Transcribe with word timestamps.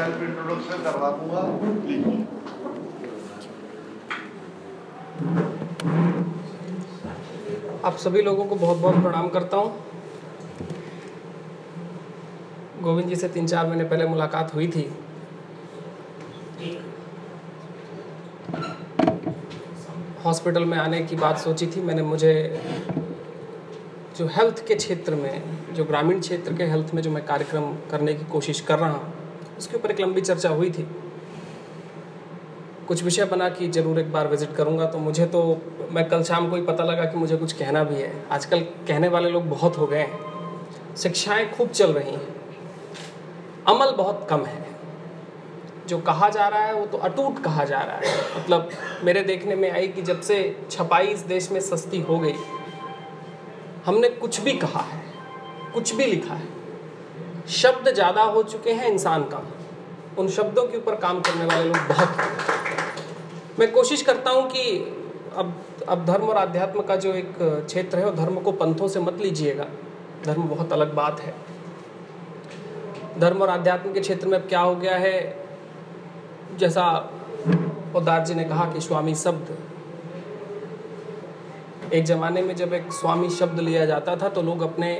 Self 0.00 0.22
introduction 0.22 0.82
करवा 0.84 1.08
दूँगा 1.10 1.40
आप 7.84 7.96
सभी 7.96 8.22
लोगों 8.22 8.44
को 8.44 8.56
बहुत 8.56 8.78
बहुत 8.78 9.02
प्रणाम 9.02 9.28
करता 9.28 9.56
हूँ। 9.56 9.70
गोविंद 12.82 13.08
जी 13.08 13.16
से 13.16 13.28
तीन 13.28 13.46
चार 13.46 13.66
महीने 13.66 13.84
पहले 13.84 14.06
मुलाकात 14.06 14.54
हुई 14.54 14.68
थी। 14.68 14.88
हॉस्पिटल 20.24 20.64
में 20.64 20.76
आने 20.78 21.02
की 21.02 21.16
बात 21.16 21.38
सोची 21.38 21.66
थी। 21.66 21.80
मैंने 21.82 22.02
मुझे 22.02 22.34
जो 24.18 24.26
हेल्थ 24.32 24.66
के 24.66 24.74
क्षेत्र 24.74 25.14
में, 25.14 25.42
जो 25.74 25.84
ग्रामीण 25.84 26.20
क्षेत्र 26.20 26.54
के 26.54 26.64
हेल्थ 26.66 26.94
में 26.94 27.02
जो 27.02 27.10
मैं 27.10 27.24
कार्यक्रम 27.26 27.72
करने 27.90 28.14
की 28.14 28.24
कोशिश 28.32 28.60
कर 28.60 28.78
रहा 28.78 28.90
हूँ 28.90 29.19
उसके 29.60 29.76
ऊपर 29.76 29.90
एक 29.90 30.00
लंबी 30.00 30.20
चर्चा 30.22 30.48
हुई 30.50 30.70
थी। 30.70 30.86
कुछ 32.88 33.02
विषय 33.02 33.24
बना 33.24 33.48
कि 33.48 33.68
ज़रूर 33.68 33.98
एक 34.00 34.12
बार 34.12 34.28
विज़िट 34.28 34.54
करूँगा 34.54 34.86
तो 34.86 34.98
मुझे 34.98 35.26
तो 35.26 35.40
मैं 35.92 36.08
कल 36.08 36.22
शाम 36.22 36.48
को 36.50 36.56
ही 36.56 36.62
पता 36.62 36.84
लगा 36.84 37.04
कि 37.04 37.18
मुझे 37.18 37.36
कुछ 37.36 37.52
कहना 37.52 37.82
भी 37.84 37.94
है। 37.94 38.12
आजकल 38.30 38.60
कहने 38.88 39.08
वाले 39.08 39.30
लोग 39.30 39.48
बहुत 39.48 39.78
हो 39.78 39.86
गए 39.86 39.98
हैं। 39.98 40.96
शिक्षाएँ 40.96 41.48
खूब 41.50 41.68
चल 41.70 41.92
रही 41.92 42.12
हैं। 42.12 42.34
अमल 43.68 43.90
बहुत 43.96 44.26
कम 44.30 44.44
है। 44.44 44.68
जो 45.88 45.98
कहा 46.00 46.28
जा 46.28 46.48
रहा 46.48 46.60
है, 46.60 46.74
वो 46.74 46.86
तो 46.86 46.98
अटूट 47.00 47.42
कहा 47.44 47.64
जा 47.64 47.78
रहा 47.80 47.96
है। 47.96 48.14
मतलब 48.36 48.70
मेरे 49.04 49.22
देखने 49.22 49.54
में 49.54 49.70
आई 49.70 49.88
कि 49.88 50.02
जब 50.02 50.20
से 50.20 50.38
छपाई 50.70 51.06
इस 51.06 51.20
देश 51.26 51.50
में 51.50 51.60
सस्ती 51.60 52.00
हो 52.00 52.18
गई, 52.18 52.34
हमने 53.86 54.08
कुछ 54.10 54.40
भी 54.40 54.52
कहा 54.54 54.80
है, 54.82 55.02
कुछ 55.74 55.94
भी 55.94 56.06
लिखा 56.06 56.34
है, 56.34 56.48
शब्द 57.52 57.92
ज़्यादा 57.94 58.22
हो 58.24 58.42
चुके 58.44 58.72
हैं, 58.72 58.90
इंसान 58.90 59.22
कम। 59.24 59.46
उन 60.20 60.28
शब्दों 60.30 60.66
के 60.66 60.76
ऊपर 60.76 60.94
काम 61.02 61.20
करने 61.20 61.44
वाले 61.44 61.64
लोग 61.64 61.76
बहुत 61.88 63.58
मैं 63.58 63.70
कोशिश 63.72 64.02
करता 64.02 64.30
हूँ 64.30 64.48
कि 64.50 64.64
अब 65.36 65.52
अब 65.88 66.04
धर्म 66.06 66.24
और 66.24 66.36
आध्यात्म 66.36 66.82
का 66.82 66.96
जो 66.96 67.12
एक 67.14 67.32
क्षेत्र 67.40 67.98
है 67.98 68.04
वो 68.04 68.12
धर्म 68.12 68.40
को 68.40 68.52
पंथों 68.54 68.88
से 68.88 69.00
मत 69.00 69.18
लीजिएगा। 69.20 69.66
धर्म 70.24 70.42
बहुत 70.48 70.72
अलग 70.72 70.94
बात 70.94 71.20
है। 71.20 71.34
धर्म 73.18 73.42
और 73.42 73.48
आध्यात्म 73.50 73.92
के 73.92 74.00
क्षेत्र 74.00 74.28
में 74.28 74.38
अब 74.38 74.48
क्या 74.48 74.60
हो 74.60 74.74
गया 74.76 74.96
है? 74.96 75.12
जैसा 76.58 76.84
उदार 77.96 78.24
जी 78.24 78.34
ने 78.34 78.44
कहा 78.44 78.64
कि 78.72 78.80
स्वामी 78.80 79.14
शब्द। 79.14 79.56
एक 81.92 82.04
ज़माने 82.04 82.42
में 82.42 82.54
जब 82.56 82.72
एक 82.72 82.92
स्वामी 82.92 83.30
शब्द 83.30 83.60
लिया 83.60 83.86
जाता 83.86 84.16
था 84.16 84.28
तो 84.28 84.42
लोग 84.42 84.62
अपने 84.62 84.90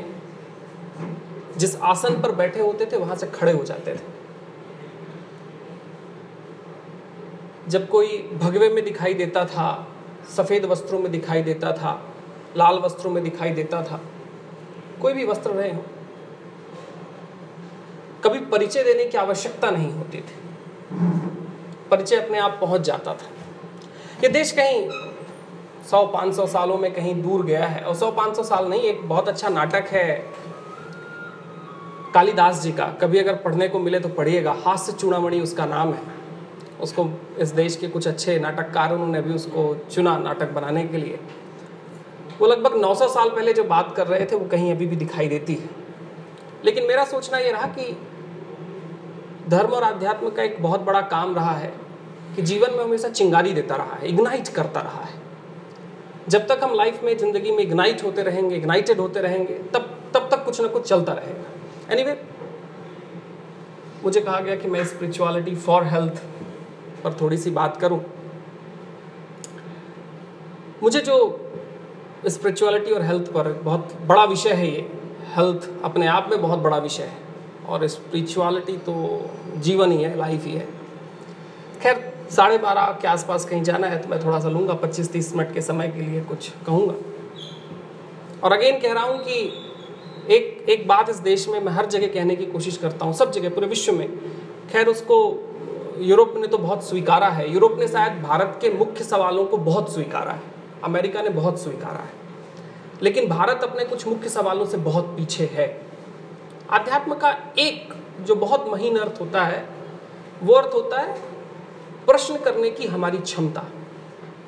जिस 1.57 1.77
आसन 1.83 2.21
पर 2.23 2.33
बैठे 2.33 2.61
होते 2.61 2.87
थे, 2.87 2.97
वहाँ 2.97 3.17
से 3.17 3.27
खड़े 3.29 3.53
हो 3.53 3.65
जाते 3.65 3.95
थे। 3.95 4.19
जब 7.71 7.89
कोई 7.89 8.19
भगवे 8.41 8.69
में 8.69 8.85
दिखाई 8.85 9.15
देता 9.15 9.45
था, 9.45 9.87
सफ़ेद 10.37 10.65
वस्त्रों 10.65 10.99
में 10.99 11.11
दिखाई 11.13 11.43
देता 11.43 11.73
था, 11.73 11.93
लाल 12.57 12.79
वस्त्रों 12.79 13.11
में 13.11 13.23
दिखाई 13.25 13.51
देता 13.51 13.83
था, 13.83 14.01
कोई 15.03 15.13
भी 15.13 15.25
वस्त्र 15.25 15.51
रहे 15.51 15.73
हो। 15.73 15.85
कभी 18.25 18.39
परिचय 18.47 18.83
देने 18.85 19.05
की 19.05 19.19
आवश्यकता 19.19 19.71
नहीं 19.71 19.93
होती 19.93 20.19
थी। 20.19 20.39
परिचय 21.91 22.17
अपने 22.17 22.39
आप 22.39 22.59
पहुँच 22.61 22.81
जाता 22.81 23.15
था। 23.15 23.31
ये 24.23 24.29
देश 24.29 24.53
कहीं 24.53 24.89
सौ 25.91 26.07
पाँच 26.07 26.35
सौ 26.35 26.47
सालों 26.47 26.79
में 26.79 26.93
कहीं 26.95 27.23
दूर 27.23 27.45
गया 27.47 27.67
है 27.67 27.83
और 27.85 27.95
सौ 27.95 28.11
पाँच 28.11 28.37
सौ 28.37 28.43
साल 28.43 28.69
नहीं, 28.69 28.81
एक 28.81 29.09
बहुत 29.09 29.29
अच्छा 29.29 29.49
नाटक 29.49 29.89
है 29.89 30.25
कालिदास 32.15 32.63
जी 32.63 32.73
का। 32.73 32.87
कभी 33.01 33.19
अगर 33.19 33.35
पढ़ने 33.35 33.69
को 33.69 33.79
मिले 33.79 34.01
तो 34.01 34.09
पढ़िएगा। 34.09 34.57
हास्य 34.67 34.93
चूड़ामणि 34.93 35.41
उसका 35.41 35.67
नाम 35.67 35.93
है। 35.93 36.20
उसको 36.83 37.09
इस 37.39 37.49
देश 37.49 37.77
के 37.77 37.89
कुछ 37.89 38.09
अच्छे 38.09 38.39
नाटककार 38.39 38.93
उन्होंने 38.93 39.21
भी 39.23 39.35
उसको 39.35 39.75
चुना 39.91 40.17
नाटक 40.19 40.51
बनाने 40.51 40.85
के 40.85 40.97
लिए। 40.97 41.19
वो 42.41 42.47
लगभग 42.47 42.77
900 42.77 43.09
साल 43.09 43.31
पहले 43.31 43.53
जो 43.53 43.65
बात 43.65 43.95
कर 43.97 44.07
रहे 44.07 44.27
थे 44.27 44.37
वो 44.37 44.47
कहीं 44.47 44.71
अभी 44.73 44.87
भी 44.87 44.97
दिखाई 44.97 45.29
देती 45.29 45.55
है। 45.55 45.69
लेकिन 46.65 46.87
मेरा 46.87 47.05
सोचना 47.05 47.39
ये 47.39 47.51
रहा 47.53 47.67
कि 47.79 47.97
धर्म 49.49 49.71
और 49.71 49.83
आध्यात्म 49.83 50.31
का 50.31 50.43
एक 50.43 50.63
बहुत 50.63 50.81
बड़ा 50.81 51.01
काम 51.01 51.35
रहा 51.35 51.53
है 51.53 51.73
कि 52.37 52.43
जीवन 52.43 52.71
में 52.71 52.85
हमेशा 52.85 53.09
चिंगारी 53.09 53.53
देता 53.53 53.77
रहा 53.77 53.95
है 53.95 54.09
इग्नाइट 54.09 54.49
करता 54.49 54.81
रहा 54.81 55.03
है। 55.03 55.19
जब 56.29 56.47
तक 56.47 56.61
हम 56.63 56.75
लाइफ 56.75 57.03
में 57.05 57.17
ज़िंदगी 57.19 57.51
में 57.51 57.63
इग्नाइट 57.63 58.05
होते 58.05 58.23
रहेंगे 58.23 58.57
इग्नाइटेड 58.57 59.01
होते 59.01 59.21
रहेंगे 59.21 59.55
तब 59.75 59.97
तब 60.15 60.29
तक 60.31 60.45
कुछ 60.45 60.61
ना 60.61 60.69
कुछ 60.69 60.89
चलता 60.89 61.13
रहेगा। 61.13 61.93
एनीवे 61.93 62.11
anyway, 62.11 62.29
मुझे 64.05 64.21
कहा 64.21 64.41
गया 64.41 64.57
कि 64.57 64.69
मैं 64.69 64.85
स्पिरिचुअलिटी 64.85 65.55
फॉर 65.57 65.85
हेल्थ 65.85 66.23
पर 67.05 67.17
थोड़ी 67.21 67.37
सी 67.37 67.51
बात 67.51 67.77
करूँ। 67.77 68.01
मुझे 70.83 71.01
जो 71.01 71.17
स्पिरिचुअलिटी 72.27 72.91
और 72.91 73.03
हेल्थ 73.03 73.31
पर 73.33 73.53
बहुत 73.63 73.97
बड़ा 74.07 74.25
विषय 74.25 74.53
है 74.53 74.71
ये। 74.71 74.87
हेल्थ 75.37 75.69
अपने 75.85 76.07
आप 76.07 76.29
में 76.31 76.41
बहुत 76.43 76.59
बड़ा 76.59 76.77
विषय 76.79 77.03
है। 77.03 77.19
और 77.69 77.87
स्पिरिचुअलिटी 77.87 78.77
तो 78.79 78.95
जीवन 79.57 79.93
ही 79.93 80.03
है 80.03 80.17
लाइफ 80.19 80.45
ही 80.45 80.53
है। 80.53 80.67
खैर, 81.83 82.13
साढ़े 82.31 82.59
बारह 82.59 82.99
के 83.03 83.09
आसपास 83.09 83.45
कहीं 83.45 83.63
जाना 83.63 83.87
है 83.87 83.99
तो 84.03 84.09
मैं 84.09 84.25
थोड़ा 84.25 84.41
सा 84.41 84.49
लूँगा। 84.49 84.75
पच्चीस 84.75 85.13
तीस 85.13 85.35
मिनट 85.37 85.53
के 85.55 85.61
समय 85.61 85.89
के 85.89 86.01
लिए 86.01 86.21
कुछ 86.21 86.51
कहूँगा। 86.67 86.95
और 88.45 88.53
अगेन 88.53 88.81
कह 88.81 88.93
रहा 88.93 89.05
हूँ 89.05 89.19
कि 89.19 89.41
एक 90.29 90.67
एक 90.69 90.87
बात 90.89 91.09
इस 91.11 91.17
देश 91.17 91.49
में 91.49 91.61
मैं 91.61 91.73
हर 91.73 91.87
जगह 91.87 92.07
कहने 92.07 92.37
की 92.37 92.47
कोशिश 92.47 92.77
करता 92.77 93.05
हूँ, 93.05 93.15
सब 93.15 93.31
जगह, 93.33 93.49
पूरे 93.49 93.67
विश्व 93.67 93.93
में। 93.93 94.09
खैर, 94.73 94.87
उसको 94.87 95.17
यूरोप 96.01 96.35
ने 96.37 96.47
तो 96.47 96.59
बहुत 96.59 96.85
स्वीकारा 96.85 97.29
है। 97.29 97.53
यूरोप 97.53 97.77
ने 97.79 97.89
शायद 97.89 98.23
भारत 98.23 98.59
के 98.61 98.71
मुख्य 98.71 99.05
सवालों 99.05 99.45
को 99.45 99.57
बहुत 99.57 99.95
स्वीकारा 99.95 100.33
है। 100.33 100.43
अमेरिका 100.85 101.23
ने 101.23 101.29
बहुत 101.29 101.61
स्वीकारा 101.61 101.99
है। 101.99 102.13
लेकिन 103.03 103.29
भारत 103.29 103.61
अपने 103.63 103.85
कुछ 103.85 104.07
मुख्य 104.07 104.29
सवालों 104.29 104.67
से 104.67 104.77
बहुत 104.77 105.05
पीछे 105.05 105.45
है। 105.45 105.87
अध्यात्म 106.71 107.15
का 107.15 107.31
एक 107.59 107.95
जो 108.21 108.35
बहुत 108.35 108.69
महीन 108.69 108.99
अर्थ 108.99 109.21
होता 109.21 109.45
है, 109.45 109.69
वो 110.43 110.55
अर्थ 110.55 110.75
होता 110.75 111.01
है 111.01 111.13
प्रश्न 112.07 112.37
करने 112.37 112.71
की 112.71 112.87
हमारी 112.87 113.19
क्षमता 113.19 113.65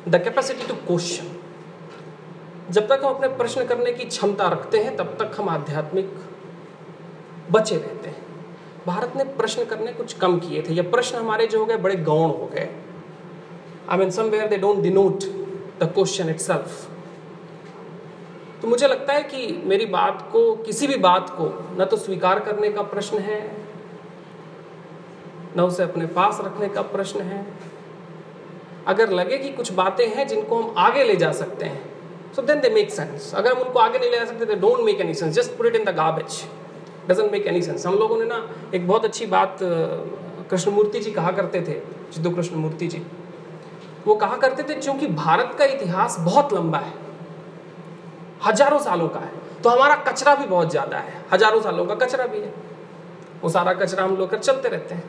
द 0.08 0.16
कैपेसिटी 0.16 0.66
टू 0.66 0.74
क्वेश्चन 0.74 1.26
जब 2.70 2.88
तक 2.88 3.00
हम 3.04 3.14
अपने 3.14 3.28
प्रश्न 3.28 3.66
करने 3.66 3.92
की 3.92 4.04
क्षमता 4.04 4.48
रखते 4.48 4.78
हैं, 4.78 4.96
तब 4.96 5.04
तक 5.04 5.40
हम 5.40 5.48
आध्यात्मिक 5.48 6.14
बचे 7.50 7.76
रहते 7.76 8.08
हैं। 8.08 8.21
भारत 8.86 9.12
ने 9.16 9.24
प्रश्न 9.34 9.64
करने 9.64 9.92
कुछ 9.92 10.12
कम 10.18 10.38
किए 10.38 10.62
थे। 10.62 10.72
ये 10.74 10.82
प्रश्न 10.84 11.18
हमारे 11.18 11.46
जो 11.46 11.58
हो 11.58 11.64
गए, 11.66 11.76
बड़े 11.78 11.96
गौण 11.96 12.28
हो 12.30 12.50
गए। 12.54 12.68
I 13.88 13.98
mean 13.98 14.10
somewhere 14.12 14.48
they 14.48 14.56
don't 14.58 14.82
denote 14.82 15.24
the 15.80 15.92
question 15.94 16.28
itself 16.30 16.88
तो 18.62 18.68
मुझे 18.68 18.88
लगता 18.88 19.12
है 19.12 19.22
कि 19.24 19.46
मेरी 19.66 19.86
बात 19.88 20.28
को, 20.32 20.54
किसी 20.56 20.86
भी 20.86 20.96
बात 20.98 21.30
को 21.30 21.46
न 21.78 21.84
तो 21.84 21.96
स्वीकार 21.98 22.40
करने 22.40 22.70
का 22.72 22.82
प्रश्न 22.84 23.18
है, 23.20 23.40
न 25.56 25.60
उसे 25.60 25.82
अपने 25.82 26.06
पास 26.08 26.38
रखने 26.44 26.68
का 26.68 26.82
प्रश्न 26.90 27.20
है। 27.22 27.46
अगर 28.88 29.10
लगे 29.12 29.38
कि 29.38 29.48
कुछ 29.52 29.72
बातें 29.72 30.06
हैं 30.06 30.26
जिनको 30.28 30.56
हम 30.56 30.74
आगे 30.78 31.04
ले 31.04 31.16
जा 31.16 31.32
सकते 31.34 31.64
हैं 31.64 32.32
so 32.36 32.42
then 32.42 32.60
they 32.60 32.68
make 32.70 32.90
sense 32.90 33.32
अगर 33.34 33.52
हम 33.52 33.62
उनको 33.62 33.78
आगे 33.78 33.98
नहीं 33.98 34.10
ले 34.10 34.18
जा 34.18 34.24
सकते 34.24 34.54
don't 34.56 34.80
make 34.84 35.00
any 35.00 35.14
sense 35.14 35.34
just 35.34 35.56
put 35.56 35.66
it 35.66 35.76
in 35.76 35.84
the 35.84 35.94
garbage 35.96 36.42
doesn't 37.08 37.30
make 37.32 37.46
any 37.46 37.62
sense 37.62 37.86
हम 37.86 37.94
लोगों 37.96 38.18
ने 38.18 38.24
ना 38.26 38.46
एक 38.74 38.86
बहुत 38.88 39.04
अच्छी 39.04 39.26
बात 39.28 39.58
कृष्णमूर्ति 40.50 41.00
जी 41.00 41.10
कहा 41.12 41.30
करते 41.32 41.60
थे 41.62 41.80
सिद्धू 42.12 42.30
कृष्णमूर्ति 42.30 42.86
जी। 42.88 43.02
वो 44.06 44.14
कहा 44.16 44.36
करते 44.38 44.62
थे 44.62 44.74
क्योंकि 44.76 45.06
भारत 45.16 45.54
का 45.58 45.64
इतिहास 45.66 46.16
बहुत 46.20 46.52
लंबा 46.52 46.78
है 46.78 46.92
हज़ारों 48.44 48.78
सालों 48.80 49.08
का 49.08 49.20
है 49.20 49.40
तो 49.62 49.70
हमारा 49.70 49.94
कचरा 50.04 50.34
भी 50.34 50.46
बहुत 50.46 50.70
ज़्यादा 50.70 50.98
है 50.98 51.24
हज़ारों 51.32 51.60
सालों 51.62 51.84
का 51.86 51.94
कचरा 51.96 52.26
भी 52.26 52.40
है। 52.40 52.52
वो 53.42 53.48
सारा 53.50 53.72
कचरा 53.74 54.04
हम 54.04 54.16
लोग 54.16 54.30
कर 54.30 54.38
चलते 54.38 54.68
रहते 54.68 54.94
हैं। 54.94 55.04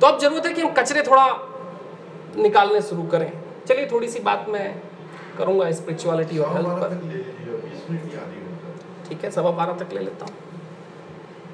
तो 0.00 0.06
अब 0.06 0.18
ज़रूरत 0.20 0.46
है 0.46 0.52
कि 0.52 0.60
हम 0.60 0.72
कचरे 0.74 1.02
थोड़ा 1.02 1.26
निकालने 2.38 2.80
शुरू 2.82 3.02
करें। 3.12 3.32
चलिए 3.68 3.86
थोड़ी 3.86 4.08
सी 4.08 4.20
बात 4.22 4.46
मैं 4.48 4.64
करूँगा 5.38 5.70
स्पिरिचुअलिटी 5.72 6.38
और 6.38 6.56
हेल्थ 6.56 6.68
पर। 6.80 6.90
ठीक 9.08 9.24
है 9.24 9.30
सवा 9.30 9.50
बारह 9.52 9.72
तक 9.78 9.92
ले 9.92 10.00
लेता 10.00 10.24
हूँ। 10.24 10.34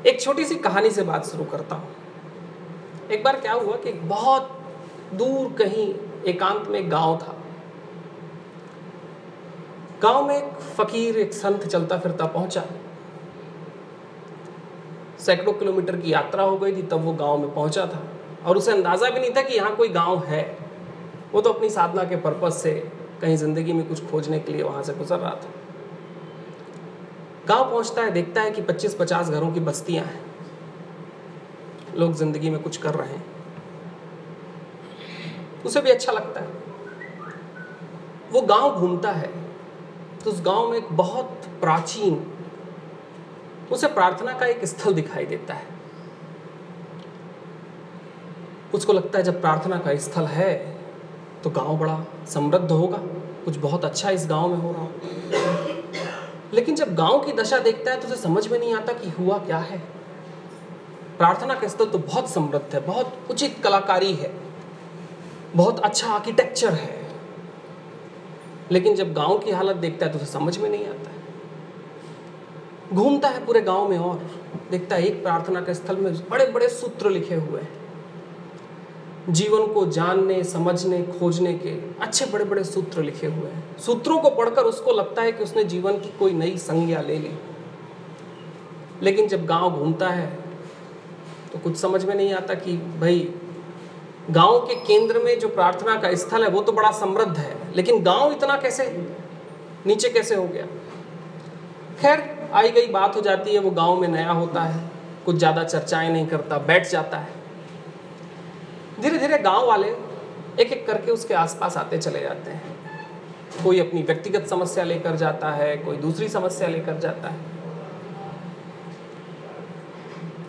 एक 0.07 0.21
छोटी 0.21 0.45
सी 0.45 0.55
कहानी 0.55 0.91
से 0.91 1.03
बात 1.03 1.27
शुरू 1.27 1.45
करता 1.45 1.77
हूँ। 1.77 1.89
एक 3.11 3.23
बार 3.25 3.41
क्या 3.41 3.53
हुआ 3.53 3.77
कि 3.77 3.93
बहुत 3.93 4.51
दूर 5.15 5.53
कहीं 5.59 5.87
एकांत 6.27 6.69
में 6.69 6.91
गाँव 6.91 7.17
था। 7.17 7.35
गाँव 10.03 10.27
में 10.27 10.37
एक 10.37 10.59
फकीर, 10.77 11.17
एक 11.19 11.33
संत 11.33 11.67
चलता 11.67 11.99
फिरता 11.99 12.27
पहुँचा। 12.27 12.65
सैकड़ों 15.19 15.53
किलोमीटर 15.53 15.97
की 15.97 16.13
यात्रा 16.13 16.43
हो 16.43 16.57
गई 16.59 16.77
थी, 16.77 16.83
तब 16.83 17.05
वो 17.05 17.13
गाँव 17.15 17.39
में 17.39 17.55
पहुँचा 17.55 17.87
था। 17.87 18.03
और 18.47 18.57
उसे 18.57 18.73
अंदाज़ा 18.73 19.11
भी 19.11 19.21
नहीं 19.21 19.31
था 19.31 19.43
कि 19.43 19.57
यहाँ 19.57 19.75
कोई 19.77 19.89
गाँव 19.89 20.25
है। 20.25 20.43
वो 21.33 21.41
तो 21.41 21.53
अपनी 21.53 21.71
साधना 21.71 22.05
के 22.05 22.17
पर्पज 22.17 22.53
से 22.53 22.73
कहीं 23.21 23.37
ज़िंदगी 23.37 23.73
में 23.73 23.87
कुछ 23.89 24.11
खोजने 24.11 24.39
के 24.39 24.53
लिए 24.53 24.63
वहाँ 24.63 24.83
से 24.83 24.95
गुजर 24.95 25.19
रहा 25.19 25.31
था। 25.31 25.51
गाँव 27.49 27.71
पहुँचता 27.71 28.03
है, 28.03 28.11
देखता 28.11 28.41
है 28.41 28.51
कि 28.51 28.63
25-50 28.63 29.29
घरों 29.31 29.51
की 29.53 29.61
बस्तियाँ 29.61 30.05
हैं। 30.05 30.21
लोग 31.97 32.15
ज़िंदगी 32.15 32.51
में 32.51 32.61
कुछ 32.63 32.77
कर 32.77 32.95
रहे 32.95 33.09
हैं। 33.09 33.25
उसे 35.67 35.81
भी 35.81 35.91
अच्छा 35.91 36.13
लगता 36.13 36.41
है। 36.41 36.47
वो 38.33 38.41
गाँव 38.43 38.77
घूमता 38.77 39.11
है 39.13 39.31
तो 40.25 40.31
उस 40.31 40.41
गाँव 40.43 40.71
में 40.71 40.77
एक 40.79 40.93
बहुत 40.93 41.47
प्राचीन, 41.61 42.25
उसे 43.73 43.87
प्रार्थना 43.89 44.33
का 44.33 44.47
एक 44.47 44.65
स्थल 44.65 44.95
दिखाई 44.95 45.27
देता 45.27 45.55
है। 45.55 45.67
उसको 48.75 48.93
लगता 48.93 49.19
है, 49.19 49.25
जब 49.25 49.41
प्रार्थना 49.41 49.79
का 49.79 49.97
स्थल 49.99 50.27
है 50.27 50.55
तो 51.45 51.51
गाँव 51.51 51.77
बड़ा 51.79 52.05
समृद्ध 52.29 52.71
होगा। 52.71 52.99
कुछ 53.45 53.57
बहुत 53.59 53.85
अच्छा 53.85 54.11
इस 54.11 54.27
गाँव 54.27 54.49
में 54.49 54.59
हो 54.59 54.73
रहा 54.73 54.83
हो। 54.83 55.48
लेकिन 56.55 56.75
जब 56.75 56.95
गाँव 56.95 57.19
की 57.21 57.33
दशा 57.33 57.59
देखता 57.59 57.91
है 57.91 58.01
तो 58.01 58.09
उसे 58.09 58.17
समझ 58.17 58.47
में 58.49 58.59
नहीं 58.59 58.75
आता 58.75 58.93
कि 58.93 59.09
हुआ 59.11 59.39
क्या 59.39 59.59
है। 59.61 59.79
प्रार्थना 61.19 61.55
का 61.55 61.69
स्थल 61.69 61.87
तो 61.87 61.99
बहुत 61.99 62.31
समृद्ध 62.31 62.75
है, 62.75 62.81
बहुत 62.81 63.19
उचित 63.31 63.57
कलाकारी 63.65 64.13
है, 64.15 64.33
बहुत 65.57 65.81
अच्छा 65.81 66.09
आर्किटेक्चर 66.09 66.73
है। 66.75 66.97
लेकिन 68.73 68.95
जब 68.95 69.13
गाँव 69.15 69.39
की 69.39 69.51
हालत 69.51 69.77
देखता 69.77 70.07
है 70.07 70.13
तो 70.13 70.19
उसे 70.19 70.27
समझ 70.27 70.59
में 70.59 70.69
नहीं 70.71 70.87
आता 70.87 71.11
है। 71.11 71.17
घूमता 72.93 73.29
है 73.29 73.45
पूरे 73.47 73.61
गाँव 73.61 73.89
में 73.89 73.99
और 73.99 74.31
देखता 74.71 74.97
है 74.97 75.07
एक 75.07 75.23
प्रार्थना 75.23 75.61
के 75.61 75.75
स्थल 75.75 75.97
में 75.97 76.13
बड़े 76.31 76.47
बड़े 76.47 76.69
सूत्र 76.69 77.11
लिखे 77.11 77.35
हुए 77.35 77.61
हैं। 77.61 77.78
जीवन 79.31 79.67
को 79.67 79.85
जानने, 79.87 80.43
समझने, 80.45 81.03
खोजने 81.11 81.53
के 81.55 81.71
अच्छे 82.01 82.27
बड़े 82.27 82.45
बड़े 82.45 82.65
सूत्र 82.65 83.03
लिखे 83.03 83.27
हुए 83.27 83.51
हैं। 83.51 83.79
सूत्रों 83.79 84.19
को 84.19 84.31
पढ़कर 84.31 84.65
उसको 84.65 84.93
लगता 84.93 85.23
है 85.23 85.33
कि 85.33 85.45
उसने 85.45 85.65
जीवन 85.65 85.99
की 85.99 86.13
कोई 86.19 86.33
नई 86.33 86.57
संज्ञा 86.59 87.01
ले 87.01 87.19
ली। 87.19 87.31
लेकिन 89.03 89.29
जब 89.29 89.45
गाँव 89.47 89.71
घूमता 89.71 90.09
है 90.09 90.27
तो 91.53 91.59
कुछ 91.59 91.77
समझ 91.77 92.05
में 92.05 92.15
नहीं 92.15 92.33
आता 92.35 92.55
कि 92.55 92.77
भाई, 93.01 93.29
गाँव 94.31 94.59
के 94.61 94.75
केंद्र 94.87 95.19
में 95.19 95.39
जो 95.39 95.49
प्रार्थना 95.49 95.95
का 95.97 96.15
स्थल 96.15 96.43
है, 96.43 96.49
वो 96.51 96.63
तो 96.63 96.73
बड़ा 96.73 96.91
समृद्ध 96.93 97.37
है, 97.37 97.57
लेकिन 97.77 98.03
गाँव 98.03 98.33
इतना 98.33 98.57
कैसे, 98.57 98.85
नीचे 99.87 100.09
कैसे 100.09 100.35
हो 100.35 100.47
गया? 100.47 100.67
खैर, 102.01 102.51
आई 102.55 102.71
गई 102.71 102.87
बात 102.87 103.17
हो 103.17 103.21
जाती 103.21 103.55
है, 103.55 103.59
वो 103.59 103.71
गाँव 103.71 104.01
में 104.01 104.09
नया 104.09 104.33
होता 104.33 104.63
है, 104.63 104.83
कुछ 105.27 105.37
ज़्यादा 105.37 105.65
चर्चाएँ 105.65 106.11
नहीं 106.11 106.27
करता, 106.27 106.59
बैठ 106.59 106.91
जाता 106.91 107.19
है। 107.19 107.37
धीरे 109.01 109.19
धीरे 109.19 109.39
गाँव 109.39 109.67
वाले 109.67 109.89
एक 110.61 110.73
एक 110.73 110.87
करके 110.87 111.11
उसके 111.11 111.35
आसपास 111.35 111.77
आते 111.77 111.99
चले 111.99 112.21
जाते 112.21 112.51
हैं। 112.51 112.77
कोई 113.65 113.81
अपनी 113.81 114.03
व्यक्तिगत 114.03 114.47
समस्या 114.47 114.85
लेकर 114.85 115.17
जाता 115.17 115.51
है, 115.51 115.77
कोई 115.77 115.97
दूसरी 115.97 116.29
समस्या 116.29 116.69
लेकर 116.69 116.99
जाता 116.99 117.29
है। 117.29 117.37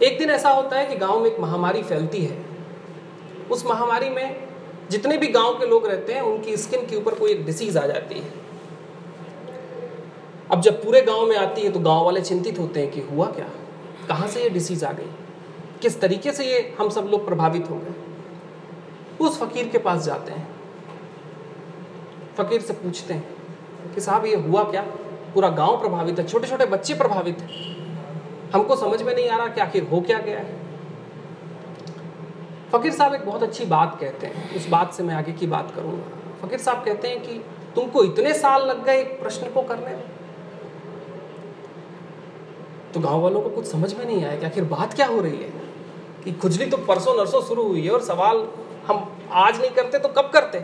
एक 0.03 0.17
दिन 0.19 0.29
ऐसा 0.29 0.49
होता 0.49 0.77
है 0.77 0.85
कि 0.85 0.95
गाँव 0.95 1.19
में 1.19 1.31
एक 1.31 1.39
महामारी 1.39 1.83
फैलती 1.83 2.25
है। 2.25 2.45
उस 3.51 3.65
महामारी 3.65 4.09
में 4.09 4.47
जितने 4.91 5.17
भी 5.17 5.27
गाँव 5.27 5.53
के 5.53 5.65
लोग 5.65 5.87
रहते 5.87 6.13
हैं, 6.13 6.21
उनकी 6.21 6.57
स्किन 6.57 6.85
के 6.85 6.95
ऊपर 6.95 7.15
कोई 7.15 7.31
एक 7.31 7.45
डिसीज 7.45 7.77
आ 7.77 7.85
जाती 7.87 8.15
है। 8.15 8.31
अब 10.51 10.61
जब 10.61 10.83
पूरे 10.83 11.01
गाँव 11.01 11.25
में 11.25 11.37
आती 11.37 11.61
है 11.61 11.71
तो 11.71 11.79
गाँव 11.79 12.05
वाले 12.05 12.21
चिंतित 12.21 12.59
होते 12.59 12.79
हैं 12.79 12.91
कि 12.91 13.01
हुआ 13.01 13.25
क्या? 13.25 13.49
कहाँ 14.07 14.27
से 14.27 14.43
ये 14.43 14.49
डिसीज 14.49 14.83
आ 14.83 14.91
गई? 14.91 15.09
किस 15.81 16.01
तरीके 16.01 16.31
से 16.31 16.45
ये 16.45 16.75
हम 16.79 16.89
सब 16.89 17.07
लोग 17.11 17.25
प्रभावित 17.25 17.69
हो 17.69 17.75
गए? 17.75 18.08
उस 19.21 19.39
फकीर 19.39 19.67
के 19.67 19.77
पास 19.77 20.03
जाते 20.03 20.31
हैं। 20.31 20.47
फकीर 22.37 22.61
से 22.61 22.73
पूछते 22.73 23.13
हैं 23.13 23.93
कि 23.95 24.01
साहब, 24.01 24.25
ये 24.25 24.35
हुआ 24.35 24.63
क्या? 24.63 24.81
पूरा 25.33 25.49
गाँव 25.49 25.79
प्रभावित 25.79 26.19
है 26.19 26.27
छोटे 26.27 26.47
छोटे 26.47 26.65
बच्चे 26.65 26.93
प्रभावित 26.93 27.39
हैं। 27.39 27.67
हमको 28.53 28.75
समझ 28.75 29.01
में 29.03 29.15
नहीं 29.15 29.29
आ 29.29 29.37
रहा 29.37 29.47
कि 29.47 29.61
आखिर 29.61 29.83
हो 29.83 30.01
क्या 30.01 30.19
गया 30.19 30.39
है। 30.39 30.57
फ़कीर 32.71 32.91
साहब 32.91 33.13
एक 33.13 33.25
बहुत 33.25 33.43
अच्छी 33.43 33.65
बात 33.65 33.97
कहते 33.99 34.27
हैं। 34.27 34.55
उस 34.55 34.69
बात 34.69 34.93
से 34.93 35.03
मैं 35.03 35.15
आगे 35.15 35.31
की 35.31 35.47
बात 35.47 35.71
करूँगा। 35.75 36.37
फ़कीर 36.41 36.59
साहब 36.59 36.85
कहते 36.85 37.07
हैं 37.07 37.21
कि 37.21 37.43
तुमको 37.75 38.03
इतने 38.03 38.33
साल 38.33 38.67
लग 38.67 38.83
गए 38.85 38.97
एक 38.97 39.21
प्रश्न 39.21 39.49
को 39.49 39.61
करने 39.61 39.95
तो 42.93 42.99
गाँव 42.99 43.21
वालों 43.21 43.41
को 43.41 43.49
कुछ 43.49 43.65
समझ 43.65 43.93
में 43.93 44.05
नहीं 44.05 44.25
आया 44.25 44.39
कि 44.39 44.45
आखिर 44.45 44.63
बात 44.63 44.93
क्या 44.93 45.07
हो 45.07 45.21
रही 45.21 45.37
है? 45.37 45.49
कि 46.23 46.31
खुजली 46.31 46.65
तो 46.65 46.77
परसों 46.77 47.17
नरसों 47.17 47.41
शुरू 47.41 47.63
हुई 47.63 47.81
है 47.81 47.91
और 47.91 48.01
सवाल 48.01 48.37
हम 48.89 49.27
आज 49.31 49.59
नहीं 49.61 49.71
करते 49.71 49.99
तो 49.99 50.09
कब 50.09 50.29
करते? 50.33 50.59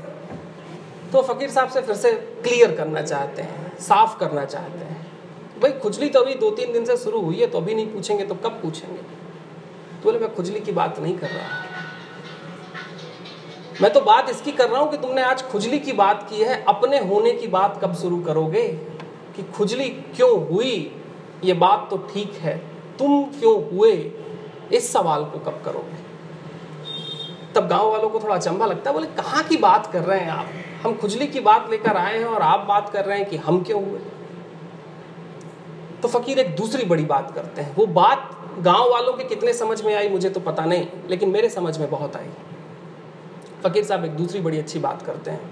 तो 1.12 1.22
फ़कीर 1.24 1.50
साहब 1.50 1.70
से 1.70 1.82
फिर 1.82 1.96
से 1.96 2.12
क्लियर 2.44 2.76
करना 2.76 3.02
चाहते 3.02 3.42
हैं, 3.42 3.78
साफ़ 3.80 4.18
करना 4.20 4.46
चाहते 4.46 4.86
हैं। 4.86 5.06
भाई, 5.62 5.72
खुजली 5.72 6.10
तो 6.10 6.22
अभी 6.22 6.34
दो 6.36 6.50
तीन 6.52 6.74
दिन 6.74 6.86
से 6.86 6.98
शुरू 6.98 7.22
हुई 7.22 7.40
है 7.40 7.48
तो 7.48 7.58
अभी 7.58 7.76
नहीं 7.76 7.88
पूछेंगे 7.88 8.26
तो 8.26 8.36
कब 8.36 8.60
पूछेंगे? 8.62 8.98
तो 8.98 10.04
बोले, 10.04 10.20
मैं 10.20 10.34
खुजली 10.36 10.60
की 10.60 10.72
बात 10.72 11.00
नहीं 11.00 11.18
कर 11.18 11.30
रहा 11.30 11.64
मैं 13.82 13.92
तो 13.94 14.02
बात 14.02 14.30
इसकी 14.30 14.52
कर 14.52 14.70
रहा 14.70 14.82
हूँ 14.82 14.92
कि 14.92 14.98
तुमने 14.98 15.22
आज 15.22 15.42
खुजली 15.44 15.80
की 15.80 15.94
बात 15.94 16.28
की 16.30 16.42
है, 16.42 16.64
अपने 16.64 17.00
होने 17.00 17.32
की 17.32 17.48
बात 17.48 17.80
कब 17.84 17.96
शुरू 17.96 18.20
करोगे? 18.22 18.68
कि 19.36 19.44
खुजली 19.52 19.90
क्यों 20.16 20.48
हुई? 20.48 20.92
ये 21.44 21.54
बात 21.54 21.88
तो 21.90 21.98
ठीक 22.14 22.34
है, 22.34 22.58
तुम 23.00 23.24
क्यों 23.32 23.56
हुए? 23.70 23.92
इस 24.74 24.92
सवाल 24.94 25.26
को 25.26 25.40
कब 25.40 25.62
करोगे? 25.66 26.05
तब 27.56 27.68
गाँव 27.68 27.92
वालों 27.92 28.10
को 28.10 28.20
थोड़ा 28.20 28.36
अचंभा 28.36 28.66
लगता 28.66 28.90
है, 28.90 28.94
बोले, 28.94 29.08
कहाँ 29.08 29.44
की 29.44 29.58
बात 29.58 29.92
कर 29.94 30.04
रहे 30.04 30.20
हैं 30.20 30.32
आप? 30.32 30.48
हम 30.84 30.96
खुजली 30.96 31.28
की 31.28 31.40
बात 31.40 31.70
लेकर 31.70 31.98
आए 31.98 32.18
हैं 32.18 32.26
और 32.26 32.42
आप 32.42 32.60
बात 32.60 32.90
कर 32.90 33.06
रहे 33.06 33.18
हैं 33.18 33.30
कि 33.30 33.38
हम 33.38 33.64
क्यों 33.64 33.86
हुए? 33.86 34.00
तो 36.02 36.08
फकीर 36.08 36.40
एक 36.40 36.56
दूसरी 36.56 36.86
बड़ी 36.86 37.06
बात 37.06 37.32
करते 37.36 37.62
हैं। 37.62 37.76
वो 37.76 37.86
बात 37.86 38.38
गाँव 38.60 38.92
वालों 38.92 39.14
के 39.14 39.24
कितने 39.24 39.54
समझ 39.54 39.84
में 39.84 39.96
आई, 39.96 40.10
मुझे 40.10 40.30
तो 40.30 40.40
पता 40.40 40.66
नहीं, 40.66 40.88
लेकिन 41.10 41.30
मेरे 41.30 41.50
समझ 41.50 41.78
में 41.78 41.90
बहुत 41.90 42.16
आई। 42.16 42.30
फ़कीर 43.64 43.84
साहब 43.84 44.06
एक 44.06 44.12
दूसरी 44.12 44.42
बड़ी 44.42 44.60
अच्छी 44.60 44.80
बात 44.80 45.02
करते 45.02 45.32
हैं। 45.32 45.52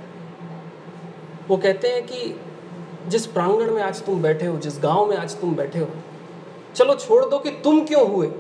वो 1.48 1.58
कहते 1.58 1.88
हैं 1.88 2.06
कि, 2.06 2.40
जिस 3.08 3.26
प्रांगण 3.26 3.72
में 3.72 3.82
आज 3.82 4.06
तुम 4.06 4.22
बैठे 4.22 4.46
हो, 4.46 4.58
जिस 4.58 4.80
गाँव 4.84 5.06
में 5.06 5.18
आज 5.18 5.42
तुम 5.42 5.56
बैठे 5.56 5.80
हो, 5.80 5.88
चलो 6.76 6.96
छोड़ 6.96 7.26
दो 7.26 7.40
कि 7.40 7.50
तुम 7.50 7.86
क्यों 7.86 8.10
हुए? 8.10 8.32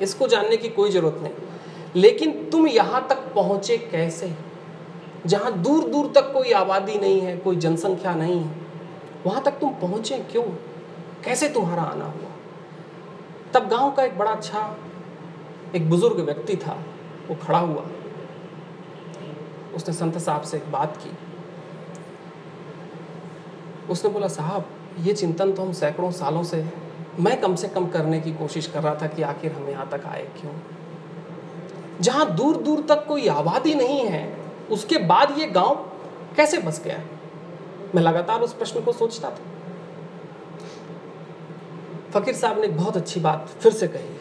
इसको 0.00 0.28
जानने 0.28 0.56
की 0.56 0.68
कोई 0.68 0.90
ज़रूरत 0.90 1.18
नहीं। 1.22 1.32
लेकिन 1.96 2.32
तुम 2.50 2.66
यहाँ 2.68 3.06
तक 3.08 3.18
पहुँचे 3.34 3.78
कैसे? 3.78 4.32
जहाँ 5.26 5.52
दूर 5.52 5.88
दूर 5.90 6.12
तक 6.14 6.32
कोई 6.32 6.52
आबादी 6.52 6.98
नहीं 6.98 7.20
है, 7.20 7.36
कोई 7.36 7.56
जनसंख्या 7.56 8.14
नहीं 8.14 8.38
है, 8.40 8.50
वहाँ 9.26 9.42
तक 9.42 9.58
तुम 9.58 9.70
पहुँचे 9.70 10.18
क्यों? 10.32 10.42
कैसे 11.24 11.48
तुम्हारा 11.48 11.82
आना 11.82 12.04
हुआ? 12.04 12.30
तब 13.54 13.68
गाँव 13.68 13.90
का 13.90 14.04
एक 14.04 14.18
बड़ा 14.18 14.30
अच्छा 14.30 14.76
एक 15.74 15.88
बुज़ुर्ग 15.90 16.20
व्यक्ति 16.20 16.56
था, 16.56 16.84
वो 17.28 17.34
खड़ा 17.34 17.58
हुआ। 17.58 17.84
उसने 19.74 19.94
संत 19.94 20.18
साहब 20.18 20.42
से 20.42 20.56
एक 20.56 20.70
बात 20.72 20.96
की। 20.96 21.16
उसने 23.90 24.10
बोला, 24.10 24.28
साहब, 24.28 24.68
ये 25.00 25.12
चिंतन 25.12 25.52
तो 25.52 25.62
हम 25.62 25.72
सैकड़ों 25.72 26.10
सालों 26.10 26.42
से, 26.44 26.64
मैं 27.20 27.40
कम 27.40 27.54
से 27.54 27.68
कम 27.68 27.86
करने 27.88 28.20
की 28.20 28.32
कोशिश 28.32 28.66
कर 28.66 28.82
रहा 28.82 28.94
था 28.94 29.06
कि 29.06 29.22
आखिर 29.22 29.52
हम 29.52 29.68
यहाँ 29.68 29.88
तक 29.88 30.06
आए 30.06 30.22
क्यों? 30.40 30.52
जहाँ 32.00 32.36
दूर 32.36 32.56
दूर 32.56 32.86
तक 32.88 33.06
कोई 33.06 33.28
आबादी 33.28 33.74
नहीं 33.74 34.00
है, 34.00 34.36
उसके 34.70 34.98
बाद 34.98 35.38
ये 35.38 35.46
गाँव 35.46 35.74
कैसे 36.36 36.58
बस 36.58 36.82
गया? 36.84 37.00
मैं 37.94 38.02
लगातार 38.02 38.40
उस 38.40 38.52
प्रश्न 38.52 38.80
को 38.80 38.92
सोचता 38.92 39.30
था। 39.30 39.38
फकीर 42.10 42.34
साहब 42.34 42.58
ने 42.58 42.66
एक 42.66 42.76
बहुत 42.76 42.96
अच्छी 42.96 43.20
बात 43.20 43.48
फिर 43.60 43.72
से 43.72 43.88
कही। 43.88 44.18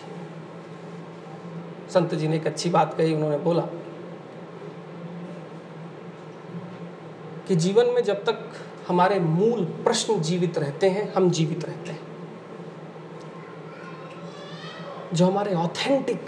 संत 1.94 2.15
जी 2.15 2.27
ने 2.27 2.36
एक 2.36 2.48
अच्छी 2.48 2.70
बात 2.70 2.94
कही, 2.94 3.13
उन्होंने 3.13 3.38
बोला 3.38 3.63
कि 7.48 7.56
जीवन 7.56 7.86
में 7.86 8.03
जब 8.03 8.24
तक 8.24 8.50
हमारे 8.88 9.20
मूल 9.20 9.65
प्रश्न 9.65 10.22
जीवित 10.22 10.58
रहते 10.58 10.89
हैं, 10.89 11.13
हम 11.13 11.32
जीवित 11.32 11.65
रहते 11.65 11.92
हैं। 11.92 12.00
जो 15.13 15.25
हमारे 15.25 15.56
ऑथेंटिक 15.56 16.25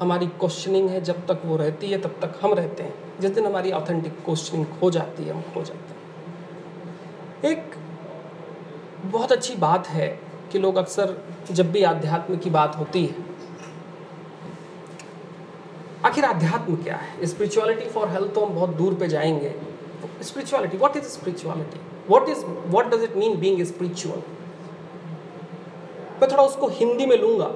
हमारी 0.00 0.26
क्वेश्चनिंग 0.26 0.88
है, 0.90 1.00
जब 1.00 1.26
तक 1.26 1.42
वो 1.44 1.56
रहती 1.56 1.90
है, 1.90 2.00
तब 2.00 2.10
तक 2.22 2.38
हम 2.42 2.54
रहते 2.54 2.82
हैं। 2.82 2.94
जिस 3.20 3.30
दिन 3.30 3.46
हमारी 3.46 3.72
ऑथेंटिक 3.72 4.12
क्वेश्चनिंग 4.24 4.66
खो 4.66 4.90
जाती 4.90 5.24
है, 5.24 5.32
हम 5.32 5.42
खो 5.54 5.62
जाते 5.62 5.78
हैं। 5.78 5.98
एक 7.52 7.74
बहुत 9.04 9.32
अच्छी 9.32 9.54
बात 9.54 9.86
है 9.86 10.08
कि 10.52 10.58
लोग 10.58 10.76
अक्सर 10.76 11.16
जब 11.50 11.72
भी 11.72 11.82
आध्यात्म 11.82 12.36
की 12.36 12.50
बात 12.50 12.76
होती 12.76 13.06
है, 13.06 13.14
आखिर 16.04 16.24
आध्यात्म 16.24 16.76
क्या 16.76 16.96
है? 16.96 17.26
स्पिरिचुअलिटी 17.26 17.88
फॉर 17.88 18.08
हेल्थ 18.08 18.34
तो 18.34 18.44
हम 18.44 18.54
बहुत 18.54 18.70
दूर 18.70 18.94
पे 18.94 19.08
जाएँगे। 19.08 19.54
Spirituality 20.22 20.76
what 20.76 20.96
is 20.96 21.04
spirituality 21.04 21.80
what 22.10 22.28
is 22.28 22.44
what 22.44 22.86
does 22.86 23.02
it 23.02 23.16
mean 23.16 23.38
being 23.40 23.62
spiritual 23.66 24.22
मैं 26.20 26.30
थोड़ा 26.32 26.42
उसको 26.42 26.68
हिंदी 26.68 27.06
में 27.06 27.16
लूँगा। 27.16 27.50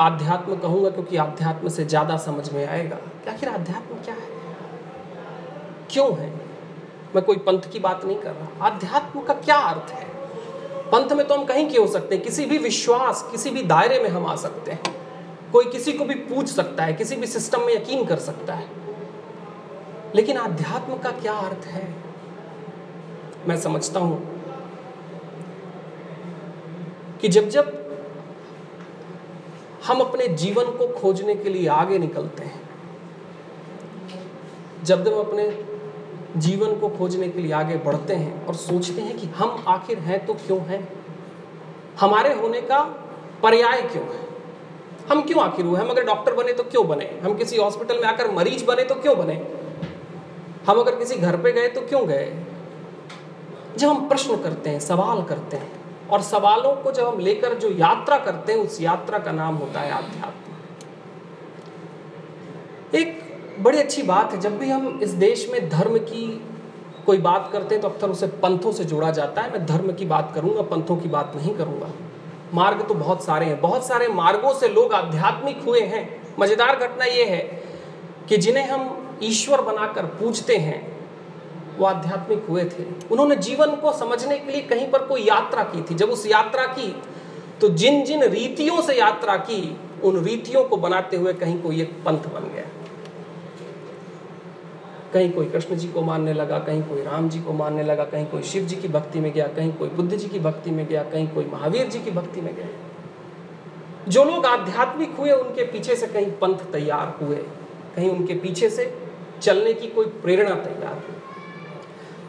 आध्यात्म 0.00 0.56
कहूँगा 0.56 0.90
क्योंकि 0.90 1.16
आध्यात्म 1.16 1.68
से 1.68 1.84
ज़्यादा 1.84 2.16
समझ 2.16 2.52
में 2.52 2.66
आएगा। 2.66 2.96
आखिर 3.30 3.48
आध्यात्म 3.48 3.94
क्या 4.04 4.14
है? 4.14 4.28
क्यों 5.90 6.18
है? 6.18 6.32
मैं 7.14 7.24
कोई 7.24 7.36
पंथ 7.36 7.60
की 7.72 7.78
बात 7.78 8.04
नहीं 8.04 8.16
कर 8.16 8.30
रहा। 8.30 8.66
आध्यात्म 8.66 9.20
का 9.20 9.34
क्या 9.34 9.56
अर्थ 9.56 9.90
है? 9.90 10.06
पंथ 10.92 11.12
में 11.12 11.26
तो 11.26 11.34
हम 11.34 11.44
कहीं 11.44 11.70
के 11.70 11.78
हो 11.78 11.86
सकते 11.86 12.14
हैं? 12.14 12.24
किसी 12.24 12.46
भी 12.46 12.58
विश्वास, 12.58 13.28
किसी 13.30 13.50
भी 13.50 13.62
दायरे 13.62 14.02
में 14.02 14.10
हम 14.10 14.26
आ 14.26 14.36
सकते 14.36 14.70
हैं। 14.70 14.82
कोई 15.52 15.64
किसी 15.64 15.92
को 15.92 16.04
भी 16.04 16.14
पूछ 16.14 16.48
सकता 16.48 16.84
है, 16.84 16.92
किसी 16.92 17.16
भी 17.16 17.26
सिस्टम 17.26 17.60
में 17.60 17.74
यकीन 17.74 18.04
कर 18.04 18.16
सकता 18.16 18.54
है। 18.54 18.68
लेकिन 20.14 20.36
आध्यात्म 20.36 20.96
का 20.96 21.10
क्या 21.10 21.32
अर्थ 21.32 21.66
है? 21.66 21.94
मैं 23.48 23.56
समझता 23.56 24.00
हूँ 24.00 24.38
कि 27.20 27.28
जब 27.28 27.48
जब 27.48 27.77
हम 29.88 30.00
अपने 30.00 30.28
जीवन 30.28 30.64
को 30.64 30.88
खोजने 30.88 31.34
के 31.34 31.48
लिए 31.48 31.68
आगे 31.68 31.98
निकलते 31.98 32.44
हैं। 32.44 32.60
जब 34.84 35.04
जब 35.04 35.28
अपने 35.28 35.64
जीवन 36.36 36.76
को 36.76 36.88
खोजने 36.88 37.28
के 37.28 37.40
लिए 37.40 37.52
आगे 37.52 37.76
बढ़ते 37.76 38.14
हैं 38.14 38.46
और 38.46 38.54
सोचते 38.54 39.00
हैं 39.00 39.18
कि 39.18 39.26
हम 39.26 39.64
आखिर 39.68 39.98
हैं 39.98 40.26
तो 40.26 40.34
क्यों 40.34 40.60
हैं? 40.60 40.88
हमारे 42.00 42.34
होने 42.34 42.60
का 42.60 42.80
पर्याय 43.42 43.82
क्यों 43.82 44.04
है? 44.04 44.28
हम 45.10 45.22
क्यों 45.22 45.42
आखिर 45.42 45.64
हुए 45.64 45.80
हम 45.80 45.88
अगर 45.88 46.04
डॉक्टर 46.04 46.34
बने 46.34 46.52
तो 46.52 46.62
क्यों 46.62 46.88
बने? 46.88 47.20
हम 47.24 47.34
किसी 47.34 47.56
हॉस्पिटल 47.56 47.96
में 47.96 48.04
आकर 48.04 48.30
मरीज़ 48.30 48.64
बने 48.64 48.84
तो 48.84 48.94
क्यों 48.94 49.18
बने? 49.18 49.46
हम 50.66 50.80
अगर 50.80 50.94
किसी 50.94 51.14
घर 51.14 51.36
पे 51.36 51.52
गए 51.52 51.68
तो 51.68 51.80
क्यों 51.80 52.06
गए? 52.06 52.42
जब 53.76 53.88
हम 53.88 54.08
प्रश्न 54.08 54.36
करते 54.36 54.70
हैं, 54.70 54.80
सवाल 54.80 55.22
करते 55.22 55.56
हैं 55.56 55.77
और 56.10 56.22
सवालों 56.22 56.74
को 56.74 56.92
जब 56.92 57.06
हम 57.06 57.18
लेकर 57.20 57.54
जो 57.54 57.70
यात्रा 57.70 58.18
करते 58.18 58.52
हैं, 58.52 58.58
उस 58.60 58.80
यात्रा 58.80 59.18
का 59.18 59.32
नाम 59.32 59.54
होता 59.56 59.80
है 59.80 59.90
आध्यात्म। 59.92 60.56
एक 62.94 63.20
बड़ी 63.60 63.78
अच्छी 63.78 64.02
बात 64.02 64.32
है, 64.32 64.40
जब 64.40 64.58
भी 64.58 64.70
हम 64.70 65.00
इस 65.02 65.10
देश 65.10 65.48
में 65.52 65.68
धर्म 65.68 65.98
की 65.98 66.44
कोई 67.06 67.18
बात 67.18 67.48
करते 67.52 67.74
हैं 67.74 67.82
तो 67.82 67.88
अक्सर 67.88 68.10
उसे 68.10 68.26
पंथों 68.26 68.72
से 68.72 68.84
जोड़ा 68.84 69.10
जाता 69.10 69.42
है। 69.42 69.52
मैं 69.52 69.64
धर्म 69.66 69.92
की 69.92 70.04
बात 70.06 70.32
करूँगा, 70.34 70.62
पंथों 70.62 70.96
की 70.96 71.08
बात 71.08 71.32
नहीं 71.36 71.54
करूँगा। 71.54 71.90
मार्ग 72.54 72.86
तो 72.88 72.94
बहुत 72.94 73.24
सारे 73.24 73.46
हैं। 73.46 73.60
बहुत 73.60 73.86
सारे 73.86 74.08
मार्गों 74.08 74.52
से 74.54 74.68
लोग 74.68 74.92
आध्यात्मिक 74.92 75.62
हुए 75.62 75.80
हैं। 75.80 76.08
मज़ेदार 76.40 76.76
घटना 76.76 77.04
यह 77.04 77.30
है 77.30 77.40
कि 78.28 78.36
जिन्हें 78.36 78.68
हम 78.68 79.18
ईश्वर 79.22 79.60
बनाकर 79.62 80.06
पूजते 80.14 80.56
हैं 80.56 80.97
वो 81.78 81.86
आध्यात्मिक 81.86 82.46
हुए 82.48 82.64
थे। 82.64 82.84
उन्होंने 83.10 83.36
जीवन 83.36 83.76
को 83.76 83.92
समझने 83.92 84.38
के 84.38 84.52
लिए 84.52 84.62
कहीं 84.62 84.90
पर 84.90 85.02
कोई 85.02 85.22
यात्रा 85.22 85.62
की 85.64 85.82
थी। 85.82 85.94
जब 85.94 86.10
उस 86.10 86.26
यात्रा 86.26 86.66
की 86.66 86.94
तो 87.60 87.68
जिन 87.68 88.04
जिन 88.04 88.22
रीतियों 88.24 88.82
से 88.82 88.94
यात्रा 88.94 89.36
की, 89.36 89.76
उन 90.04 90.24
रीतियों 90.24 90.64
को 90.64 90.76
बनाते 90.76 91.16
हुए 91.16 91.32
कहीं 91.32 91.62
कोई 91.62 91.80
एक 91.82 91.92
पंथ 92.04 92.28
बन 92.34 92.50
गया। 92.54 92.64
कहीं 95.12 95.32
कोई 95.32 95.46
कृष्ण 95.46 95.76
जी 95.76 95.88
को 95.88 96.02
मानने 96.02 96.32
लगा, 96.32 96.58
कहीं 96.58 96.82
कोई 96.82 97.02
राम 97.02 97.28
जी 97.28 97.40
को 97.40 97.52
मानने 97.52 97.82
लगा, 97.82 98.04
कहीं 98.04 98.26
कोई 98.26 98.42
शिव 98.42 98.64
जी 98.64 98.76
की 98.76 98.88
भक्ति 98.88 99.20
में 99.20 99.32
गया, 99.32 99.46
कहीं 99.46 99.72
कोई 99.72 99.88
बुद्ध 99.88 100.16
जी 100.16 100.28
की 100.28 100.38
भक्ति 100.38 100.70
में 100.70 100.86
गया, 100.86 101.02
कहीं 101.02 101.28
कोई 101.28 101.44
महावीर 101.44 101.86
जी 101.86 101.98
की 101.98 102.10
भक्ति 102.10 102.40
में 102.40 102.54
गया। 102.56 102.68
जो 104.08 104.24
लोग 104.24 104.46
आध्यात्मिक 104.46 105.16
हुए, 105.16 105.32
उनके 105.32 105.64
पीछे 105.64 105.96
से 105.96 106.06
कहीं 106.06 106.30
पंथ 106.30 106.58
तैयार 106.72 107.24
हुए। 107.24 107.36
कहीं 107.96 108.10
उनके 108.10 108.34
पीछे 108.34 108.70
से 108.70 108.98
चलने 109.42 109.72
की 109.74 109.86
कोई 109.86 110.06
प्रेरणा 110.06 110.54
तैयार 110.54 110.94
हुई। 110.94 111.17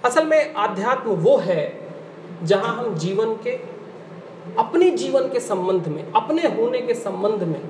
असल 0.05 0.25
में 0.25 0.53
आध्यात्म 0.55 1.11
वो 1.17 1.37
है 1.37 1.63
जहाँ 2.43 2.75
हम 2.75 2.95
जीवन 2.95 3.33
के, 3.43 3.51
अपने 4.59 4.89
जीवन 4.91 5.27
के 5.29 5.39
संबंध 5.39 5.87
में, 5.87 6.11
अपने 6.13 6.47
होने 6.49 6.81
के 6.81 6.93
संबंध 6.95 7.43
में, 7.43 7.61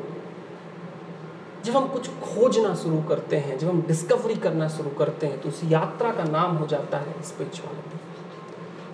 जब 1.66 1.76
हम 1.76 1.88
कुछ 1.88 2.10
खोजना 2.24 2.74
शुरू 2.76 3.02
करते 3.10 3.38
हैं, 3.38 3.58
जब 3.58 3.70
हम 3.70 3.82
डिस्कवरी 3.88 4.36
करना 4.38 4.68
शुरू 4.68 4.90
करते 4.90 5.28
हैं 5.28 5.40
तो 5.42 5.50
उस 5.50 5.62
यात्रा 5.66 6.12
का 6.12 6.24
नाम 6.26 6.56
हो 6.58 6.68
जाता 6.68 6.98
है 6.98 7.22
स्पिरिचुअलिटी 7.24 8.00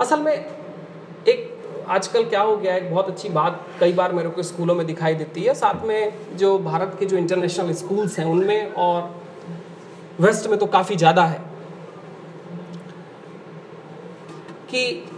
असल 0.02 0.20
में 0.20 0.34
एक, 0.34 1.52
आजकल 1.88 2.24
क्या 2.26 2.42
हो 2.42 2.56
गया 2.58 2.76
एक 2.76 2.90
बहुत 2.92 3.08
अच्छी 3.08 3.30
बात 3.30 3.66
कई 3.80 3.94
बार 3.94 4.14
मेरे 4.14 4.30
को 4.30 4.44
स्कूलों 4.44 4.76
में 4.76 4.86
दिखाई 4.88 5.16
देती 5.16 5.42
है, 5.42 5.54
साथ 5.54 5.86
में 5.86 6.38
जो 6.38 6.58
भारत 6.60 6.96
के 7.00 7.06
जो 7.06 7.18
इंटरनेशनल 7.18 7.74
स्कूल्स 7.74 8.18
हैं, 8.20 8.26
उनमें 8.26 8.74
और 8.74 9.16
वेस्ट 10.20 10.48
में 10.48 10.58
तो 10.60 10.66
काफ़ी 10.68 10.96
ज़्यादा 10.96 11.26
है। 11.26 11.40
कि 14.70 15.10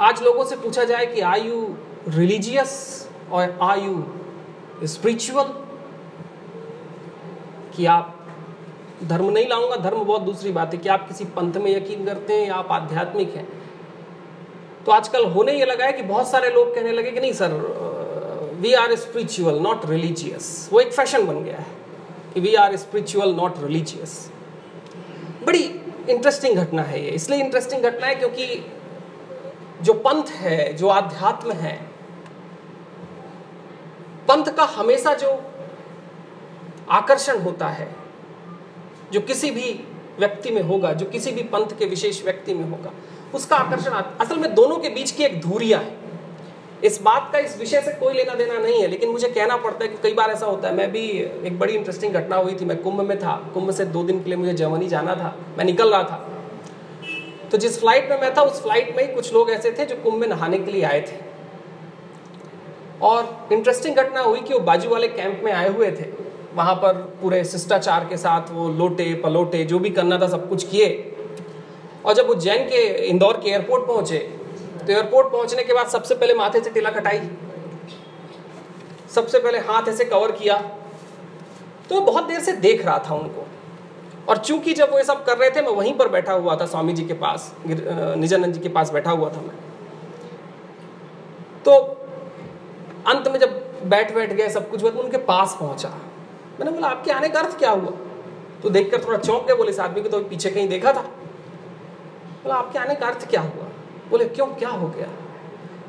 आज 0.00 0.22
लोगों 0.22 0.44
से 0.44 0.56
पूछा 0.56 0.84
जाए 0.84 1.06
कि 1.06 1.20
आर 1.20 1.38
यू 1.38 1.76
रिलीजियस 2.08 2.72
और 3.32 3.58
आर 3.62 3.78
यू 3.78 4.04
स्पिरिचुअल 4.86 5.52
कि 7.76 7.86
आप 7.86 8.10
धर्म 9.04 9.30
नहीं 9.30 9.46
लाऊँगा, 9.48 9.76
धर्म 9.76 10.04
बहुत 10.04 10.22
दूसरी 10.22 10.52
बात 10.52 10.74
है। 10.74 10.78
कि 10.78 10.88
आप 10.88 11.06
किसी 11.08 11.24
पंथ 11.36 11.54
में 11.54 11.70
यकीन 11.70 12.04
करते 12.06 12.34
हैं 12.34 12.46
या 12.48 12.54
आप 12.54 12.72
आध्यात्मिक 12.72 13.34
हैं। 13.34 13.46
तो 14.86 14.92
आजकल 14.92 15.24
होने 15.24 15.52
ये 15.52 15.64
लगा 15.64 15.84
है 15.84 15.92
कि 15.92 16.02
बहुत 16.02 16.28
सारे 16.28 16.50
लोग 16.50 16.74
कहने 16.74 16.92
लगे 16.92 17.10
कि 17.10 17.20
नहीं, 17.20 17.32
sir 17.32 17.52
we 18.60 18.72
are 18.72 18.94
spiritual 18.96 19.58
not 19.60 19.86
religious 19.86 20.68
वो 20.72 20.80
एक 20.80 20.92
फ़ैशन 20.92 21.26
बन 21.26 21.42
गया 21.44 21.56
है 21.56 21.66
कि 22.34 22.40
we 22.40 22.54
are 22.54 22.76
spiritual 22.76 23.34
not 23.34 23.54
religious 23.58 24.30
बड़ी 25.46 25.62
इंटरेस्टिंग 26.10 26.56
घटना 26.56 26.82
है 26.82 27.04
ये। 27.04 27.10
इसलिए 27.10 27.40
इंटरेस्टिंग 27.40 27.82
घटना 27.82 28.06
है 28.06 28.14
क्योंकि 28.14 28.70
जो 29.82 29.94
पंथ 29.94 30.28
है, 30.28 30.72
जो 30.72 30.88
आध्यात्म 30.88 31.52
है, 31.52 31.74
पंथ 34.28 34.44
का 34.56 34.64
हमेशा 34.64 35.14
जो 35.14 35.42
आकर्षण 36.90 37.38
होता 37.38 37.68
है, 37.68 37.88
जो 39.12 39.20
किसी 39.20 39.50
भी 39.50 39.72
व्यक्ति 40.18 40.50
में 40.50 40.62
होगा, 40.62 40.92
जो 40.92 41.06
किसी 41.06 41.32
भी 41.32 41.42
पंथ 41.42 41.78
के 41.78 41.86
विशेष 41.86 42.22
व्यक्ति 42.24 42.54
में 42.54 42.70
होगा, 42.70 42.90
उसका 43.34 43.56
आकर्षण 43.56 43.90
असल 43.90 44.36
में 44.36 44.54
दोनों 44.54 44.78
के 44.78 44.88
बीच 44.88 45.10
की 45.10 45.24
एक 45.24 45.40
धूरिया 45.40 45.78
है। 45.78 46.03
इस 46.84 47.00
बात 47.02 47.28
का 47.32 47.38
इस 47.38 47.58
विषय 47.58 47.80
से 47.80 47.92
कोई 47.92 48.14
लेना 48.14 48.34
देना 48.34 48.58
नहीं 48.58 48.80
है, 48.80 48.86
लेकिन 48.86 49.10
मुझे 49.10 49.28
कहना 49.28 49.56
पड़ता 49.56 49.84
है 49.84 49.90
कि 49.90 49.98
कई 50.02 50.12
बार 50.12 50.30
ऐसा 50.30 50.46
होता 50.46 50.68
है। 50.68 50.74
मैं 50.74 50.92
भी 50.92 51.00
एक 51.46 51.58
बड़ी 51.58 51.74
इंटरेस्टिंग 51.74 52.14
घटना 52.14 52.36
हुई 52.36 52.54
थी। 52.54 52.64
मैं 52.64 52.82
कुंभ 52.82 53.00
में 53.00 53.18
था। 53.18 53.50
कुंभ 53.54 53.70
से 53.70 53.84
दो 53.84 54.02
दिन 54.02 54.22
के 54.22 54.30
लिए 54.30 54.38
मुझे 54.38 54.52
जर्मनी 54.52 54.88
जाना 54.88 55.14
था। 55.14 55.36
मैं 55.58 55.64
निकल 55.64 55.90
रहा 55.90 56.02
था। 56.02 56.30
तो 57.50 57.58
जिस 57.58 57.78
फ़्लाइट 57.80 58.10
में 58.10 58.20
मैं 58.20 58.34
था, 58.34 58.42
उस 58.42 58.62
फ़्लाइट 58.62 58.96
में 58.96 59.06
ही 59.06 59.14
कुछ 59.14 59.32
लोग 59.32 59.50
ऐसे 59.50 59.70
थे 59.70 59.86
जो 59.86 59.96
कुंभ 59.96 60.14
में 60.14 60.28
नहाने 60.28 60.58
के 60.58 60.72
लिए 60.72 60.82
आए 60.82 61.00
थे। 61.00 61.22
और 63.02 63.48
इंटरेस्टिंग 63.52 63.96
घटना 63.96 64.20
हुई 64.20 64.40
कि 64.40 64.54
वो 64.54 64.60
बाजू 64.60 64.90
वाले 64.90 65.08
कैंप 65.08 65.40
में 65.44 65.52
आए 65.52 65.68
हुए 65.68 65.90
थे। 65.90 66.04
वहाँ 66.54 66.74
पर 66.74 66.92
पूरे 67.22 67.44
शिष्टाचार 67.44 68.04
के 68.04 68.16
साथ 68.16 68.50
वो 68.50 68.68
लोटे, 68.68 69.14
पलोटे, 69.14 69.64
जो 69.64 69.78
भी 69.78 69.90
करना 69.90 70.18
था 70.18 70.28
सब 70.28 70.48
कुछ 70.48 70.68
किए। 70.68 71.14
और 72.06 72.14
जब 72.14 72.30
उज्जैन 72.30 72.64
के 72.64 72.86
इंदौर 73.06 73.40
के 73.44 73.50
एयरपोर्ट 73.50 73.86
पहुँचे 73.86 74.33
तो 74.86 74.92
एयरपोर्ट 74.92 75.30
पहुँचने 75.32 75.62
के 75.64 75.72
बाद 75.72 75.88
सबसे 75.88 76.14
पहले 76.14 76.34
माथे 76.34 76.60
से 76.60 76.70
टिला 76.70 76.90
कटाई 76.90 77.20
सबसे 79.10 79.38
पहले 79.38 79.58
हाथ 79.60 79.88
ऐसे 79.88 80.04
कवर 80.04 80.32
किया। 80.32 80.56
तो 81.88 82.00
बहुत 82.00 82.24
देर 82.24 82.40
से 82.40 82.52
देख 82.54 82.84
रहा 82.86 82.98
था 83.08 83.14
उनको। 83.14 83.46
और 84.28 84.38
चूँकि 84.38 84.72
जब 84.74 84.90
वो 84.90 84.98
ये 84.98 85.04
सब 85.04 85.24
कर 85.24 85.36
रहे 85.38 85.50
थे, 85.50 85.62
मैं 85.62 85.72
वहीं 85.72 85.92
पर 85.94 86.08
बैठा 86.08 86.32
हुआ 86.32 86.56
था, 86.56 86.66
स्वामी 86.66 86.92
जी 86.92 87.04
के 87.04 87.14
पास 87.14 87.52
निजानंद 87.66 88.54
जी 88.54 88.60
के 88.60 88.68
पास 88.68 88.90
बैठा 88.92 89.10
हुआ 89.10 89.28
था 89.30 89.40
मैं। 89.40 89.56
तो 91.64 91.72
अंत 93.06 93.28
में 93.28 93.38
जब 93.40 93.60
बैठ 93.84 94.14
बैठ 94.14 94.32
गए, 94.32 94.48
सब 94.48 94.70
कुछ 94.70 94.82
हुआ 94.82 94.90
तो 94.90 95.00
उनके 95.00 95.16
पास 95.24 95.56
पहुँचा। 95.60 95.88
मैंने 96.60 96.70
बोला, 96.70 96.88
आपके 96.88 97.10
आने 97.10 97.28
का 97.28 97.40
अर्थ 97.40 97.58
क्या 97.58 97.70
हुआ? 97.70 97.92
तो 98.62 98.70
देखकर 98.70 99.04
थोड़ा 99.04 99.18
चौंक 99.18 99.46
गए, 99.46 99.54
बोले, 99.54 99.70
इस 99.70 99.80
आदमी 99.80 100.02
को 100.02 100.08
तो 100.08 100.20
पीछे 100.24 100.50
कहीं 100.50 100.68
देखा 100.68 100.92
था। 100.92 101.02
बोला, 102.44 102.54
आपके 102.54 102.78
आने 102.78 102.94
का 102.94 103.06
अर्थ 103.06 103.28
क्या 103.30 103.40
हुआ? 103.40 103.63
बोले, 104.10 104.24
क्यों? 104.26 104.46
क्या 104.46 104.68
हो 104.68 104.88
गया? 104.88 105.08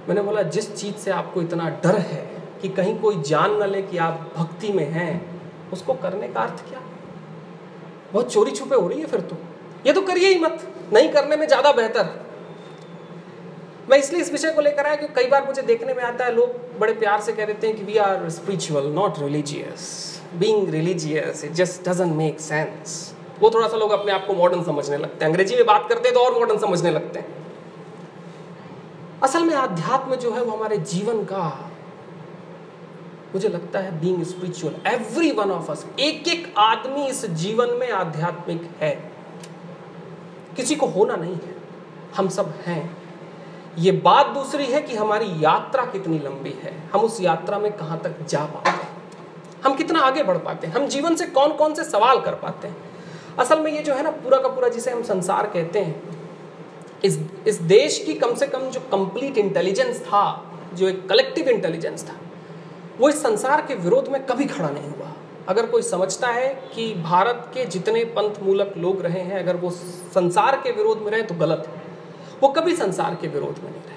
मैंने 0.07 0.21
बोला, 0.21 0.41
जिस 0.41 0.75
चीज़ 0.75 0.95
से 0.95 1.11
आपको 1.11 1.41
इतना 1.41 1.69
डर 1.83 1.95
है 1.97 2.25
कि 2.61 2.69
कहीं 2.69 2.97
कोई 2.99 3.21
जान 3.21 3.55
न 3.63 3.69
ले 3.69 3.81
कि 3.81 3.97
आप 3.99 4.31
भक्ति 4.37 4.71
में 4.73 4.85
हैं, 4.91 5.13
उसको 5.73 5.93
करने 5.93 6.27
का 6.27 6.41
अर्थ 6.41 6.67
क्या? 6.69 6.81
बहुत 8.13 8.31
चोरी 8.33 8.51
छुपे 8.51 8.75
हो 8.75 8.87
रही 8.87 8.99
है 8.99 9.05
फिर 9.05 9.21
तो। 9.21 9.37
ये 9.85 9.93
तो 9.93 10.01
करिए 10.01 10.29
ही 10.29 10.39
मत, 10.39 10.67
नहीं 10.93 11.09
करने 11.09 11.35
में 11.35 11.47
ज़्यादा 11.47 11.71
बेहतर। 11.71 12.13
मैं 13.89 13.97
इसलिए 13.97 14.21
इस 14.21 14.31
विषय 14.31 14.51
को 14.51 14.61
लेकर 14.61 14.85
आया 14.85 14.95
कि 14.95 15.07
कई 15.15 15.27
बार 15.27 15.45
मुझे 15.45 15.61
देखने 15.61 15.93
में 15.93 16.03
आता 16.03 16.25
है, 16.25 16.35
लोग 16.35 16.79
बड़े 16.79 16.93
प्यार 16.93 17.21
से 17.21 17.33
कह 17.33 17.45
देते 17.45 17.67
हैं 17.67 17.75
कि 17.77 17.83
we 17.83 17.97
are 17.99 18.29
spiritual 18.29 18.87
not 18.93 19.19
religious 19.19 20.21
being 20.35 20.69
religious 20.69 21.43
it 21.45 21.51
just 21.53 21.89
doesn't 21.89 22.15
make 22.15 22.39
sense 22.39 23.13
वो 23.41 23.49
थोड़ा 23.49 23.67
सा 23.67 23.77
लोग 23.77 23.91
अपने 23.91 24.11
आप 24.11 24.25
को 24.27 24.33
मॉडर्न 24.33 24.63
समझने 24.63 24.97
लगते 24.97 25.25
हैं। 25.25 25.31
अंग्रेज़ी 25.31 25.55
में 25.55 25.65
बात 25.65 25.85
करते 25.89 26.07
हैं 26.07 26.13
तो 26.13 26.23
और 26.23 26.39
मॉडर्न 26.39 26.59
समझने 26.59 26.91
लगते 26.91 27.19
हैं। 27.19 27.44
असल 29.25 29.43
में 29.43 29.55
आध्यात्म 29.55 30.15
जो 30.15 30.33
है 30.33 30.43
वो 30.43 30.51
हमारे 30.51 30.77
जीवन 30.77 31.23
का, 31.23 31.69
मुझे 33.33 33.47
लगता 33.47 33.79
है 33.79 34.01
being 34.01 34.23
spiritual 34.23 34.75
every 34.87 35.31
one 35.31 35.51
of 35.51 35.71
us 35.71 35.85
एक 35.99 36.27
एक 36.27 36.53
आदमी 36.57 37.07
इस 37.07 37.25
जीवन 37.25 37.69
में 37.69 37.91
आध्यात्मिक 37.91 38.69
है। 38.79 39.11
किसी 40.55 40.75
को 40.75 40.85
होना 40.85 41.15
नहीं 41.15 41.33
है। 41.33 41.55
हम 42.15 42.29
सब 42.29 42.53
हैं। 42.65 42.97
ये 43.77 43.91
बात 43.91 44.27
दूसरी 44.27 44.65
है 44.65 44.81
कि 44.81 44.95
हमारी 44.95 45.25
यात्रा 45.43 45.85
कितनी 45.85 46.19
लंबी 46.19 46.59
है। 46.63 46.89
हम 46.93 47.01
उस 47.01 47.21
यात्रा 47.21 47.59
में 47.59 47.71
कहाँ 47.71 47.99
तक 47.99 48.27
जा 48.27 48.45
पाते 48.45 48.69
हैं? 48.69 48.89
हम 49.65 49.75
कितना 49.75 49.99
आगे 49.99 50.23
बढ़ 50.23 50.37
पाते 50.37 50.67
हैं? 50.67 50.73
हम 50.75 50.87
जीवन 50.87 51.15
से 51.15 51.25
कौन 51.25 51.53
कौन 51.53 51.73
से 51.73 51.83
सवाल 51.83 52.21
कर 52.21 52.35
पाते 52.35 52.67
हैं? 52.67 52.77
असल 53.39 53.59
में 53.59 53.71
ये 53.71 53.81
जो 53.81 53.93
है 53.93 54.03
ना, 54.03 54.11
पूरा 54.11 54.37
का 54.37 54.47
पूरा 54.47 54.69
जिसे 54.69 54.91
हम 54.91 55.03
संसार 55.03 55.47
कहते 55.47 55.79
हैं 55.79 56.24
इस 57.05 57.19
इस 57.47 57.61
देश 57.61 58.03
की 58.05 58.13
कम 58.13 58.35
से 58.35 58.47
कम 58.47 58.59
जो 58.59 58.79
कंप्लीट 58.79 59.37
इंटेलिजेंस 59.37 59.99
था, 60.01 60.51
जो 60.73 60.87
एक 60.87 61.09
कलेक्टिव 61.09 61.49
इंटेलिजेंस 61.49 62.03
था, 62.03 62.15
वो 62.99 63.09
इस 63.09 63.21
संसार 63.23 63.61
के 63.61 63.75
विरोध 63.75 64.07
में 64.07 64.25
कभी 64.25 64.45
खड़ा 64.45 64.69
नहीं 64.69 64.89
हुआ। 64.89 65.13
अगर 65.47 65.65
कोई 65.65 65.81
समझता 65.81 66.27
है 66.27 66.47
कि 66.75 66.93
भारत 66.93 67.51
के 67.53 67.65
जितने 67.65 68.03
पंथ 68.05 68.43
मूलक 68.43 68.73
लोग 68.77 69.01
रहे 69.01 69.19
हैं, 69.19 69.39
अगर 69.39 69.55
वो 69.55 69.69
संसार 70.15 70.55
के 70.55 70.71
विरोध 70.71 71.01
में 71.01 71.11
रहे 71.11 71.21
तो 71.21 71.35
गलत 71.35 71.67
है। 71.67 71.81
वो 72.41 72.49
कभी 72.49 72.75
संसार 72.75 73.15
के 73.15 73.27
विरोध 73.27 73.59
में 73.63 73.71
नहीं 73.71 73.81
रहे। 73.81 73.95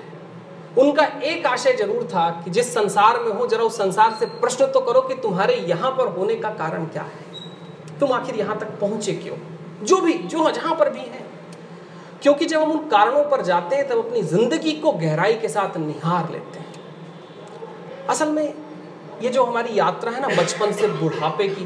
उनका 0.80 1.04
एक 1.04 1.46
आशय 1.46 1.72
ज़रूर 1.72 2.04
था 2.04 2.42
कि 2.44 2.50
जिस 2.50 2.74
संसार 2.74 3.20
में 3.20 3.32
हो, 3.32 3.46
जरा 3.46 3.64
उस 3.64 3.78
संसार 3.78 4.16
से 4.20 4.26
प्रश्न 4.26 4.66
तो 4.66 4.80
करो 4.80 5.00
कि 5.00 5.14
तुम्हारे 5.14 5.54
यहाँ 5.54 5.90
पर 5.90 6.08
होने 6.08 6.34
का 6.34 6.50
कारण 6.50 6.84
क्या 6.84 7.02
है? 7.02 7.26
तुम 8.00 8.12
आखिर 8.12 8.34
यहाँ 8.34 8.58
तक 8.58 8.78
पहुँचे 8.80 9.12
क्यों? 9.12 9.36
जो 9.84 10.00
भी, 10.00 10.12
जो 10.12 10.50
जहाँ 10.50 10.74
पर 10.74 10.90
भी 10.90 11.00
है। 11.00 11.27
क्योंकि 12.22 12.44
जब 12.44 12.60
हम 12.60 12.70
उन 12.70 12.88
कारणों 12.88 13.24
पर 13.24 13.42
जाते 13.42 13.76
हैं, 13.76 13.88
तब 13.88 13.98
अपनी 13.98 14.22
ज़िंदगी 14.22 14.72
को 14.72 14.92
गहराई 14.92 15.34
के 15.34 15.48
साथ 15.48 15.76
निहार 15.76 16.30
लेते 16.32 16.58
हैं। 16.58 16.66
असल 18.08 18.28
में, 18.28 18.54
ये 19.22 19.28
जो 19.28 19.44
हमारी 19.44 19.78
यात्रा 19.78 20.12
है 20.12 20.20
ना, 20.20 20.28
बचपन 20.36 20.72
से 20.72 20.88
बुढ़ापे 20.88 21.48
की, 21.48 21.64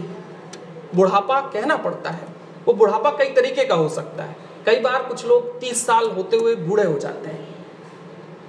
बुढ़ापा 0.94 1.40
कहना 1.50 1.76
पड़ता 1.76 2.10
है। 2.10 2.26
वो 2.66 2.74
बुढ़ापा 2.74 3.10
कई 3.10 3.28
तरीके 3.28 3.64
का 3.64 3.74
हो 3.74 3.88
सकता 3.88 4.24
है। 4.24 4.36
कई 4.66 4.80
बार 4.80 5.02
कुछ 5.02 5.26
लोग 5.26 5.58
तीस 5.60 5.86
साल 5.86 6.10
होते 6.10 6.36
हुए 6.36 6.54
बूढ़े 6.56 6.84
हो 6.84 6.98
जाते 6.98 7.28
हैं। 7.28 7.48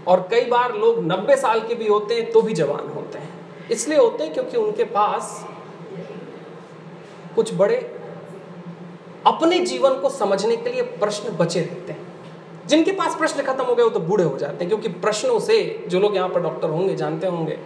और 0.08 0.28
कई 0.32 0.46
बार 0.46 0.76
लोग 0.76 1.04
नब्बे 1.04 1.36
साल 1.36 1.60
के 1.60 1.76
भी 1.76 1.88
होते 1.88 2.16
हैं 2.16 2.32
तो 2.32 2.42
भी 2.42 2.54
जवान 2.54 2.90
होते 2.96 3.18
हैं। 3.18 3.70
इसलिए 3.72 3.98
होते 3.98 4.24
हैं 4.24 4.34
क्योंकि 4.34 4.58
उनके 4.58 4.84
पास 4.84 5.46
कुछ 7.36 7.54
बड़े 7.54 7.78
अपने 9.26 9.60
जीवन 9.62 9.94
को 9.96 10.10
समझने 10.10 10.56
के 10.56 10.70
लिए 10.70 10.82
प्रश्न 10.82 11.36
बचे 11.38 11.60
रहते 11.60 11.92
हैं। 11.92 12.12
जिनके 12.68 12.92
पास 12.92 13.16
प्रश्न 13.16 13.42
खत्म 13.44 13.64
हो 13.64 13.76
गए 13.76 13.84
वो 13.84 13.90
तो 13.90 14.00
बूढ़े 14.00 14.24
हो 14.24 14.38
जाते 14.38 14.58
हैं, 14.58 14.68
क्योंकि 14.68 14.90
प्रश्नों 15.00 15.40
से 15.40 15.86
जो 15.88 16.00
लोग 16.00 16.16
यहाँ 16.16 16.30
पर 16.30 16.42
डॉक्टर 16.42 16.70
होंगे, 16.70 16.96
जानते 16.96 17.28
होंगे 17.28 17.58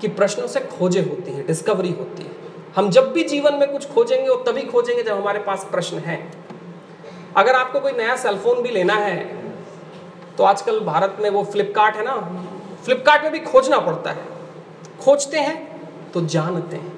कि 0.00 0.08
प्रश्नों 0.10 0.46
से 0.46 0.60
खोजे 0.70 1.00
होती 1.00 1.32
है 1.32 1.46
डिस्कवरी 1.46 1.90
होती 1.90 2.22
है। 2.22 2.30
हम 2.76 2.90
जब 2.90 3.12
भी 3.12 3.24
जीवन 3.24 3.54
में 3.54 3.70
कुछ 3.72 3.88
खोजेंगे, 3.88 4.28
वो 4.28 4.36
तभी 4.42 4.62
खोजेंगे 4.62 5.02
जब 5.02 5.16
हमारे 5.16 5.38
पास 5.40 5.66
प्रश्न 5.70 5.98
है। 5.98 6.18
अगर 7.36 7.54
आपको 7.54 7.80
कोई 7.80 7.92
नया 7.92 8.16
सेलफोन 8.16 8.62
भी 8.62 8.70
लेना 8.70 8.94
है 8.96 9.42
तो 10.38 10.44
आजकल 10.44 10.78
भारत 10.82 11.16
में 11.20 11.28
वो 11.30 11.42
फ्लिपकार्ट 11.44 11.96
है 11.96 12.04
ना 12.04 12.14
फ्लिपकार्ट 12.84 13.22
में 13.22 13.32
भी 13.32 13.38
खोजना 13.40 13.78
पड़ता 13.80 14.10
है। 14.10 14.26
खोजते 15.00 15.38
हैं 15.38 16.10
तो 16.12 16.20
जानते 16.26 16.76
हैं। 16.76 16.92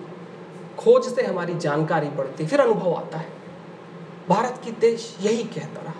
खोज 0.79 1.05
से 1.07 1.23
हमारी 1.23 1.55
जानकारी 1.57 2.09
बढ़ती 2.09 2.43
है, 2.43 2.49
फिर 2.49 2.61
अनुभव 2.61 2.95
आता 2.95 3.19
है। 3.19 3.36
भारत 4.29 4.61
की 4.65 4.71
देश 4.71 5.17
यही 5.21 5.43
कहता 5.43 5.83
रहा। 5.83 5.95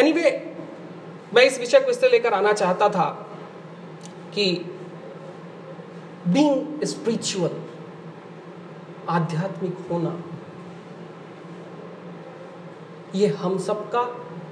एनीवे 0.00 0.20
anyway, 0.20 1.36
मैं 1.36 1.42
इस 1.42 1.58
विषय 1.58 1.80
को 1.80 1.90
इसलिए 1.90 2.12
लेकर 2.12 2.34
आना 2.34 2.52
चाहता 2.52 2.88
था 2.88 3.36
कि 4.34 4.52
बींग 6.28 6.82
स्पिरिचुअल 6.84 7.50
आध्यात्मिक 9.08 9.78
होना 9.90 10.22
ये 13.14 13.26
हम 13.26 13.58
सबका 13.58 14.02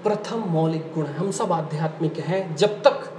प्रथम 0.03 0.39
मौलिक 0.39 0.93
गुण 0.95 1.07
है। 1.07 1.15
हम 1.15 1.31
सब 1.31 1.53
आध्यात्मिक 1.53 2.17
हैं। 2.17 2.57
जब 2.57 2.83
तक 2.83 3.13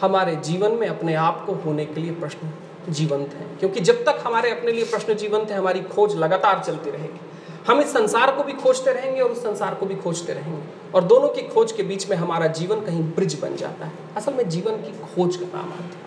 हमारे 0.00 0.36
जीवन 0.36 0.72
में 0.72 0.88
अपने 0.88 1.14
आप 1.14 1.44
को 1.46 1.52
होने 1.52 1.86
के 1.86 2.00
लिए 2.00 2.12
प्रश्न 2.12 2.50
जीवंत 2.88 3.34
हैं। 3.34 3.58
क्योंकि 3.58 3.80
जब 3.80 4.04
तक 4.04 4.22
हमारे 4.26 4.50
अपने 4.50 4.72
लिए 4.72 4.84
प्रश्न 4.84 5.14
जीवंत 5.14 5.50
है 5.50 5.58
हमारी 5.58 5.80
खोज 5.80 6.16
लगातार 6.16 6.64
चलती 6.64 6.90
रहेगी। 6.90 7.25
हम 7.68 7.80
इस 7.80 7.92
संसार 7.92 8.34
को 8.36 8.42
भी 8.42 8.52
खोजते 8.52 8.92
रहेंगे 8.92 9.20
और 9.20 9.30
उस 9.30 9.42
संसार 9.42 9.74
को 9.74 9.86
भी 9.86 9.94
खोजते 9.94 10.32
रहेंगे। 10.32 10.92
और 10.94 11.04
दोनों 11.04 11.28
की 11.28 11.42
खोज 11.42 11.72
के 11.72 11.82
बीच 11.82 12.08
में 12.10 12.16
हमारा 12.16 12.46
जीवन 12.46 12.80
कहीं 12.80 13.02
ब्रिज 13.14 13.38
बन 13.40 13.56
जाता 13.56 13.86
है। 13.86 13.92
असल 14.16 14.34
में 14.34 14.48
जीवन 14.48 14.76
की 14.76 14.92
खोज 15.04 15.36
का 15.36 15.46
नाम 15.46 15.72
आता 15.72 15.84
है। 15.84 16.04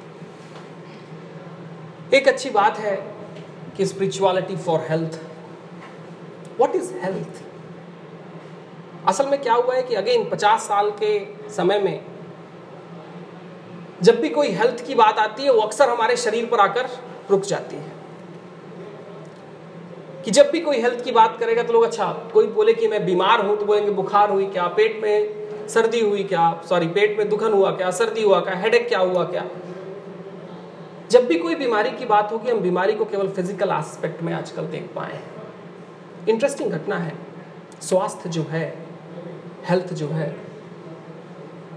एक 2.13 2.28
अच्छी 2.28 2.50
बात 2.50 2.78
है 2.78 2.96
कि 3.78 3.86
spirituality 3.86 4.56
for 4.56 4.80
health 4.80 5.20
what 6.58 6.75
is 6.75 6.94
health 6.94 7.42
असल 9.08 9.28
में 9.28 9.41
क्या 9.41 9.54
हुआ 9.54 9.76
है 9.76 9.84
कि 9.84 9.95
अगेन 9.95 10.30
पचास 10.30 10.62
साल 10.62 10.89
के 11.04 11.12
समय 11.50 11.80
में 11.80 12.06
जब 14.02 14.19
भी 14.22 14.30
कोई 14.30 14.52
हेल्थ 14.52 14.86
की 14.88 14.95
बात 14.95 15.19
आती 15.19 15.43
है, 15.43 15.52
वो 15.52 15.62
अक्सर 15.62 15.89
हमारे 15.89 16.15
शरीर 16.17 16.45
पर 16.45 16.60
आकर 16.60 16.89
रुक 17.32 17.41
जाती 17.41 17.76
है। 17.76 17.99
कि 20.25 20.32
जब 20.32 20.49
भी 20.51 20.60
कोई 20.60 20.82
हेल्थ 20.82 21.03
की 21.03 21.12
बात 21.12 21.38
करेगा 21.39 21.63
तो 21.63 21.73
लोग 21.73 21.84
अच्छा 21.84 22.05
कोई 22.34 22.47
बोले 22.47 22.73
कि 22.73 22.88
मैं 22.88 23.05
बीमार 23.05 23.45
हूँ 23.45 23.58
तो 23.58 23.65
बोलेंगे, 23.65 23.91
बुखार 23.91 24.32
हुई 24.32 24.45
क्या, 24.45 24.67
पेट 24.67 25.01
में 25.03 25.67
सर्दी 25.67 25.99
हुई 25.99 26.23
क्या 26.23 26.62
सॉरी 26.69 26.88
पेट 26.88 27.17
में 27.17 27.29
दुखन 27.29 27.53
हुआ 27.53 27.71
क्या, 27.71 27.91
सर्दी 27.91 28.23
हुआ 28.23 28.39
क्या 28.39 28.55
हेडेक 28.55 28.88
क्या 28.88 28.99
हुआ 28.99 29.23
क्या? 29.23 29.45
जब 31.12 31.25
भी 31.27 31.38
कोई 31.39 31.55
बीमारी 31.55 31.91
की 31.91 32.05
बात 32.05 32.32
होगी, 32.32 32.51
हम 32.51 32.60
बीमारी 32.60 32.93
को 32.93 33.05
केवल 33.05 33.27
फ़िज़िकल 33.27 33.69
एस्पेक्ट 33.69 34.21
में 34.23 34.34
आजकल 34.34 34.65
देख 34.67 34.89
पाए 34.95 35.13
हैं। 35.13 36.27
इंटरेस्टिंग 36.27 36.71
घटना 36.71 36.97
है। 36.97 37.13
स्वास्थ्य 37.82 38.29
जो 38.29 38.43
है 38.43 38.65
हेल्थ 39.69 39.93
जो 39.93 40.08
है, 40.08 40.36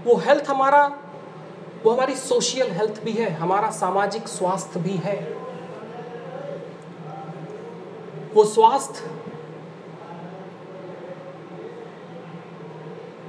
वो 0.05 0.15
हेल्थ 0.17 0.49
हमारा, 0.49 0.85
वो 1.83 1.91
हमारी 1.91 2.15
सोशल 2.15 2.71
हेल्थ 2.71 3.03
भी 3.03 3.11
है, 3.11 3.29
हमारा 3.33 3.69
सामाजिक 3.71 4.27
स्वास्थ्य 4.27 4.79
भी 4.79 4.95
है। 4.97 5.15
वो 8.33 8.45
स्वास्थ्य, 8.45 9.09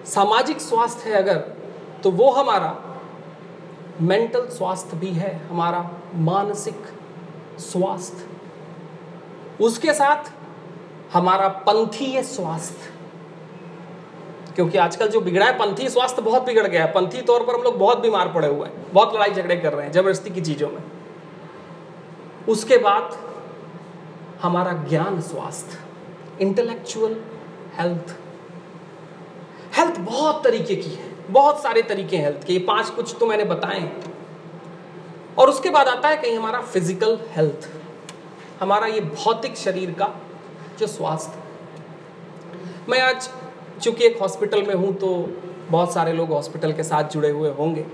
सामाजिक 0.07 0.61
स्वास्थ्य 0.61 1.11
है 1.11 1.17
अगर 1.17 1.39
तो 2.03 2.11
वो 2.11 2.31
हमारा 2.31 2.77
मेंटल 4.01 4.47
स्वास्थ्य 4.49 4.97
भी 4.97 5.11
है, 5.11 5.49
हमारा 5.49 5.91
मानसिक 6.15 6.87
स्वास्थ्य। 7.61 8.25
उसके 9.65 9.93
साथ 9.95 10.31
हमारा 11.13 11.49
पंथीय 11.67 12.23
स्वास्थ्य। 12.23 12.93
क्योंकि 14.55 14.79
आजकल 14.79 15.09
जो 15.09 15.21
बिगड़ा 15.21 15.47
है, 15.47 15.59
पंथी 15.59 15.89
स्वास्थ्य 15.89 16.23
बहुत 16.23 16.43
बिगड़ 16.43 16.67
गया 16.67 16.85
है। 16.85 16.93
पंथी 16.93 17.23
तौर 17.23 17.47
पर 17.47 17.55
हम 17.55 17.63
लोग 17.63 17.79
बहुत 17.79 17.99
बीमार 17.99 18.33
पड़े 18.33 18.49
हुए 18.49 18.69
हैं, 18.69 18.87
बहुत 18.93 19.15
लड़ाई 19.15 19.31
झगड़े 19.31 19.57
कर 19.57 19.73
रहे 19.73 19.87
हैं, 19.87 19.93
ज़बरदस्ती 19.93 20.31
की 20.31 20.41
चीज़ों 20.41 20.71
में। 20.71 20.83
उसके 22.49 22.79
बाद 22.79 23.17
हमारा 24.45 24.73
ज्ञान 24.89 25.21
स्वास्थ्य 25.23 25.79
इंटेलेक्चुअल 26.41 27.17
हेल्थ 27.79 28.17
हेल्थ 29.77 29.99
बहुत 30.01 30.43
तरीके 30.45 30.75
की 30.77 30.91
है, 30.91 31.13
बहुत 31.31 31.63
सारे 31.63 31.83
तरीके 31.85 32.17
हैं 32.17 32.25
हेल्थ 32.25 32.47
के, 32.47 32.53
ये 32.53 32.59
पाँच 32.59 32.91
कुछ 32.91 33.15
तो 33.21 33.27
मैंने 33.27 33.45
बताए 33.45 33.91
और 35.39 35.51
उसके 35.51 35.71
बाद 35.71 35.89
आता 35.89 36.09
है 36.09 36.17
कहीं 36.17 36.37
हमारा 36.37 36.61
फ़िज़िकल 36.63 37.19
हेल्थ 37.31 37.69
हमारा 38.61 38.87
ये 38.87 39.01
भौतिक 39.01 39.57
शरीर 39.57 39.91
का 39.93 40.09
जो 40.79 40.87
स्वास्थ्य। 40.87 41.43
मैं 42.89 43.01
आज 43.03 43.29
चूँकि 43.83 44.05
एक 44.05 44.21
हॉस्पिटल 44.21 44.63
में 44.63 44.75
हूँ 44.75 44.93
तो 44.97 45.09
बहुत 45.71 45.93
सारे 45.95 46.13
लोग 46.13 46.29
हॉस्पिटल 46.33 46.73
के 46.73 46.83
साथ 46.83 47.11
जुड़े 47.11 47.31
हुए 47.31 47.51
होंगे, 47.55 47.85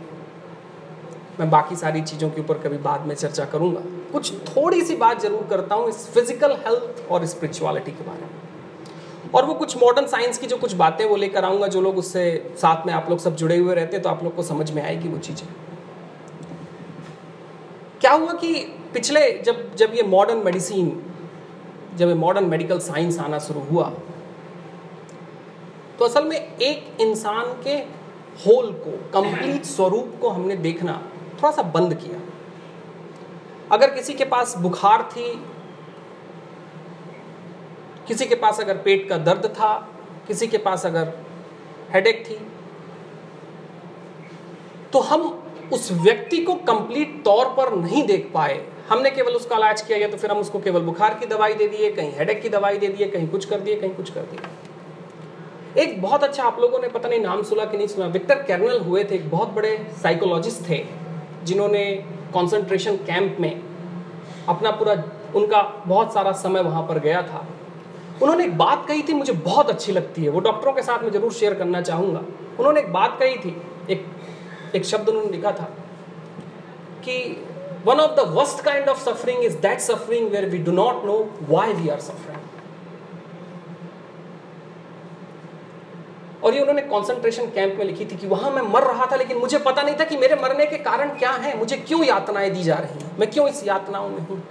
मैं 1.40 1.50
बाकी 1.50 1.76
सारी 1.76 2.02
चीज़ों 2.02 2.30
के 2.30 2.40
ऊपर 2.40 2.58
कभी 2.58 2.78
बाद 2.80 3.06
में 3.06 3.14
चर्चा 3.14 3.44
करूँगा। 3.46 3.80
कुछ 4.12 4.32
थोड़ी 4.46 4.80
सी 4.82 4.96
बात 4.96 5.20
ज़रूर 5.22 5.46
करता 5.50 5.74
हूँ 5.74 5.88
इस 5.88 6.06
फ़िज़िकल 6.14 6.52
हेल्थ 6.66 7.08
और 7.10 7.26
स्पिरिचुअलिटी 7.26 7.90
के 7.92 8.04
बारे 8.04 8.20
में। 8.20 9.32
और 9.34 9.44
वो 9.46 9.54
कुछ 9.54 9.76
मॉडर्न 9.76 10.06
साइंस 10.08 10.38
की 10.38 10.46
जो 10.46 10.56
कुछ 10.58 10.72
बातें 10.74 11.04
वो 11.04 11.16
लेकर 11.16 11.44
आऊँगा, 11.44 11.66
जो 11.66 11.80
लोग 11.80 11.98
उससे 11.98 12.54
साथ 12.58 12.86
में 12.86 12.92
आप 12.94 13.10
लोग 13.10 13.18
सब 13.18 13.36
जुड़े 13.36 13.56
हुए 13.56 13.74
रहते 13.74 13.96
हैं 13.96 14.02
तो 14.02 14.08
आप 14.08 14.24
लोग 14.24 14.34
को 14.36 14.42
समझ 14.44 14.70
में 14.70 14.82
आएगी 14.82 15.08
वो 15.08 15.18
चीज़ें। 15.18 15.48
क्या 18.00 18.12
हुआ 18.12 18.32
कि 18.34 18.54
पिछले 18.94 19.20
जब 19.46 19.74
जब 19.76 19.94
ये 19.94 20.02
मॉडर्न 20.08 20.38
मेडिसिन 20.44 21.00
जब 21.96 22.08
ये 22.08 22.14
मॉडर्न 22.16 22.44
मेडिकल 22.46 22.78
साइंस 22.80 23.18
आना 23.18 23.38
शुरू 23.38 23.60
हुआ 23.70 23.92
तो 25.98 26.04
असल 26.04 26.24
में 26.24 26.36
एक 26.36 27.00
इंसान 27.00 27.52
के 27.64 27.74
होल 28.42 28.72
को 28.84 28.90
कंप्लीट 29.14 29.64
स्वरूप 29.66 30.12
को 30.20 30.28
हमने 30.30 30.56
देखना 30.58 30.92
थोड़ा 31.34 31.50
सा 31.52 31.62
बंद 31.74 31.94
किया। 31.94 32.20
अगर 33.72 33.94
किसी 33.94 34.14
के 34.14 34.24
पास 34.26 34.56
बुखार 34.58 35.02
थी, 35.12 35.32
किसी 38.08 38.26
के 38.26 38.34
पास 38.36 38.60
अगर 38.60 38.76
पेट 38.78 39.08
का 39.08 39.16
दर्द 39.18 39.46
था, 39.48 39.74
किसी 40.28 40.46
के 40.46 40.58
पास 40.58 40.86
अगर 40.86 41.12
हेडेक 41.92 42.24
थी 42.26 42.38
तो 44.92 45.00
हम 45.00 45.22
उस 45.72 45.90
व्यक्ति 45.94 46.38
को 46.38 46.54
कंप्लीट 46.66 47.22
तौर 47.24 47.46
पर 47.56 47.74
नहीं 47.74 48.02
देख 48.06 48.30
पाए। 48.34 48.60
हमने 48.88 49.10
केवल 49.10 49.32
उसका 49.32 49.56
इलाज 49.56 49.82
किया 49.82 49.98
या 49.98 50.08
तो 50.08 50.16
फिर 50.16 50.30
हम 50.30 50.38
उसको 50.38 50.58
केवल 50.60 50.82
बुखार 50.82 51.14
की 51.14 51.26
दवाई 51.26 51.54
दे 51.54 51.68
दिए, 51.68 51.90
कहीं 51.90 52.12
हेडेक 52.12 52.40
की 52.42 52.48
दवाई 52.48 52.78
दे 52.78 52.88
दिए, 52.88 53.06
कहीं 53.08 53.28
कुछ 53.28 53.44
कर 53.44 53.60
दिए, 53.60 53.76
कहीं 53.76 53.94
कुछ 53.94 54.10
कर 54.10 54.22
दिए। 54.22 55.82
एक 55.82 56.00
बहुत 56.02 56.24
अच्छा 56.24 56.44
आप 56.44 56.58
लोगों 56.60 56.78
ने 56.78 56.88
पता 56.88 57.08
नहीं 57.08 57.20
नाम 57.20 57.42
सुना 57.42 57.64
कि 57.64 57.76
नहीं 57.76 57.86
सुना, 57.86 58.06
विक्टर 58.08 58.42
कैरनल 58.42 58.80
हुए 58.80 59.04
थे, 59.04 59.14
एक 59.14 59.30
बहुत 59.30 59.48
बड़े 59.50 59.76
साइकोलॉजिस्ट 60.02 60.68
थे, 60.68 60.84
जिन्होंने 61.44 61.84
कॉन्सेंट्रेशन 62.32 62.96
कैंप 63.06 63.36
में 63.40 63.62
अपना 64.48 64.70
पूरा 64.72 64.94
उनका 65.36 65.62
बहुत 65.86 66.14
सारा 66.14 66.32
समय 66.38 66.62
वहाँ 66.62 66.82
पर 66.88 66.98
गया 66.98 67.22
था 67.22 67.46
उन्होंने 68.22 68.44
एक 68.44 68.56
बात 68.58 68.84
कही 68.88 69.02
थी, 69.02 69.12
मुझे 69.14 69.32
बहुत 69.34 69.70
अच्छी 69.70 69.92
लगती 69.92 70.22
है, 70.22 70.28
वो 70.28 70.40
डॉक्टरों 70.40 70.72
के 70.72 70.82
साथ 70.82 71.02
मैं 71.02 71.10
ज़रूर 71.12 71.32
शेयर 71.32 71.54
करना 71.54 71.80
चाहूँगा 71.82 72.20
उन्होंने 72.58 72.80
एक 72.80 72.92
बात 72.92 73.16
कही 73.20 73.36
थी, 73.36 73.56
एक 73.90 74.04
एक 74.74 74.84
शब्द 74.84 75.08
उन्होंने 75.08 75.30
लिखा 75.30 75.52
था 75.52 75.68
कि 77.04 77.16
one 77.86 78.00
of 78.00 78.16
the 78.16 78.28
worst 78.36 78.64
kind 78.64 78.88
of 78.88 79.00
suffering 79.04 79.44
is 79.44 79.56
that 79.58 79.80
suffering 79.82 80.30
where 80.32 80.48
we 80.50 80.64
do 80.64 80.74
not 80.74 81.04
know 81.04 81.18
why 81.50 81.72
we 81.72 81.88
are 81.88 82.00
suffering. 82.00 82.39
और 86.44 86.54
ये 86.54 86.60
उन्होंने 86.60 86.82
कंसंट्रेशन 86.82 87.46
कैंप 87.46 87.78
में 87.78 87.84
लिखी 87.84 88.04
थी 88.04 88.16
कि 88.16 88.26
वहाँ 88.26 88.50
मैं 88.50 88.62
मर 88.62 88.82
रहा 88.82 89.06
था, 89.06 89.16
लेकिन 89.16 89.36
मुझे 89.36 89.58
पता 89.58 89.82
नहीं 89.82 89.94
था 90.00 90.04
कि 90.04 90.16
मेरे 90.16 90.34
मरने 90.34 90.66
के 90.66 90.76
कारण 90.76 91.08
क्या 91.08 91.30
है। 91.30 91.58
मुझे 91.58 91.76
क्यों 91.76 92.04
यातनाएँ 92.04 92.50
दी 92.50 92.62
जा 92.62 92.74
रही 92.74 93.04
हैं? 93.04 93.18
मैं 93.18 93.30
क्यों 93.30 93.48
इस 93.48 93.66
यातनाओं 93.66 94.08
में 94.08 94.18
हूँ? 94.18 94.42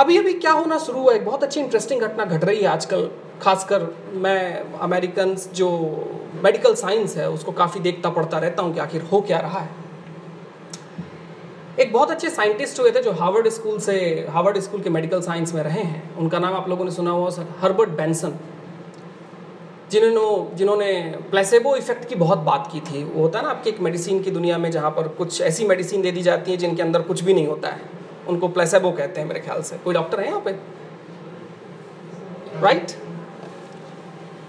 अभी 0.00 0.18
अभी 0.18 0.32
क्या 0.32 0.52
होना 0.52 0.78
शुरू 0.78 1.00
हुआ? 1.00 1.12
है 1.12 1.18
बहुत 1.18 1.42
अच्छी 1.42 1.60
इंटरेस्टिंग 1.60 2.00
घटना 2.00 2.24
घट 2.24 2.44
रही 2.44 2.60
है 2.60 2.68
आजकल, 2.68 3.10
खासकर 3.42 3.96
मैं 4.12 4.60
अमेरिकन 4.78 5.34
जो 5.34 5.70
मेडिकल 6.44 6.74
साइंस 6.74 7.16
है, 7.16 7.30
उसको 7.30 7.52
काफ़ी 7.52 7.80
देखता 7.80 8.10
पढ़ता 8.10 8.38
रहता 8.38 8.62
हूँ 8.62 8.74
कि 8.74 8.80
आखिर 8.80 9.02
हो 9.02 9.20
क्या 9.20 9.38
रहा 9.38 9.58
है। 9.58 9.88
एक 11.80 11.92
बहुत 11.92 12.10
अच्छे 12.10 12.30
साइंटिस्ट 12.30 12.80
हुए 12.80 12.90
थे 12.90 13.02
जो 13.02 13.12
हार्वर्ड 13.12 13.48
स्कूल 13.48 13.78
से, 13.78 14.26
हार्वर्ड 14.30 14.58
स्कूल 14.58 14.80
के 14.80 14.90
मेडिकल 14.90 15.20
साइंस 15.20 15.54
में 15.54 15.62
रहे 15.62 15.82
हैं। 15.82 16.16
उनका 16.16 16.38
नाम 16.38 16.54
आप 16.54 16.68
लोगों 16.68 16.84
ने 16.84 16.90
सुना 16.90 17.10
हुआ 17.10 17.30
सर 17.30 17.46
हर्बर्ट 17.60 17.88
बेंसन। 17.88 18.34
जिन्होंने 19.90 20.56
जिन्होंने 20.56 21.14
प्लेसेबो 21.30 21.76
इफ़ेक्ट 21.76 22.08
की 22.08 22.14
बहुत 22.14 22.38
बात 22.38 22.70
की 22.72 22.80
थी। 22.80 23.04
वो 23.04 23.22
होता 23.22 23.38
है 23.38 23.44
ना, 23.44 23.50
आपकी 23.50 23.70
एक 23.70 23.80
मेडिसिन 23.80 24.22
की 24.22 24.30
दुनिया 24.30 24.58
में 24.58 24.70
जहाँ 24.70 24.90
पर 24.90 25.08
कुछ 25.08 25.40
ऐसी 25.40 25.64
मेडिसिन 25.64 26.02
दे 26.02 26.10
दी 26.12 26.22
जाती 26.22 26.50
है 26.50 26.56
जिनके 26.56 26.82
अंदर 26.82 27.02
कुछ 27.02 27.20
भी 27.20 27.34
नहीं 27.34 27.46
होता 27.46 27.68
है। 27.68 27.80
उनको 28.28 28.48
प्लेसेबो 28.48 28.90
कहते 28.90 29.20
हैं 29.20 29.28
मेरे 29.28 29.40
ख्याल 29.40 29.62
से। 29.62 29.76
कोई 29.76 29.94
डॉक्टर 29.94 30.20
है 30.20 30.26
यहाँ 30.26 30.40
पे? 30.40 30.50
Right 32.60 32.86
right? 32.86 32.98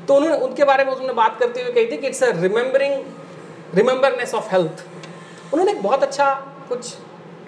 तो 0.07 0.15
उन्होंने, 0.15 0.37
उनके 0.37 0.63
बारे 0.63 0.85
में 0.85 0.91
उन्होंने 0.91 1.13
बात 1.13 1.39
करते 1.39 1.61
हुए 1.61 1.71
कही 1.71 1.85
थी 1.85 1.97
कि 1.97 2.07
it's 2.07 2.23
a 2.23 2.41
remembering 2.41 3.03
remembrance 3.75 4.33
of 4.35 4.51
health 4.51 4.85
उन्होंने 5.53 5.71
एक 5.71 5.83
बहुत 5.83 6.03
अच्छा 6.03 6.33
कुछ 6.69 6.95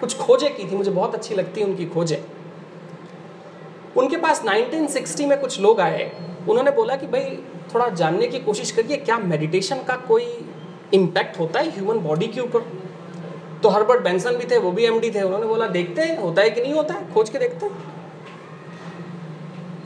कुछ 0.00 0.16
खोजें 0.16 0.56
की 0.56 0.64
थी। 0.64 0.76
मुझे 0.76 0.90
बहुत 0.90 1.14
अच्छी 1.14 1.34
लगती 1.34 1.60
है 1.60 1.66
उनकी 1.66 1.86
खोजें। 1.86 2.16
उनके 3.96 4.16
पास 4.16 4.44
1960 4.44 5.26
में 5.26 5.40
कुछ 5.40 5.60
लोग 5.60 5.80
आए। 5.80 6.31
उन्होंने 6.48 6.70
बोला 6.70 6.96
कि 6.96 7.06
भाई, 7.06 7.38
थोड़ा 7.74 7.88
जानने 7.88 8.26
की 8.26 8.38
कोशिश 8.38 8.70
करिए, 8.70 8.96
क्या 8.96 9.18
मेडिटेशन 9.18 9.82
का 9.82 9.96
कोई 9.96 10.46
इम्पैक्ट 10.94 11.38
होता 11.38 11.60
है 11.60 11.70
ह्यूमन 11.70 11.98
बॉडी 11.98 12.26
के 12.26 12.40
ऊपर? 12.40 12.60
तो 13.62 13.68
हर्बर्ट 13.68 14.02
बेंसन 14.02 14.36
भी 14.36 14.44
थे, 14.44 14.58
वो 14.58 14.72
भी 14.72 14.84
एमडी 14.84 15.10
थे, 15.10 15.22
उन्होंने 15.22 15.46
बोला, 15.46 15.66
देखते 15.66 16.02
हैं, 16.02 16.18
होता 16.18 16.42
है 16.42 16.50
कि 16.50 16.60
नहीं 16.60 16.74
होता 16.74 16.94
है? 16.94 17.12
खोज 17.14 17.30
के 17.30 17.38
देखते 17.38 17.66
हैं. 17.66 17.72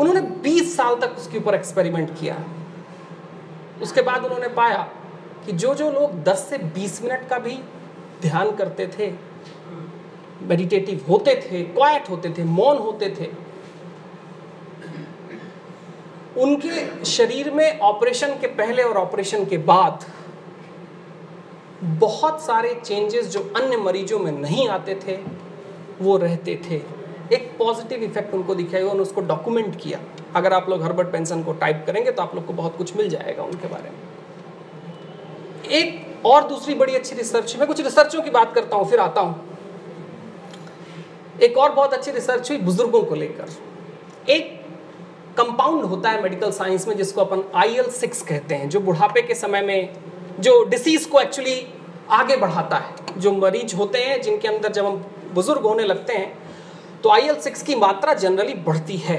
उन्होंने 0.01 0.21
20 0.21 0.77
साल 0.77 0.97
तक 0.97 1.15
उसके 1.19 1.39
ऊपर 1.39 1.55
एक्सपेरिमेंट 1.55 2.21
किया। 2.21 2.45
उसके 3.83 4.03
बाद 4.03 4.25
उन्होंने 4.25 4.49
पाया 4.49 4.89
कि 5.47 5.53
जो 5.53 5.75
जो 5.75 5.91
लोग 5.91 6.23
10 6.23 6.47
से 6.51 6.59
20 6.59 7.03
मिनट 7.03 7.29
का 7.29 7.39
भी 7.39 7.59
ध्यान 8.23 8.51
करते 8.51 8.87
थे 8.87 9.15
मेडिटेटिव 10.43 11.05
होते 11.09 11.35
थे 11.35 11.63
क्वाइट 11.63 12.11
होते 12.11 12.31
थे, 12.39 12.45
मौन 12.45 12.79
होते 12.79 13.11
थे 13.21 13.46
उनके 16.39 17.05
शरीर 17.07 17.51
में 17.51 17.79
ऑपरेशन 17.81 18.35
के 18.41 18.47
पहले 18.57 18.83
और 18.83 18.97
ऑपरेशन 18.97 19.45
के 19.45 19.59
बाद 19.67 20.05
बहुत 22.01 22.41
सारे 22.43 22.75
चेंजेस 22.77 23.27
जो 23.29 23.41
अन्य 23.57 23.77
मरीजों 23.77 24.19
में 24.19 24.31
नहीं 24.33 24.69
आते 24.69 24.95
थे, 25.07 25.17
वो 26.01 26.17
रहते 26.17 26.61
थे। 26.65 26.81
एक 27.35 27.51
पॉजिटिव 27.59 28.03
इफ़ेक्ट 28.03 28.35
उनको 28.35 28.55
दिखाई 28.55 28.81
उन्होंने 28.81 29.03
उसको 29.03 29.21
डॉक्यूमेंट 29.23 29.81
किया। 29.81 29.99
अगर 30.37 30.53
आप 30.53 30.69
लोग 30.69 30.83
हर्बर्ट 30.83 31.09
पेंसन 31.09 31.43
को 31.43 31.53
टाइप 31.55 31.85
करेंगे 31.87 32.11
तो 32.11 32.23
आप 32.23 32.35
लोग 32.35 32.47
को 32.47 32.53
बहुत 32.53 32.77
कुछ 32.77 32.97
मिल 32.97 33.09
जाएगा 33.09 33.43
उनके 33.43 33.69
बारे 33.69 33.91
में। 33.91 33.97
एक 35.73 36.27
और 36.27 36.47
दूसरी 36.49 36.75
बड़ी 36.75 36.95
अच्छी 36.95 37.17
रिसर्च 37.17 37.57
मैं 37.57 37.67
कुछ 37.69 37.81
रिसर्चों 37.81 38.23
की 38.23 38.31
बात 38.31 38.55
करता 38.55 38.77
हूँ, 38.77 38.89
फिर 38.91 39.01
आता 39.01 39.21
हूँ। 39.21 39.35
एक 41.43 41.59
और 41.59 41.73
बहुत 41.73 41.93
अच्छी 41.95 42.11
रिसर्च 42.11 42.51
हुई 42.51 42.59
बुज़ुर्गों 42.61 43.03
को 43.03 43.15
लेकर। 43.15 43.49
कंपाउंड 45.39 45.85
होता 45.85 46.11
है 46.11 46.23
मेडिकल 46.23 46.51
साइंस 46.51 46.87
में 46.89 46.97
जिसको 46.97 47.21
अपन 47.21 47.43
आई 47.55 47.75
एल 47.75 47.91
सिक्स 47.91 48.23
कहते 48.23 48.55
हैं, 48.55 48.69
जो 48.69 48.81
बुढ़ापे 48.81 49.23
के 49.23 49.35
समय 49.35 49.63
में, 49.63 49.97
जो 50.41 50.63
डिसीज 50.65 51.05
को 51.05 51.21
एक्चुअली 51.21 51.67
आगे 52.11 52.37
बढ़ाता 52.37 52.77
है। 52.77 53.21
जो 53.21 53.33
मरीज़ 53.33 53.75
होते 53.77 53.99
हैं, 53.99 54.21
जिनके 54.23 54.49
अंदर 54.49 54.73
जब 54.73 54.87
हम 54.87 55.05
बुज़ुर्ग 55.35 55.63
होने 55.63 55.85
लगते 55.85 56.13
हैं 56.13 56.39
तो 57.03 57.11
आई 57.11 57.21
एल 57.21 57.41
सिक्स 57.41 57.63
की 57.63 57.75
मात्रा 57.75 58.15
जनरली 58.15 58.55
बढ़ती 58.67 58.97
है। 58.97 59.19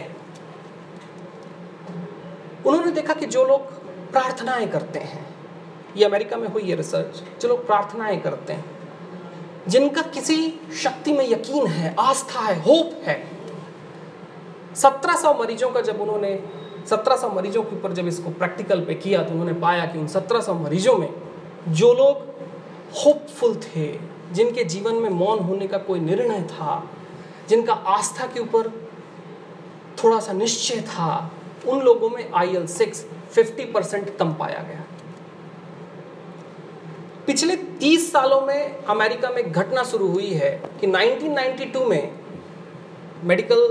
उन्होंने 2.65 2.91
देखा 2.91 3.13
कि 3.13 3.25
जो 3.25 3.45
लोग 3.45 3.71
प्रार्थनाएँ 4.11 4.67
करते 4.67 4.99
हैं, 4.99 5.25
ये 5.97 6.05
अमेरिका 6.05 6.37
में 6.37 6.47
हुई 6.47 6.69
है 6.69 6.75
रिसर्च 6.75 7.23
जो 7.41 7.47
लोग 7.47 7.65
प्रार्थनाएँ 7.67 8.19
करते 8.21 8.53
हैं, 8.53 8.65
जिनका 9.67 10.01
किसी 10.09 10.37
शक्ति 10.75 11.13
में 11.13 11.29
यकीन 11.29 11.67
है, 11.67 11.95
आस्था 11.99 12.39
है 12.39 12.59
होप 12.61 13.01
है 13.03 13.15
1700 14.77 15.39
मरीजों 15.39 15.69
का 15.69 15.81
जब 15.81 16.01
उन्होंने 16.01 16.31
1700 16.87 17.33
मरीजों 17.35 17.63
के 17.63 17.75
ऊपर 17.75 17.93
जब 17.93 18.07
इसको 18.07 18.29
प्रैक्टिकल 18.31 18.81
पे 18.85 18.93
किया 18.95 19.23
तो 19.23 19.31
उन्होंने 19.31 19.53
पाया 19.53 19.85
कि 19.85 19.99
उन 19.99 20.07
1700 20.07 20.53
मरीजों 20.55 20.97
में 20.97 21.09
जो 21.69 21.93
लोग 21.93 22.25
होपफुल 22.95 23.55
थे, 23.55 23.87
जिनके 24.33 24.63
जीवन 24.63 24.95
में 24.95 25.09
मौन 25.09 25.39
होने 25.39 25.67
का 25.67 25.77
कोई 25.77 25.99
निर्णय 25.99 26.41
था, 26.41 26.83
जिनका 27.49 27.73
आस्था 27.73 28.27
के 28.27 28.39
ऊपर 28.39 28.69
थोड़ा 30.03 30.19
सा 30.19 30.33
निश्चय 30.33 30.81
था, 30.81 31.31
उन 31.67 31.81
लोगों 31.81 32.09
में 32.09 32.31
I 32.33 32.55
L 32.55 32.67
six 32.67 33.05
fifty 33.31 33.65
percent 33.65 34.17
कम 34.17 34.33
पाया 34.33 34.61
गया। 34.63 34.83
पिछले 37.27 37.55
30 37.79 38.11
सालों 38.11 38.41
में 38.41 38.83
अमेरिका 38.85 39.29
में 39.29 39.51
घटना 39.51 39.83
शुरू 39.83 40.07
हुई 40.07 40.29
है 40.33 40.51
कि 40.81 40.87
1992 40.87 41.85
में 41.85 42.11
मेडिकल 43.23 43.63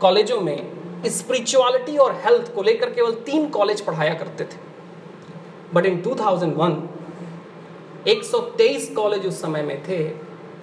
कॉलेजों 0.00 0.40
में 0.40 0.58
स्पिरिचुअलिटी 1.06 1.96
और 1.96 2.14
हेल्थ 2.24 2.52
को 2.54 2.62
लेकर 2.62 2.90
केवल 2.90 3.12
तीन 3.26 3.48
कॉलेज 3.48 3.80
पढ़ाया 3.80 4.14
करते 4.14 4.44
थे। 4.44 4.58
बट 5.74 5.86
इन 5.86 6.00
2001 6.02 6.76
123 8.08 8.94
कॉलेज 8.96 9.26
उस 9.26 9.40
समय 9.42 9.62
में 9.62 9.82
थे, 9.88 9.98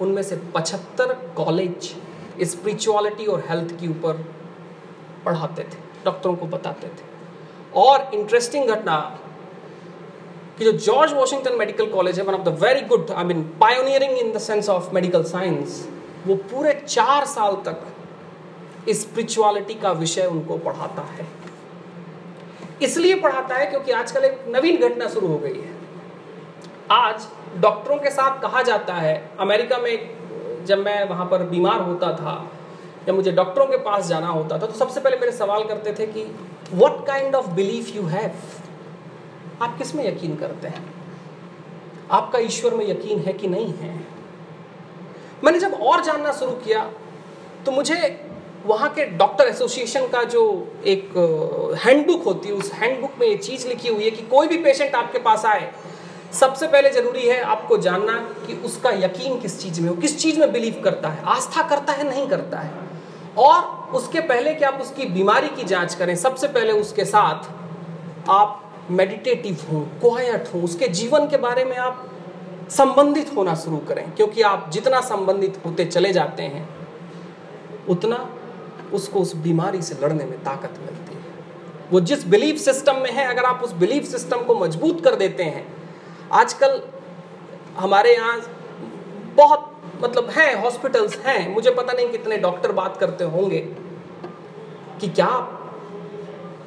उनमें 0.00 0.22
से 0.22 0.36
75 0.56 1.14
कॉलेज 1.36 1.94
स्पिरिचुअलिटी 2.42 3.26
और 3.26 3.44
हेल्थ 3.48 3.72
के 3.80 3.88
ऊपर 3.88 4.24
पढ़ाते 5.24 5.62
थे 5.62 5.82
डॉक्टरों 6.04 6.34
को 6.36 6.46
बताते 6.46 6.86
थे। 6.86 7.12
और 7.76 8.10
इंटरेस्टिंग 8.14 8.68
घटना 8.68 8.96
कि 10.58 10.64
जो 10.64 10.72
जॉर्ज 10.72 11.12
वॉशिंगटन 11.12 11.56
मेडिकल 11.58 11.86
कॉलेज 11.86 12.18
है 12.18 12.24
one 12.24 12.34
of 12.34 12.42
the 12.42 12.58
very 12.62 12.80
good 12.88 13.10
I 13.10 13.24
mean 13.24 13.42
pioneering 13.60 14.18
in 14.18 14.32
the 14.32 14.38
sense 14.40 14.68
of 14.68 14.92
medical 14.94 15.22
science 15.24 15.86
वो 16.26 16.34
पूरे 16.50 16.72
चार 16.88 17.24
साल 17.26 17.56
तक 17.66 17.86
स्पिरिचुअलिटी 18.90 19.74
का 19.74 19.92
विषय 19.92 20.26
उनको 20.26 20.56
पढ़ाता 20.58 21.02
है। 21.02 21.26
इसलिए 22.82 23.14
पढ़ाता 23.20 23.56
है 23.56 23.66
क्योंकि 23.66 23.92
आजकल 23.92 24.24
एक 24.24 24.44
नवीन 24.48 24.76
घटना 24.78 25.08
शुरू 25.08 25.26
हो 25.26 25.38
गई 25.38 25.58
है। 25.58 25.72
आज 26.90 27.26
डॉक्टरों 27.60 27.96
के 27.96 28.10
साथ 28.10 28.40
कहा 28.42 28.62
जाता 28.62 28.94
है, 28.94 29.30
अमेरिका 29.40 29.78
में 29.78 30.64
जब 30.66 30.78
मैं 30.78 31.04
वहाँ 31.08 31.26
पर 31.26 31.42
बीमार 31.42 31.80
होता 31.80 32.12
था, 32.12 32.50
या 33.08 33.14
मुझे 33.14 33.32
डॉक्टरों 33.32 33.66
के 33.66 33.76
पास 33.76 34.06
जाना 34.06 34.28
होता 34.28 34.58
था 34.58 34.66
तो 34.66 34.72
सबसे 34.72 35.00
पहले 35.00 35.16
मेरे 35.16 35.32
सवाल 35.32 35.64
करते 35.64 35.94
थे 35.98 36.06
कि 36.06 36.24
what 36.74 37.06
kind 37.06 37.34
of 37.34 37.48
belief 37.50 37.94
you 37.96 38.02
have 38.02 38.30
आप 39.62 39.76
किसमें 39.78 40.04
यकीन 40.06 40.36
करते 40.36 40.68
हैं? 40.68 40.84
आपका 42.10 42.38
ईश्वर 42.38 42.74
में 42.74 42.86
यकीन 42.88 43.18
है 43.18 43.32
कि 43.32 43.48
नहीं 43.48 43.72
है? 43.74 43.94
मैंने 45.44 45.58
जब 45.58 45.74
और 45.74 46.04
जानना 46.04 46.32
शुरू 46.32 46.52
किया 46.64 46.90
तो 47.66 47.72
मुझे 47.72 48.23
वहाँ 48.66 48.88
के 48.94 49.04
डॉक्टर 49.16 49.44
एसोसिएशन 49.44 50.06
का 50.08 50.22
जो 50.24 50.42
एक 50.86 51.10
हैंडबुक 51.84 52.24
होती 52.24 52.48
है, 52.48 52.54
उस 52.54 52.72
हैंडबुक 52.72 53.18
में 53.20 53.26
ये 53.26 53.36
चीज़ 53.38 53.66
लिखी 53.68 53.88
हुई 53.88 54.04
है 54.04 54.10
कि 54.10 54.22
कोई 54.26 54.46
भी 54.48 54.56
पेशेंट 54.62 54.94
आपके 54.94 55.18
पास 55.18 55.44
आए, 55.46 55.70
सबसे 56.32 56.66
पहले 56.66 56.90
ज़रूरी 56.90 57.26
है 57.26 57.40
आपको 57.44 57.76
जानना 57.78 58.12
कि 58.46 58.54
उसका 58.66 58.90
यकीन 58.90 59.38
किस 59.40 59.60
चीज़ 59.62 59.80
में 59.80 59.88
हो, 59.88 59.94
किस 59.96 60.18
चीज़ 60.18 60.40
में 60.40 60.52
बिलीव 60.52 60.80
करता 60.84 61.08
है, 61.08 61.22
आस्था 61.24 61.62
करता 61.68 61.92
है, 61.92 62.08
नहीं 62.08 62.26
करता 62.28 62.58
है। 62.58 62.82
और 63.38 63.94
उसके 63.94 64.20
पहले 64.20 64.54
कि 64.54 64.64
आप 64.64 64.80
उसकी 64.80 65.06
बीमारी 65.06 65.48
की 65.48 65.64
जाँच 65.64 65.94
करें, 65.94 66.14
सबसे 66.16 66.48
पहले 66.48 66.72
उसके 66.72 67.04
साथ 67.04 67.50
आप 68.30 68.60
मेडिटेटिव 68.90 69.66
हों 69.70 69.80
क्वाइट 70.00 70.48
हों, 70.54 70.62
उसके 70.62 70.88
जीवन 70.90 71.26
के 71.28 71.36
बारे 71.36 71.64
में 71.64 71.76
आप 71.76 72.04
संबंधित 72.70 73.30
होना 73.36 73.54
शुरू 73.54 73.76
करें, 73.88 74.10
क्योंकि 74.12 74.42
आप 74.42 74.70
जितना 74.72 75.00
संबंधित 75.02 75.60
होते 75.66 75.84
चले 75.84 76.12
जाते 76.12 76.42
हैं, 76.44 76.68
उतना 77.88 78.16
उसको 78.94 79.20
उस 79.20 79.34
बीमारी 79.36 79.82
से 79.82 79.94
लड़ने 80.02 80.24
में 80.24 80.42
ताकत 80.44 80.78
मिलती 80.80 81.14
है। 81.14 81.22
वो 81.92 82.00
जिस 82.00 82.26
बिलीफ 82.26 82.56
सिस्टम 82.56 82.96
में 82.96 83.10
है, 83.10 83.26
अगर 83.26 83.44
आप 83.44 83.62
उस 83.64 83.72
बिलीफ 83.74 84.04
सिस्टम 84.04 84.42
को 84.42 84.54
मज़बूत 84.54 85.04
कर 85.04 85.14
देते 85.14 85.42
हैं, 85.44 85.66
आजकल 86.32 86.82
हमारे 87.78 88.14
यहाँ 88.14 88.40
बहुत 89.36 89.70
मतलब 90.02 90.30
हैं, 90.30 90.54
हॉस्पिटल्स 90.62 91.18
हैं, 91.18 91.54
मुझे 91.54 91.70
पता 91.70 91.92
नहीं 91.92 92.08
कितने 92.08 92.36
डॉक्टर 92.36 92.72
बात 92.72 92.96
करते 92.96 93.24
होंगे 93.24 93.58
कि 95.00 95.08
क्या 95.08 95.26
आप 95.26 95.60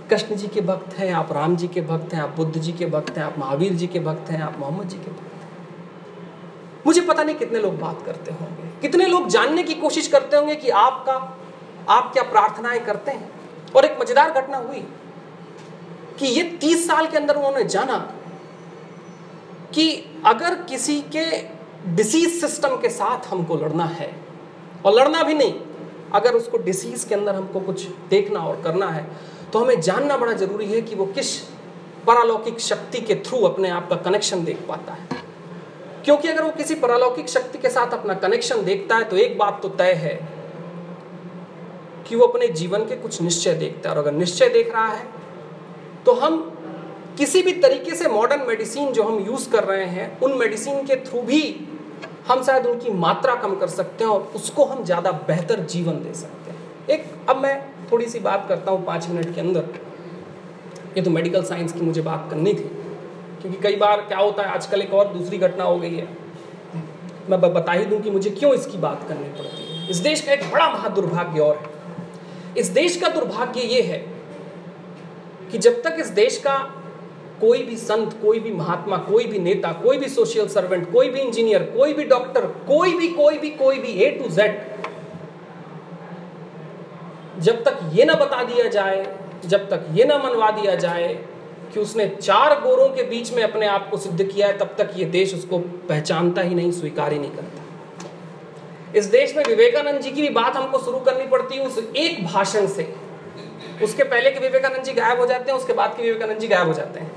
कृष्ण 0.10 0.36
जी 0.36 0.48
के 0.48 0.62
भक्त 0.62 0.94
हैं, 0.94 1.12
आप 1.14 1.32
राम 1.32 1.56
जी 1.56 1.68
के 1.68 1.82
भक्त 1.82 2.14
हैं, 2.14 2.22
आप 2.22 2.36
बुद्ध 2.38 2.58
जी 2.58 2.72
के 2.72 2.86
भक्त 2.86 3.18
हैं, 3.18 3.24
आप 3.26 3.40
महावीर 3.40 3.74
जी 3.74 3.88
के 3.88 4.00
भक्त 4.00 4.30
हैं, 4.30 4.42
आप 4.42 4.60
मोहम्मद 4.60 4.88
जी 4.88 4.98
के 4.98 5.12
भक्त 5.12 5.34
हैं। 5.34 5.50
मुझे 6.86 7.02
पता 7.02 7.24
नहीं 7.24 7.36
कितने 7.36 7.60
लोग 7.60 7.80
बात 7.80 8.02
करते 8.06 8.32
होंगे, 8.32 8.70
कितने 8.82 9.06
लोग 9.06 9.28
जानने 9.30 9.64
की 9.64 9.74
कोशिश 9.74 10.08
करते 10.08 10.38
होंगे 10.38 10.56
कि 10.56 10.70
आपका 10.70 11.18
आप 11.90 12.12
क्या 12.14 12.24
प्रार्थनाएँ 12.26 12.80
करते 12.80 13.12
हैं? 13.12 13.30
और 13.76 13.86
एक 13.86 13.98
मज़ेदार 14.02 14.32
घटना 14.32 14.58
हुई 14.58 14.84
कि 16.20 16.28
ये 16.28 16.44
तीस 16.62 16.88
साल 16.88 17.08
के 17.08 17.18
अंदर 17.18 17.36
उन्होंने 17.36 17.64
जाना 17.66 17.98
कि 19.74 19.90
अगर 20.26 20.56
किसी 20.64 21.00
के 21.16 21.26
डिसीज 21.96 22.40
सिस्टम 22.42 22.76
के 22.78 22.90
साथ 22.90 23.28
हमको 23.28 23.56
लड़ना 23.56 23.86
है, 23.86 24.10
और 24.86 24.94
लड़ना 24.94 25.24
भी 25.24 25.34
नहीं, 25.34 25.54
अगर 26.14 26.36
उसको 26.36 26.58
डिसीज 26.58 27.04
के 27.04 27.16
अंदर 27.16 27.36
हमको 27.36 27.60
कुछ 27.60 27.88
देखना 28.10 28.40
और 28.40 28.62
करना 28.62 28.90
है 28.90 29.06
तो 29.54 29.60
हमें 29.60 29.82
जानना 29.82 30.18
बड़ा 30.18 30.34
ज़रूरी 30.34 30.66
है 30.66 30.82
कि 30.82 30.96
वो 30.96 31.06
किस 31.08 31.36
परालौकिक 32.08 32.60
शक्ति 32.60 33.00
के 33.02 33.16
थ्रू 33.26 33.40
अपने 33.48 33.70
आप 33.70 33.90
का 33.90 33.96
कनेक्शन 34.02 34.44
देख 34.44 34.66
पाता 34.68 34.94
है। 34.94 35.08
क्योंकि 36.06 36.28
अगर 36.28 36.44
वो 36.44 36.50
किसी 36.52 36.76
परालौकिक 36.76 37.30
शक्ति 37.30 37.58
के 37.58 37.70
साथ 37.70 37.94
अपना 37.94 38.14
कनेक्शन 38.16 38.64
देखता 38.66 38.96
है 38.96 39.04
तो 39.04 39.18
एक 39.18 39.38
बात 39.38 39.60
तो 39.64 39.70
तय 39.72 39.94
है 39.96 40.16
कि 42.08 42.16
वो 42.16 42.26
अपने 42.26 42.48
जीवन 42.50 42.86
के 42.86 42.96
कुछ 42.98 43.22
निश्चय 43.22 43.54
देखता 43.56 43.90
है। 43.90 43.96
और 43.96 44.02
अगर 44.02 44.12
निश्चय 44.14 44.50
देख 44.50 44.72
रहा 44.74 44.88
है 44.88 45.06
तो 46.06 46.14
हम 46.16 46.40
किसी 47.18 47.42
भी 47.42 47.54
तरीके 47.54 47.96
से 47.96 48.10
मॉडर्न 48.10 48.46
मेडिसिन 48.48 48.92
जो 48.94 49.04
हम 49.04 49.26
यूज़ 49.26 49.50
कर 49.52 49.64
रहे 49.64 49.86
हैं, 49.86 50.20
उन 50.20 50.38
मेडिसिन 50.38 50.84
के 50.86 50.96
थ्रू 51.06 51.22
भी 51.24 51.42
हम 52.28 52.44
शायद 52.44 52.66
उनकी 52.66 52.90
मात्रा 52.96 53.36
कम 53.38 53.56
कर 53.56 53.68
सकते 53.70 54.04
हैं 54.04 54.12
और 54.12 54.32
उसको 54.36 54.66
हम 54.66 54.84
ज़्यादा 54.84 55.12
बेहतर 55.28 55.60
जीवन 55.66 55.94
दे 56.04 56.14
सकते 56.16 56.52
हैं। 56.52 56.58
एक, 56.90 57.06
अब 57.30 57.38
मैं 57.38 57.62
थोड़ी 57.92 58.06
सी 58.06 58.20
बात 58.22 58.46
करता 58.50 58.72
हूँ 58.72 58.86
पाँच 58.86 59.08
मिनट 59.10 59.34
के 59.36 59.42
अंदर। 59.42 59.64
ये 60.98 61.02
तो 61.02 61.12
मेडिकल 61.12 61.44
साइंस 61.44 61.74
की 61.74 61.82
मुझे 61.82 62.02
बात 62.02 62.28
करनी 62.30 62.54
थी, 62.54 62.70
क्योंकि 63.42 63.58
कई 63.64 63.76
बार 63.76 64.02
क्या 64.04 64.18
होता 64.18 64.44
है, 64.44 64.50
आजकल 64.50 64.82
एक 64.82 64.94
और 64.94 65.14
दूसरी 65.14 65.38
घटना 65.40 65.64
हो 65.64 65.78
गई 65.80 65.96
है। 65.96 66.08
मैं 67.30 67.42
बता 67.44 67.72
ही 67.72 67.86
दूँ 67.86 68.00
कि 68.02 68.12
मुझे 68.12 68.30
क्यों 68.32 68.54
इसकी 68.54 68.78
बात 68.80 69.08
करनी 69.08 69.30
पड़ती 69.32 69.64
है। 69.64 69.90
इस 69.90 69.98
देश 70.00 70.22
का 70.22 70.32
एक 70.34 70.52
बड़ा 70.52 70.70
महादुर्भाग्य 70.74 71.40
और 71.40 71.56
है। 71.56 71.76
इस 72.58 72.68
देश 72.72 72.96
का 72.98 73.10
दुर्भाग्य 73.10 73.62
ये 73.64 73.82
है 73.82 73.98
कि 75.52 75.58
जब 75.58 75.82
तक 75.84 75.98
इस 76.00 76.08
देश 76.12 76.38
का 76.38 76.58
कोई 77.42 77.64
भी 77.64 77.76
संत, 77.78 78.14
कोई 78.22 78.40
भी 78.40 78.52
महात्मा, 78.52 78.98
कोई 79.00 79.26
भी 79.26 79.40
नेता, 79.40 79.72
कोई 79.74 79.98
भी 79.98 80.08
सोशल 80.10 80.48
सर्वेंट 80.48 80.92
कोई 80.92 81.10
भी 81.10 81.20
इंजीनियर 81.20 81.64
कोई 81.76 81.94
भी 81.94 82.04
डॉक्टर 82.06 82.46
कोई 82.68 82.94
भी 82.94 83.08
कोई 83.10 83.38
भी 83.38 83.50
कोई 83.52 83.80
भी 83.80 83.92
ए 84.04 84.10
टू 84.12 84.30
जेड 84.30 84.66
जब 87.40 87.64
तक 87.64 87.80
ये 87.94 88.06
ना 88.06 88.14
बता 88.16 88.44
दिया 88.44 88.68
जाए, 88.70 89.06
जब 89.46 89.70
तक 89.70 89.86
ये 89.94 90.06
ना 90.06 90.18
मनवा 90.18 90.50
दिया 90.52 90.76
जाए 90.76 91.08
कि 91.74 91.80
उसने 91.80 92.08
चार 92.12 92.60
गोरों 92.62 92.88
के 92.90 93.04
बीच 93.04 93.32
में 93.34 93.44
अपने 93.44 93.66
आप 93.68 93.90
को 93.90 93.98
सिद्ध 93.98 94.24
किया 94.24 94.48
है, 94.48 94.58
तब 94.58 94.76
तक 94.78 94.92
ये 94.98 95.06
देश 95.06 95.34
उसको 95.34 95.60
पहचानता 95.60 96.42
ही 96.42 96.56
नहीं, 96.56 96.72
स्वीकार 96.72 97.14
ही 97.14 97.20
नहीं 97.20 97.32
करता। 97.32 97.64
इस 98.96 99.06
देश 99.06 99.36
में 99.36 99.44
विवेकानंद 99.46 100.02
जी 100.02 100.12
की 100.12 100.22
भी 100.22 100.30
बात 100.30 100.56
हमको 100.56 100.80
शुरू 100.80 101.00
करनी 101.00 101.28
पड़ती 101.28 101.56
है 101.56 101.66
उस 101.66 101.78
एक 101.78 102.26
भाषण 102.26 102.68
से। 102.68 102.94
उसके 103.84 104.04
पहले 104.04 104.32
के 104.32 104.40
विवेकानंद 104.40 104.84
जी 104.84 104.94
गायब 104.94 105.20
हो 105.20 105.26
जाते 105.28 105.52
हैं, 105.52 105.58
उसके 105.60 105.74
बाद 105.74 105.96
के 105.98 106.04
विवेकानंद 106.04 106.40
जी 106.40 106.48
गायब 106.48 106.68
हो 106.68 106.74
जाते 106.74 107.00
हैं। 107.00 107.12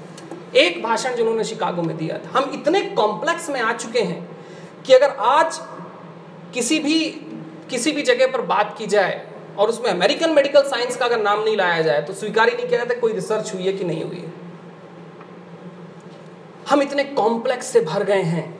एक 0.57 0.83
भाषण 0.83 1.15
जिन्होंने 1.17 1.45
शिकागो 1.45 1.83
में 1.83 1.97
दिया 1.97 2.19
था। 2.19 2.39
हम 2.39 2.51
इतने 2.55 2.81
कॉम्प्लेक्स 2.81 3.49
में 3.51 3.61
आ 3.61 3.73
चुके 3.73 4.01
हैं 4.01 4.29
कि 4.87 4.95
अगर 4.95 5.11
आज 5.11 5.61
किसी 6.55 6.79
भी 6.79 7.01
किसी 7.71 7.93
भी 7.93 8.03
जगह 8.03 8.27
पर 8.27 8.41
बात 8.41 8.75
की 8.79 8.87
जाए 8.87 9.27
और 9.59 9.69
उसमें 9.69 9.91
अमेरिकन 9.91 10.31
मेडिकल 10.31 10.63
साइंस 10.63 10.97
का 10.97 11.05
अगर 11.07 11.21
नाम 11.23 11.43
नहीं 11.45 11.57
लाया 11.57 11.83
जाए 11.83 12.03
तो 12.03 12.13
स्वीकार 12.13 12.49
ही 12.49 12.57
नहीं 12.57 12.67
किया 12.67 12.79
जाता 12.79 13.01
कोई 13.01 13.13
रिसर्च 13.13 13.55
हुई 13.55 13.63
है 13.63 13.73
कि 13.73 13.85
नहीं 13.85 14.05
हुई 14.05 14.17
है। 14.17 14.33
हम 16.71 16.83
इतने 16.83 17.05
कॉम्प्लेक्स 17.05 17.67
से 17.67 17.81
भर 17.81 18.05
गए 18.05 18.23
हैं। 18.23 18.60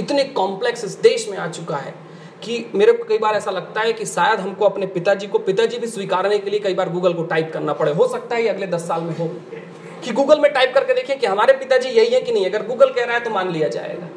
इतने 0.00 0.24
कॉम्प्लेक्स 0.34 0.84
इस 0.84 0.98
देश 1.00 1.28
में 1.28 1.36
आ 1.38 1.48
चुका 1.48 1.76
है 1.76 1.94
कि 2.42 2.64
मेरे 2.74 2.92
को 2.92 3.04
कई 3.04 3.18
बार 3.18 3.34
ऐसा 3.34 3.50
लगता 3.50 3.80
है 3.80 3.92
कि 3.92 4.06
शायद 4.06 4.40
हमको 4.40 4.64
अपने 4.64 4.86
पिताजी 4.86 5.26
को 5.26 5.38
पिताजी 5.38 5.78
भी 5.78 5.86
स्वीकारने 5.86 6.38
के 6.38 6.50
लिए 6.50 6.60
कई 6.60 6.74
बार 6.74 6.88
गूगल 6.88 7.12
को 7.12 7.22
टाइप 7.24 7.50
करना 7.52 7.72
पड़े। 7.72 7.92
हो 7.92 8.06
सकता 8.08 8.36
है 8.36 8.46
अगले 8.48 8.66
दस 8.66 8.86
साल 8.88 9.02
में 9.02 9.16
हो। 9.16 9.28
कि 10.04 10.12
गूगल 10.12 10.40
में 10.40 10.52
टाइप 10.52 10.72
करके 10.74 10.94
देखें 10.94 11.18
कि 11.18 11.26
हमारे 11.26 11.52
पिताजी 11.54 11.88
यही 11.88 12.14
है 12.14 12.20
कि 12.20 12.32
नहीं। 12.32 12.46
अगर 12.46 12.66
गूगल 12.66 12.92
कह 12.92 13.04
रहा 13.04 13.14
है 13.14 13.24
तो 13.24 13.30
मान 13.30 13.50
लिया 13.52 13.68
जाएगा। 13.68 14.08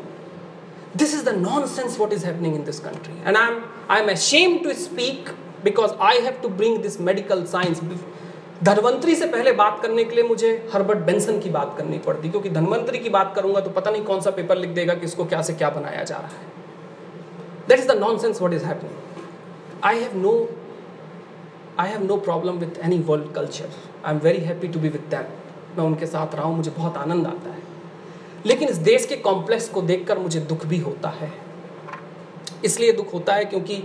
This 0.98 1.13
is 1.15 1.24
the 1.26 1.30
nonsense 1.67 2.00
what 2.00 2.13
is 2.13 2.26
happening 2.26 2.56
in 2.56 2.63
this 2.63 2.80
country 2.80 3.13
and 3.26 3.38
I 3.38 3.48
am 3.48 3.62
I 3.91 4.02
am 4.02 4.10
ashamed 4.10 4.58
to 4.58 4.74
speak 4.74 5.30
because 5.63 5.91
I 6.02 6.19
have 6.19 6.39
to 6.43 6.50
bring 6.52 6.78
this 6.78 7.00
medical 7.02 7.43
science 7.52 7.80
Dhanvantari 8.63 9.15
से 9.15 9.26
पहले 9.28 9.52
बात 9.52 9.80
करने 9.82 10.04
के 10.04 10.15
लिए 10.15 10.23
मुझे 10.23 10.49
हर्बर्ट 10.73 10.97
बेंसन 11.06 11.39
की 11.39 11.49
बात 11.49 11.76
करनी 11.78 11.97
पड़ती, 11.99 12.30
क्योंकि 12.30 12.49
धनवंतरी 12.49 12.99
की 12.99 13.10
बात 13.10 13.34
करूँगा 13.36 13.60
तो 13.62 13.69
पता 13.71 13.91
नहीं 13.91 14.04
कौन 14.04 14.21
सा 14.21 14.32
पेपर 14.32 14.58
लिख 14.58 14.69
देगा 14.71 14.93
कि 14.93 15.06
इसको 15.06 15.26
क्या 15.26 15.41
से 15.41 15.54
क्या 15.54 15.69
बनाया 15.69 16.04
जा 16.04 16.17
रहा 16.17 16.28
है। 16.28 16.52
That 17.69 17.80
is 17.80 17.88
the 17.88 17.97
nonsense 18.19 18.41
what 18.41 18.54
is 18.54 18.65
happening 18.65 19.82
I 19.84 19.99
have 19.99 20.17
no 20.17 20.34
I 21.80 21.89
have 21.89 22.04
no 22.04 22.17
problem 22.19 22.58
with 22.58 22.78
any 22.86 22.99
world 23.08 23.34
culture 23.36 23.69
I 24.06 24.13
am 24.13 24.19
very 24.19 24.41
happy 24.41 24.67
to 24.67 24.80
be 24.80 24.89
with 24.89 25.10
that 25.10 25.78
मैं 25.78 25.86
उनके 25.86 26.06
साथ 26.06 26.36
रहा 26.36 26.45
हूँ, 26.45 26.56
मुझे 26.58 26.71
बहुत 26.71 26.97
आनंद 26.97 27.28
आता 27.28 27.49
है। 27.49 27.62
लेकिन 28.45 28.69
इस 28.69 28.78
देश 28.86 29.06
के 29.06 29.15
कॉम्प्लेक्स 29.17 29.69
को 29.69 29.82
देखकर 29.84 30.19
मुझे 30.19 30.39
दुख 30.41 30.65
भी 30.65 30.78
होता 30.80 31.10
है। 31.12 31.32
इसलिए 32.65 32.91
दुख 32.93 33.13
होता 33.13 33.34
है 33.36 33.45
क्योंकि 33.45 33.84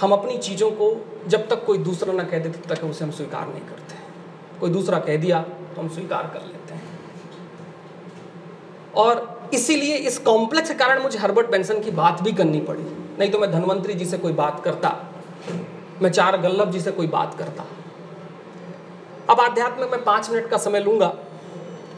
हम 0.00 0.12
अपनी 0.12 0.36
चीज़ों 0.38 0.70
को 0.72 0.90
जब 1.28 1.48
तक 1.48 1.64
कोई 1.64 1.78
दूसरा 1.80 2.12
ना 2.12 2.22
कह 2.24 2.38
दे, 2.38 2.48
तब 2.50 2.74
तक 2.74 2.84
उसे 2.84 3.04
हम 3.04 3.10
स्वीकार 3.12 3.46
नहीं 3.48 3.62
करते 3.62 3.96
कोई 4.60 4.70
दूसरा 4.70 4.98
कह 5.00 5.16
दिया 5.16 5.40
तो 5.40 5.80
हम 5.80 5.88
स्वीकार 5.90 6.30
कर 6.34 6.40
लेते 6.42 6.74
हैं। 6.74 6.86
और 8.96 9.50
इसीलिए 9.54 9.96
इस 10.08 10.18
कॉम्प्लेक्स 10.20 10.68
के 10.68 10.74
कारण 10.76 11.02
मुझे 11.02 11.18
हर्बर्ट 11.18 11.50
बेंसन 11.50 11.80
की 11.80 11.90
बात 11.92 12.22
भी 12.22 12.32
करनी 12.32 12.60
पड़ी। 12.62 12.82
नहीं 13.18 13.30
तो 13.30 13.38
मैं 13.38 13.50
धनवंतरी 13.52 13.94
जी 13.94 14.04
से 14.04 14.18
कोई 14.18 14.32
बात 14.34 14.62
करता, 14.64 14.96
मैं 16.02 16.10
चार 16.10 16.36
गल्लभ 16.40 16.70
जी 16.72 16.80
से 16.80 16.90
कोई 16.92 17.06
बात 17.08 17.34
करता। 17.38 17.64
अब 19.30 19.40
आध्यात्म 19.40 19.80
में 19.80 19.90
मैं 19.90 20.02
पाँच 20.04 20.30
मिनट 20.30 20.48
का 20.50 20.56
समय 20.58 20.80
लूँगा, 20.80 21.08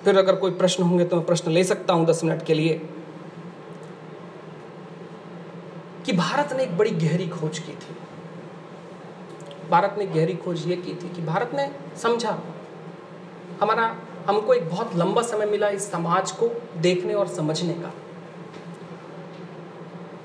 फिर 0.05 0.19
अगर 0.19 0.37
कोई 0.37 0.51
प्रश्न 0.53 0.83
होंगे 0.83 1.05
तो 1.05 1.17
मैं 1.17 1.25
प्रश्न 1.27 1.51
ले 1.51 1.65
सकता 1.65 1.95
हूँ 1.95 2.07
दस 2.07 2.25
मिनट 2.25 2.43
के 2.43 2.55
लिए। 2.55 2.81
कि 6.11 6.17
भारत 6.17 6.53
ने 6.53 6.63
एक 6.63 6.77
बड़ी 6.77 6.91
गहरी 6.91 7.27
खोज 7.29 7.59
की 7.59 7.73
थी। 7.73 7.95
भारत 9.71 9.95
ने 9.99 10.07
गहरी 10.07 10.33
खोज 10.35 10.67
ये 10.67 10.77
की 10.77 10.95
थी 10.95 11.09
कि 11.09 11.23
भारत 11.23 11.51
ने 11.55 11.71
समझा, 11.97 12.31
हमारा, 13.61 13.85
हमको 14.27 14.55
एक 14.55 14.69
बहुत 14.71 14.97
लंबा 14.97 15.23
समय 15.23 15.47
मिला 15.47 15.69
इस 15.69 15.91
समाज 15.91 16.33
को 16.33 16.49
देखने 16.77 17.15
और 17.15 17.29
समझने 17.29 17.75
का। 17.75 17.93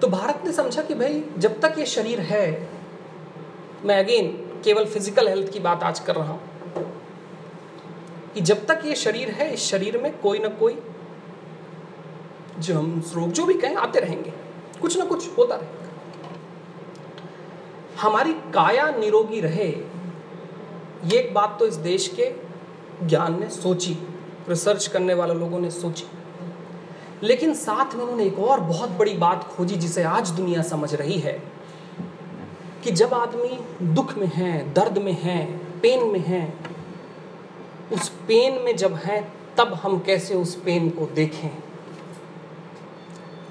तो 0.02 0.08
भारत 0.08 0.42
ने 0.46 0.52
समझा 0.52 0.82
कि 0.82 0.94
भाई, 0.94 1.24
जब 1.38 1.60
तक 1.60 1.76
ये 1.80 1.86
शरीर 1.86 2.20
है, 2.22 2.48
मैं 3.86 3.98
अगेन 4.00 4.32
केवल 4.64 4.86
फ़िज़िकल 4.86 5.28
हेल्थ 5.28 5.52
की 5.54 5.60
बात 5.60 5.84
आज 5.84 6.00
कर 6.00 6.16
रहा 6.16 6.32
हूँ, 6.32 6.40
कि 8.34 8.42
जब 8.42 8.66
तक 8.66 8.82
ये 8.86 8.96
शरीर 8.96 9.30
है, 9.32 9.54
इस 9.54 9.70
शरीर 9.70 9.98
में 9.98 10.12
कोई 10.18 10.40
ना 10.40 10.50
कोई 10.56 10.80
जो 12.60 12.80
हम 12.80 13.04
रोग 13.16 13.32
जो 13.32 13.46
भी 13.46 13.54
कहें, 13.54 13.76
आते 13.76 14.00
रहेंगे। 14.00 14.34
कुछ 14.82 14.98
ना 14.98 15.06
कुछ 15.06 15.38
होता 15.38 15.56
रहेगा 15.56 15.84
हमारी 18.02 18.34
काया 18.54 18.90
निरोगी 18.92 19.40
रहे, 19.42 19.68
ये 21.06 21.18
एक 21.20 21.34
बात 21.34 21.56
तो 21.60 21.68
इस 21.68 21.76
देश 21.76 22.08
के 22.20 22.32
ज्ञान 23.08 23.40
ने 23.40 23.50
सोची 23.50 23.98
रिसर्च 24.50 24.88
करने 24.88 25.14
वाले 25.14 25.34
लोगों 25.34 25.60
ने 25.60 25.70
सोची। 25.72 26.06
लेकिन 27.24 27.54
साथ 27.54 27.96
में 27.96 28.02
उन्होंने 28.02 28.26
एक 28.26 28.40
और 28.40 28.60
बहुत 28.60 28.90
बड़ी 28.90 29.14
बात 29.14 29.44
खोजी 29.48 29.76
जिसे 29.76 30.04
आज 30.04 30.30
दुनिया 30.30 30.62
समझ 30.62 30.94
रही 30.96 31.20
है, 31.20 31.42
कि 32.84 32.92
जब 32.92 33.14
आदमी 33.14 33.60
दुख 33.94 34.18
में 34.18 34.28
है, 34.28 34.74
दर्द 34.74 34.98
में 34.98 35.12
है 35.14 35.46
पेन 35.80 36.04
में 36.04 36.20
है, 36.20 36.54
उस 37.94 38.10
पेन 38.28 38.62
में 38.62 38.76
जब 38.76 38.94
हैं, 38.96 39.22
तब 39.58 39.74
हम 39.74 40.00
कैसे 40.00 40.36
उस 40.36 40.56
पेन 40.56 40.90
को 40.90 41.06
देखें? 41.06 41.50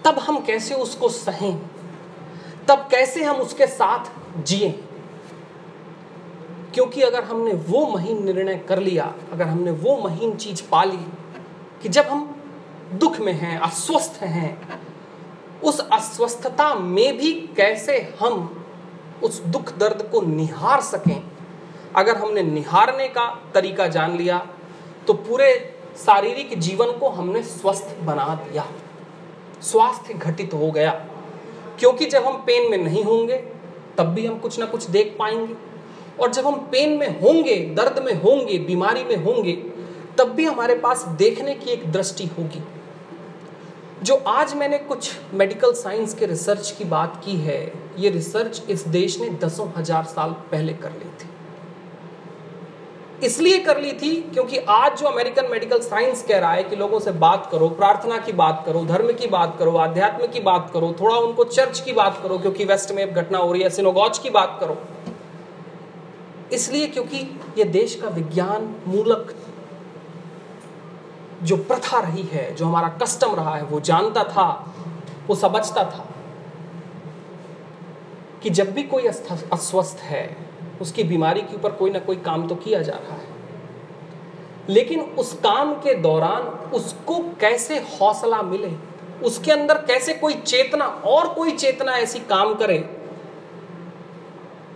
तब 0.04 0.18
हम 0.18 0.38
कैसे 0.40 0.74
उसको 0.74 1.08
सहें? 1.08 1.60
तब 2.68 2.88
कैसे 2.90 3.24
हम 3.24 3.36
उसके 3.36 3.66
साथ 3.66 4.04
जिए? 4.44 4.70
क्योंकि 6.74 7.02
अगर 7.02 7.24
हमने 7.24 7.52
वो 7.68 7.86
महीन 7.86 8.24
निर्णय 8.24 8.56
कर 8.58 8.78
लिया, 8.78 9.14
अगर 9.32 9.46
हमने 9.46 9.70
वो 9.70 9.96
महीन 9.98 10.34
चीज़ 10.36 10.62
पा 10.70 10.82
ली 10.84 11.06
कि 11.82 11.88
जब 11.88 12.04
हम 12.04 12.36
दुख 12.92 13.18
में 13.20 13.32
हैं, 13.32 13.58
अस्वस्थ 13.58 14.22
हैं, 14.22 14.80
उस 15.62 15.80
अस्वस्थता 15.92 16.74
में 16.74 17.16
भी 17.18 17.32
कैसे 17.56 17.98
हम 18.20 18.66
उस 19.22 19.40
दुख 19.40 19.76
दर्द 19.78 20.02
को 20.12 20.20
निहार 20.20 20.80
सकें? 20.80 21.22
अगर 21.96 22.16
हमने 22.16 22.42
निहारने 22.42 23.08
का 23.08 23.24
तरीका 23.54 23.86
जान 23.88 24.16
लिया 24.16 24.46
तो 25.06 25.14
पूरे 25.14 25.52
शारीरिक 25.96 26.58
जीवन 26.58 26.92
को 26.92 27.08
हमने 27.08 27.42
स्वस्थ 27.42 27.96
बना 28.00 28.34
दिया। 28.44 28.66
स्वास्थ्य 29.62 30.14
घटित 30.14 30.54
हो 30.54 30.70
गया। 30.70 30.90
क्योंकि 31.78 32.06
जब 32.06 32.24
हम 32.24 32.36
पेन 32.36 32.70
में 32.70 32.78
नहीं 32.78 33.04
होंगे, 33.04 33.36
तब 33.98 34.04
भी 34.04 34.26
हम 34.26 34.38
कुछ 34.38 34.58
ना 34.58 34.66
कुछ 34.66 34.90
देख 34.90 35.16
पाएँगे। 35.18 35.54
और 36.20 36.32
जब 36.32 36.46
हम 36.46 36.54
पेन 36.54 36.90
में 36.90 37.20
होंगे, 37.20 37.56
दर्द 37.56 38.02
में 38.04 38.22
होंगे, 38.22 38.58
बीमारी 38.58 39.04
में 39.04 39.16
होंगे, 39.16 39.52
तब 40.18 40.24
भी 40.24 40.44
हमारे 40.44 40.74
पास 40.74 41.04
देखने 41.04 41.54
की 41.54 41.70
एक 41.70 41.92
दृष्टि 41.92 42.24
होगी। 42.24 42.62
जो 44.02 44.14
आज 44.14 44.54
मैंने 44.54 44.78
कुछ 44.78 45.12
मेडिकल 45.34 45.72
साइंस 45.72 46.14
के 46.14 46.26
रिसर्च 46.26 46.70
की 46.70 46.84
बात 46.84 47.22
की 47.24 47.36
है, 47.36 47.72
ये 47.98 48.10
रिसर्च 48.10 48.62
इस 48.70 48.88
देश 48.88 49.20
ने 49.20 49.30
दसों 49.30 49.68
हज़ार 49.76 50.04
साल 50.04 50.30
पहले 50.30 50.72
कर 50.72 50.90
ली 50.90 51.04
थी। 51.04 51.28
इसलिए 53.24 53.58
कर 53.58 53.80
ली 53.80 53.92
थी 53.92 54.14
क्योंकि 54.34 54.58
आज 54.58 54.98
जो 55.00 55.06
अमेरिकन 55.06 55.46
मेडिकल 55.50 55.78
साइंस 55.80 56.22
कह 56.22 56.38
रहा 56.38 56.52
है 56.52 56.64
कि 56.64 56.76
लोगों 56.76 57.00
से 57.00 57.10
बात 57.10 57.48
करो, 57.52 57.68
प्रार्थना 57.68 58.18
की 58.18 58.32
बात 58.32 58.62
करो, 58.66 58.84
धर्म 58.84 59.12
की 59.12 59.26
बात 59.26 59.56
करो, 59.58 59.76
आध्यात्म 59.76 60.26
की 60.26 60.40
बात 60.40 60.70
करो, 60.74 60.94
थोड़ा 61.00 61.16
उनको 61.16 61.44
चर्च 61.44 61.80
की 61.80 61.92
बात 61.92 62.20
करो, 62.22 62.38
क्योंकि 62.38 62.64
वेस्ट 62.64 62.92
में 62.92 63.14
घटना 63.14 63.38
हो 63.38 63.52
रही 63.52 63.62
है 63.62 63.70
सिनोगॉज 63.70 64.18
की 64.18 64.30
बात 64.30 64.56
करो। 64.60 64.76
इसलिए 66.52 66.86
क्योंकि 66.86 67.40
ये 67.58 67.64
देश 67.64 67.94
का 67.94 68.08
विज्ञान 68.08 68.74
मूलक 68.86 69.34
जो 71.42 71.56
प्रथा 71.56 72.00
रही 72.00 72.22
है, 72.22 72.54
जो 72.54 72.66
हमारा 72.66 72.88
कस्टम 72.88 73.34
रहा 73.34 73.56
है, 73.56 73.62
वो 73.62 73.80
जानता 73.80 74.24
था, 74.24 74.74
वो 75.26 75.34
समझता 75.34 75.84
था 75.84 76.08
कि 78.42 78.50
जब 78.50 78.72
भी 78.72 78.82
कोई 78.82 79.06
अस्वस्थ 79.06 79.98
है 79.98 80.24
उसकी 80.80 81.04
बीमारी 81.04 81.40
के 81.40 81.54
ऊपर 81.56 81.72
कोई 81.72 81.90
ना 81.90 81.98
कोई 81.98 82.16
काम 82.16 82.48
तो 82.48 82.54
किया 82.54 82.82
जा 82.82 82.92
रहा 82.92 83.14
है। 83.14 83.32
लेकिन 84.68 85.00
उस 85.00 85.32
काम 85.32 85.74
के 85.74 85.94
दौरान 85.94 86.42
उसको 86.70 87.14
कैसे 87.40 87.78
हौसला 87.78 88.42
मिले, 88.42 88.70
उसके 89.22 89.52
अंदर 89.52 89.74
कैसे 89.74 90.14
कोई 90.14 90.34
चेतना, 90.34 90.84
और 90.84 91.28
कोई 91.28 91.50
चेतना 91.50 91.92
ऐसी 91.92 92.18
काम 92.18 92.54
करे, 92.54 92.96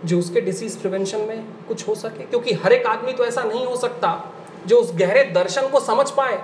जो 0.05 0.19
उसके 0.19 0.41
डिसीज 0.41 0.75
प्रिवेंशन 0.75 1.17
में 1.17 1.45
कुछ 1.67 1.87
हो 1.87 1.95
सके? 1.95 2.23
क्योंकि 2.23 2.53
हर 2.53 2.73
एक 2.73 2.85
आदमी 2.85 3.13
तो 3.13 3.25
ऐसा 3.25 3.43
नहीं 3.43 3.65
हो 3.65 3.75
सकता, 3.75 4.33
जो 4.67 4.77
उस 4.77 4.91
गहरे 4.95 5.23
दर्शन 5.23 5.67
को 5.67 5.79
समझ 5.79 6.09
पाए। 6.11 6.43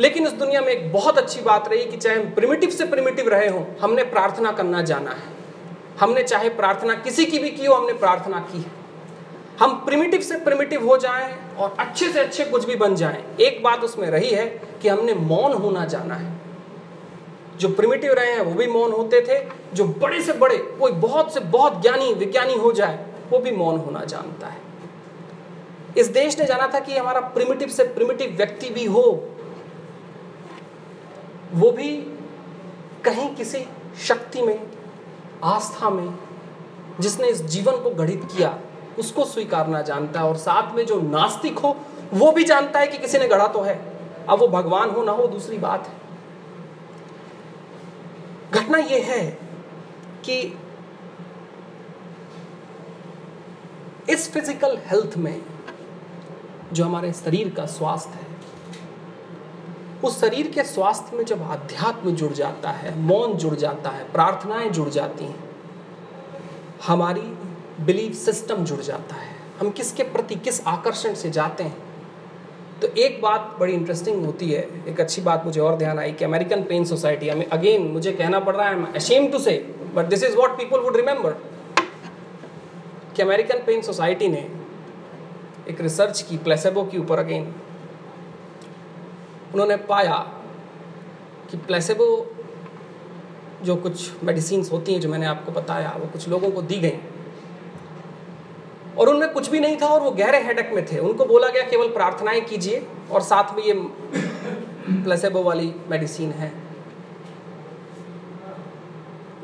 लेकिन 0.00 0.26
इस 0.26 0.32
दुनिया 0.32 0.60
में 0.60 0.68
एक 0.68 0.92
बहुत 0.92 1.18
अच्छी 1.18 1.40
बात 1.40 1.68
रही 1.68 1.84
कि 1.84 1.96
चाहे 1.96 2.16
हम 2.16 2.30
प्रिमिटिव 2.30 2.70
से 2.70 2.86
प्रिमिटिव 2.86 3.28
रहे 3.28 3.48
हों, 3.48 3.64
हमने 3.80 4.04
प्रार्थना 4.04 4.52
करना 4.52 4.82
जाना 4.82 5.10
है। 5.10 5.45
हमने 6.00 6.22
चाहे 6.22 6.48
प्रार्थना 6.48 6.94
किसी 6.94 7.24
की 7.24 7.38
भी 7.38 7.50
की 7.50 7.66
हो, 7.66 7.74
हमने 7.74 7.92
प्रार्थना 7.92 8.40
की 8.40 8.58
है। 8.58 8.70
हम 9.60 9.72
प्रिमिटिव 9.72 10.20
से 10.20 10.38
प्रिमिटिव 10.38 10.88
हो 10.88 10.96
जाएँ 10.96 11.56
और 11.58 11.76
अच्छे 11.78 12.08
से 12.08 12.20
अच्छे 12.20 12.44
कुछ 12.44 12.64
भी 12.64 12.76
बन 12.76 12.94
जाएँ। 12.94 13.36
एक 13.40 13.62
बात 13.62 13.80
उसमें 13.80 14.10
रही 14.10 14.30
है 14.30 14.46
कि 14.82 14.88
हमने 14.88 15.14
मौन 15.14 15.52
होना 15.52 15.84
जाना 15.84 16.14
है। 16.14 16.32
जो 17.56 17.68
प्रिमिटिव 17.68 18.12
रहे 18.12 18.32
हैं, 18.32 18.40
वो 18.40 18.54
भी 18.54 18.66
मौन 18.66 18.92
होते 18.92 19.20
थे। 19.20 19.48
जो 19.74 19.84
बड़े 19.84 20.22
से 20.22 20.32
बड़े, 20.32 20.56
कोई 20.56 20.92
बहुत 20.92 21.34
से 21.34 21.40
बहुत 21.40 21.82
ज्ञानी, 21.82 22.14
विज्ञानी 22.14 22.54
हो 22.54 22.72
जाए, 22.72 23.06
वो 23.30 23.38
भी 23.38 23.50
मौन 23.50 23.76
होना 23.76 24.04
जानता 24.04 24.46
है। 24.46 24.60
इस 25.96 26.06
देश 26.06 26.38
ने 26.38 26.44
जाना 26.44 26.70
था 26.74 26.80
कि 26.80 26.96
हमारा 26.96 27.20
प्रिमिटिव 27.20 27.68
से 27.68 27.84
प्रिमिटिव 27.84 28.34
व्यक्ति 28.36 28.70
भी 28.70 28.84
हो, 28.84 29.28
वो 31.52 31.70
भी 31.70 31.96
कहीं 33.04 33.34
किसी 33.34 33.66
शक्ति 34.00 34.42
में 34.42 34.60
आस्था 35.44 35.90
में 35.90 36.18
जिसने 37.00 37.28
इस 37.28 37.42
जीवन 37.44 37.76
को 37.76 37.90
गढ़ित 37.90 38.22
किया, 38.32 38.58
उसको 38.98 39.24
स्वीकारना 39.24 39.82
जानता 39.82 40.20
है 40.20 40.26
और 40.26 40.36
साथ 40.36 40.74
में 40.74 40.84
जो 40.86 41.00
नास्तिक 41.00 41.58
हो, 41.58 41.76
वो 42.14 42.30
भी 42.32 42.44
जानता 42.44 42.80
है 42.80 42.86
कि 42.86 42.98
किसी 42.98 43.18
ने 43.18 43.28
गढ़ा 43.28 43.46
तो 43.46 43.60
है। 43.60 43.74
अब 44.28 44.38
वो 44.38 44.48
भगवान 44.48 44.90
हो 44.90 45.04
ना 45.04 45.12
हो, 45.12 45.26
दूसरी 45.26 45.58
बात 45.58 45.86
है। 45.86 46.04
घटना 48.52 48.78
यह 48.78 49.04
है 49.04 49.26
कि 50.24 50.38
इस 54.10 54.30
फ़िज़िकल 54.32 54.78
हेल्थ 54.86 55.16
में 55.16 55.42
जो 56.72 56.84
हमारे 56.84 57.12
शरीर 57.12 57.52
का 57.56 57.66
स्वास्थ्य 57.66 58.18
है 58.18 58.25
उस 60.06 60.20
शरीर 60.20 60.50
के 60.50 60.62
स्वास्थ्य 60.64 61.16
में 61.16 61.24
जब 61.24 61.50
अध्यात्म 61.50 62.10
जुड़ 62.10 62.32
जाता 62.32 62.70
है, 62.70 62.98
मौन 62.98 63.34
जुड़ 63.34 63.54
जाता 63.54 63.90
है, 63.90 64.04
प्रार्थनाएँ 64.12 64.68
जुड़ 64.70 64.88
जाती 64.88 65.24
हैं, 65.24 65.44
हमारी 66.86 67.20
बिलीफ 67.84 68.14
सिस्टम 68.14 68.64
जुड़ 68.64 68.80
जाता 68.80 69.14
है। 69.14 69.34
हम 69.60 69.70
किसके 69.70 70.02
प्रति, 70.02 70.34
किस 70.34 70.66
आकर्षण 70.66 71.14
से 71.14 71.30
जाते 71.30 71.64
हैं? 71.64 71.76
तो 72.82 72.88
एक 72.98 73.20
बात 73.22 73.56
बड़ी 73.60 73.72
इंटरेस्टिंग 73.72 74.24
होती 74.24 74.50
है, 74.50 74.62
एक 74.88 75.00
अच्छी 75.00 75.22
बात 75.22 75.44
मुझे 75.46 75.60
और 75.60 75.76
ध्यान 75.76 75.98
आई 75.98 76.12
कि 76.12 76.24
अमेरिकन 76.24 76.62
पेन 76.62 76.84
सोसाइटी 76.84 77.28
हमें 77.28 77.46
अगेन 77.46 77.86
मुझे 77.92 78.12
कहना 78.12 78.40
पड़ 78.40 78.56
रहा 78.56 78.68
है 78.68 78.92
ashamed 78.92 79.28
to 79.32 79.38
say 79.38 79.56
but 79.94 80.04
this 80.04 80.24
is 80.24 80.36
what 80.36 80.56
people 80.58 80.80
would 80.80 80.96
remember 80.96 81.36
कि 83.16 83.22
अमेरिकन 83.22 83.62
पेन 83.66 83.82
सोसाइटी 83.82 84.28
ने 84.28 84.46
एक 85.68 85.80
रिसर्च 85.80 86.20
की 86.22 86.36
प्लेसेबो 86.38 86.82
के 86.84 86.98
ऊपर 86.98 87.18
अगेन 87.18 87.54
उन्होंने 89.52 89.76
पाया 89.76 90.16
कि 91.50 91.56
प्लेसेबो 91.56 92.32
जो 93.62 93.76
कुछ 93.76 94.10
मेडिसिन 94.24 94.68
होती 94.72 94.92
हैं 94.92 95.00
जो 95.00 95.08
मैंने 95.08 95.26
आपको 95.26 95.52
बताया, 95.52 95.96
वो 95.98 96.06
कुछ 96.06 96.28
लोगों 96.28 96.50
को 96.50 96.62
दी 96.62 96.78
गई। 96.78 96.98
और 98.98 99.08
उनमें 99.08 99.32
कुछ 99.32 99.50
भी 99.50 99.60
नहीं 99.60 99.76
था 99.76 99.86
और 99.86 100.00
वो 100.00 100.10
गहरे 100.10 100.38
हेडक 100.38 100.70
में 100.72 100.86
थे। 100.86 100.98
उनको 100.98 101.24
बोला 101.24 101.48
गया, 101.48 101.62
केवल 101.62 101.88
प्रार्थनाएँ 101.88 102.40
कीजिए 102.40 102.86
और 103.12 103.20
साथ 103.20 103.56
में 103.56 103.62
ये 103.62 103.72
प्लेसेबो 105.02 105.42
वाली 105.42 105.74
मेडिसिन 105.88 106.30
है। 106.30 106.52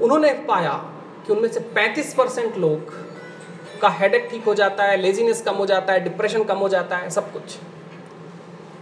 उन्होंने 0.01 0.33
पाया 0.33 0.73
कि 1.27 1.33
उनमें 1.33 1.49
से 1.49 1.61
35 1.61 2.15
परसेंट 2.15 2.57
लोग 2.57 2.79
का 3.81 3.89
हेडेक 3.89 4.29
ठीक 4.31 4.45
हो 4.45 4.55
जाता 4.55 4.85
है 4.85 4.97
लेजीनेस 4.97 5.43
कम 5.43 5.55
हो 5.55 5.67
जाता 5.67 5.93
है 5.93 6.01
डिप्रेशन 6.01 6.45
कम 6.45 6.57
हो 6.57 6.69
जाता 6.69 6.97
है, 6.97 7.11
सब 7.11 7.33
कुछ। 7.33 7.59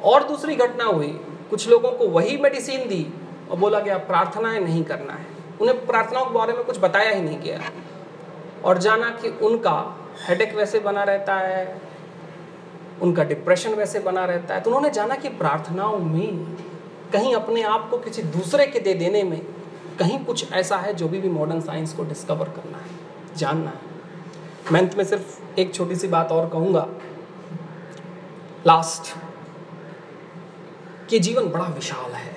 और 0.05 0.29
दूसरी 0.29 0.57
घटना 0.57 0.85
हुई। 0.85 1.21
कुछ 1.51 1.69
लोगों 1.69 1.91
को 1.91 2.09
वही 2.09 2.37
मेडिसिन 2.37 2.89
दी 2.89 3.13
और 3.51 3.57
बोला 3.57 3.81
गया 3.81 3.99
प्रार्थनाएँ 3.99 4.61
नहीं 4.61 4.85
करना 4.85 5.13
है। 5.13 5.27
उन्हें 5.61 5.87
प्रार्थनाओं 5.87 6.25
के 6.25 6.35
बारे 6.35 6.53
में 6.53 6.65
कुछ 6.65 6.79
बताया 6.79 7.11
ही 7.11 7.23
नहीं 7.23 7.41
गया। 7.41 7.61
और 8.65 8.79
जाना 8.79 9.11
कि 9.11 9.29
उनका 9.29 9.97
हेडेक 10.29 10.55
वैसे 10.55 10.81
बना 10.81 11.03
रहता 11.03 11.35
है, 11.35 11.81
उनका 13.03 13.25
डिप्रेशन 13.25 13.71
वैसे 13.71 14.01
बना 14.01 14.25
रहता 14.25 14.55
है। 14.55 14.61
तो 14.61 14.71
उन्होंने 14.71 14.91
जाना 14.91 15.15
कि 15.15 15.29
प्रार्थनाओं 15.29 15.99
में 15.99 16.57
कहीं 17.13 17.35
अपने 17.35 17.63
आप 17.63 17.91
को 17.91 17.99
किसी 17.99 18.23
दूसरे 18.23 18.67
के 18.67 18.81
दे 18.81 18.95
देने 18.95 19.23
में 19.23 19.41
कहीं 19.99 20.25
कुछ 20.25 20.53
ऐसा 20.53 20.77
है 20.77 20.95
जो 20.95 21.09
भी 21.09 21.21
भी 21.21 21.29
मॉडर्न 21.29 21.61
साइंस 21.61 21.93
को 21.93 22.05
डिस्कवर 22.05 22.49
करना 22.49 22.79
है, 22.79 22.91
जानना 23.37 23.71
है। 23.71 23.91
मैं 24.73 24.91
में 24.97 25.05
सिर्फ़ 25.05 25.61
एक 25.61 25.75
छोटी 25.75 25.97
सी 25.97 26.09
बात 26.09 26.33
और 26.33 26.49
कहूँगा। 26.49 26.89
लास्ट 28.67 29.30
कि 31.11 31.19
जीवन 31.19 31.49
बड़ा 31.49 31.65
विशाल 31.65 32.13
है। 32.13 32.37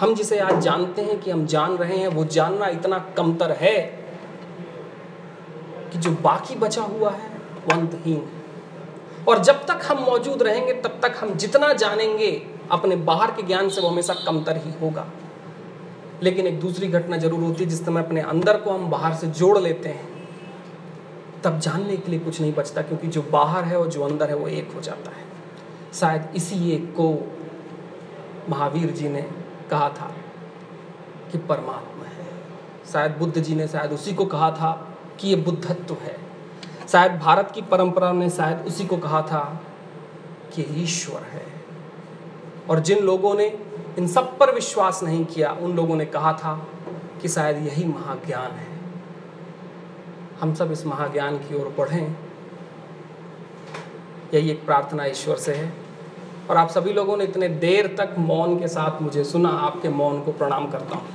हम 0.00 0.14
जिसे 0.14 0.38
आज 0.38 0.62
जानते 0.62 1.02
हैं 1.02 1.20
कि 1.20 1.30
हम 1.30 1.46
जान 1.46 1.72
रहे 1.72 1.96
हैं, 1.96 2.08
वो 2.08 2.24
जानना 2.24 2.66
इतना 2.66 2.98
कमतर 2.98 3.52
है 3.52 3.80
कि 5.92 5.98
जो 5.98 6.10
बाकी 6.10 6.54
बचा 6.54 6.82
हुआ 6.82 7.10
है, 7.10 7.28
वो 7.38 7.74
अंतहीन 7.74 8.16
है। 8.16 8.38
और 9.28 9.38
जब 9.38 9.66
तक 9.66 9.80
हम 9.86 9.98
मौजूद 9.98 10.42
रहेंगे, 10.42 10.72
तब 10.72 11.00
तक 11.02 11.14
हम 11.20 11.34
जितना 11.34 11.72
जानेंगे, 11.72 12.46
अपने 12.70 12.96
बाहर 12.96 13.30
के 13.30 13.42
ज्ञान 13.42 13.68
से 13.68 13.80
वो 13.80 13.88
हमेशा 13.88 14.14
कमतर 14.14 14.56
ही 14.56 14.72
होगा। 14.80 15.06
लेकिन 16.22 16.46
एक 16.46 16.60
दूसरी 16.60 16.88
घटना 16.88 17.16
ज़रूर 17.16 17.40
होती 17.40 17.64
है, 17.64 17.70
जिस 17.70 17.86
समय 17.86 18.02
अपने 18.02 18.20
अंदर 18.20 18.56
को 18.56 18.70
हम 18.70 18.90
बाहर 18.90 19.14
से 19.14 19.26
जोड़ 19.26 19.58
लेते 19.58 19.88
हैं, 19.88 20.08
तब 21.44 21.58
जानने 21.58 21.96
के 21.96 22.10
लिए 22.10 22.20
कुछ 22.20 22.40
नहीं 22.40 22.52
बचता, 22.52 22.82
क्योंकि 22.82 23.06
जो 23.06 23.22
बाहर 23.22 23.64
है 23.64 23.78
और 23.78 23.86
जो 23.86 24.02
अंदर 24.02 24.28
है, 24.28 24.36
वो 24.36 24.48
एक 24.48 24.72
हो 24.74 24.80
जाता 24.80 25.10
है। 25.10 25.24
शायद 25.94 26.28
इसी 26.36 26.70
एक 26.70 26.84
को 26.84 27.34
महावीर 28.50 28.90
जी 28.90 29.08
ने 29.08 29.30
कहा 29.70 29.88
था 29.88 30.14
कि 31.32 31.38
परमात्मा 31.38 32.04
है। 32.04 32.26
शायद 32.92 33.12
बुद्ध 33.12 33.42
जी 33.42 33.54
ने 33.54 33.68
शायद 33.68 33.92
उसी 33.92 34.14
को 34.14 34.24
कहा 34.24 34.50
था 34.50 34.98
कि 35.20 35.28
ये 35.28 35.36
बुद्धत्व 35.36 35.94
है। 35.94 36.18
शायद 36.88 37.12
भारत 37.12 37.50
की 37.54 37.62
परंपरा 37.62 38.12
ने 38.12 38.30
शायद 38.30 38.66
उसी 38.66 38.86
को 38.86 38.96
कहा 38.96 39.22
था 39.22 39.60
कि 40.54 40.62
ईश्वर 40.62 41.22
है। 41.22 41.46
और 42.70 42.80
जिन 42.80 42.98
लोगों 42.98 43.34
ने 43.34 43.58
इन 43.98 44.08
सब 44.08 44.38
पर 44.38 44.54
विश्वास 44.54 45.02
नहीं 45.02 45.24
किया, 45.24 45.52
उन 45.52 45.76
लोगों 45.76 45.96
ने 45.96 46.04
कहा 46.04 46.32
था 46.32 46.68
कि 47.22 47.28
शायद 47.28 47.56
यही 47.56 47.84
महाज्ञान 47.84 48.50
है। 48.50 48.78
हम 50.40 50.54
सब 50.54 50.72
इस 50.72 50.86
महाज्ञान 50.86 51.38
की 51.38 51.54
ओर 51.54 51.74
बढ़ें। 51.78 52.16
यही 54.34 54.50
एक 54.50 54.66
प्रार्थना 54.66 55.04
ईश्वर 55.04 55.36
से 55.36 55.54
है। 55.54 55.87
और 56.50 56.56
आप 56.56 56.70
सभी 56.70 56.92
लोगों 56.92 57.16
ने 57.16 57.24
इतने 57.24 57.48
देर 57.62 57.86
तक 57.98 58.14
मौन 58.18 58.58
के 58.60 58.68
साथ 58.68 59.02
मुझे 59.02 59.24
सुना 59.26 59.48
आपके 59.66 59.88
मौन 59.96 60.20
को 60.22 60.32
प्रणाम 60.32 60.70
करता 60.70 60.96
हूँ। 60.96 61.06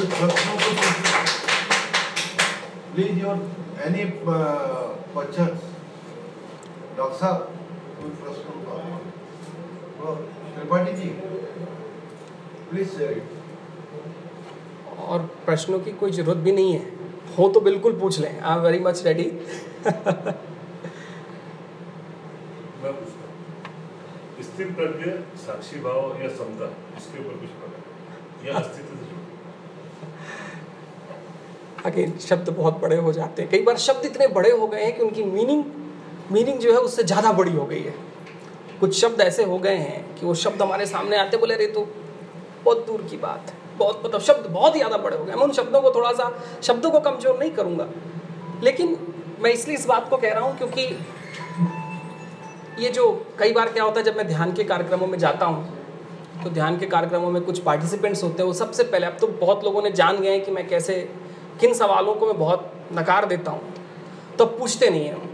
Uh, 0.00 0.26
डॉक्टर 6.96 7.16
साहब 7.18 7.36
कोई 7.98 8.10
प्रश्न 8.22 8.44
होगा 8.56 10.14
त्रिपाठी 10.54 10.92
जी 10.92 11.08
प्लीज़ 12.70 12.88
शेयर 12.88 13.16
और 15.06 15.18
प्रश्नों 15.46 15.78
की 15.80 15.92
कोई 16.00 16.10
ज़रूरत 16.12 16.38
भी 16.38 16.52
नहीं 16.52 16.72
है। 16.72 16.82
हो 17.38 17.48
तो 17.48 17.60
बिल्कुल 17.60 17.92
पूछ 18.00 18.18
लें। 18.20 18.30
I 18.30 18.56
am 18.56 18.62
very 18.62 18.78
much 18.84 19.02
ready 19.06 19.26
स्थिर 24.50 24.66
प्रज्ञ 24.72 25.10
साक्षी 25.40 25.80
भाव 25.80 26.22
या 26.22 26.28
समता, 26.36 26.66
इसके 26.98 27.18
ऊपर 27.20 27.34
कुछ 27.40 28.46
या 28.46 28.54
अस्तित्व 28.58 28.94
से 28.94 29.08
अगेन 31.84 32.18
शब्द 32.20 32.48
बहुत 32.50 32.80
बड़े 32.80 32.96
हो 32.98 33.12
जाते 33.12 33.42
हैं। 33.42 33.50
कई 33.50 33.62
बार 33.62 33.76
शब्द 33.78 34.04
इतने 34.06 34.26
बड़े 34.30 34.50
हो 34.52 34.66
गए 34.66 34.84
हैं 34.84 34.96
कि 34.96 35.02
उनकी 35.02 35.24
मीनिंग 35.26 35.64
मीनिंग 36.32 36.58
जो 36.60 36.72
है 36.72 36.78
उससे 36.80 37.02
ज़्यादा 37.04 37.32
बड़ी 37.32 37.52
हो 37.52 37.64
गई 37.66 37.82
है। 37.82 37.94
कुछ 38.80 39.00
शब्द 39.00 39.20
ऐसे 39.20 39.44
हो 39.44 39.58
गए 39.58 39.76
हैं 39.76 40.14
कि 40.14 40.26
वो 40.26 40.34
शब्द 40.36 40.62
हमारे 40.62 40.86
सामने 40.86 41.16
आते 41.18 41.36
बोले 41.36 41.56
रे 41.56 41.66
तो 41.68 41.86
बहुत 42.64 42.86
दूर 42.86 43.02
की 43.10 43.16
बात 43.18 43.50
है। 43.50 43.54
बहुत 43.78 44.02
मतलब 44.04 44.20
शब्द 44.22 44.46
बहुत 44.50 44.72
ज़्यादा 44.74 44.96
बड़े 44.98 45.16
हो 45.16 45.24
गए 45.24 45.34
मैं 45.34 45.42
उन 45.42 45.52
शब्दों 45.52 45.80
को 45.82 45.90
थोड़ा 45.90 46.12
सा, 46.12 46.30
शब्दों 46.62 46.90
को 46.90 47.00
कमज़ोर 47.00 47.38
नहीं 47.38 47.50
करूँगा। 47.52 47.86
लेकिन 48.62 48.96
मैं 49.40 49.50
इसलिए 49.52 49.76
इस 49.76 49.86
बात 49.86 50.08
को 50.10 50.16
कह 50.16 50.32
रहा 50.32 50.44
हूँ 50.44 50.56
क्योंकि 50.58 50.86
ये 52.78 52.88
जो 52.90 53.10
कई 53.38 53.52
बार 53.52 53.68
क्या 53.68 53.84
होता 53.84 54.00
है, 54.00 54.04
जब 54.04 54.16
मैं 54.16 54.26
ध्यान 54.28 54.52
के 54.52 54.64
कार्यक्रमों 54.64 55.06
में 55.06 55.18
जाता 55.18 55.46
हूँ 55.46 55.78
तो 56.44 56.50
ध्यान 56.50 56.78
के 56.78 56.86
कार्यक्रमों 56.86 57.30
में 57.30 57.42
कुछ 57.42 57.58
पार्टिसिपेंट्स 57.60 58.22
होते 58.24 58.42
हैं, 58.42 58.46
वो 58.46 58.52
सबसे 58.54 58.84
पहले, 58.84 59.06
अब 59.06 59.16
तो 59.20 59.26
बहुत 59.26 59.64
लोगों 59.64 59.82
ने 59.82 59.90
जान 59.92 60.20
गए 60.20 60.30
हैं 60.30 60.44
कि 60.44 60.50
मैं 60.50 60.66
कैसे, 60.68 60.94
किन 61.60 61.74
सवालों 61.74 62.14
को 62.14 62.26
मैं 62.26 62.38
बहुत 62.38 62.72
नकार 62.92 63.26
देता 63.26 63.50
हूँ। 63.50 63.72
तो 64.38 64.46
पूछते 64.48 64.90
नहीं 64.90 65.04
हैं 65.04 65.28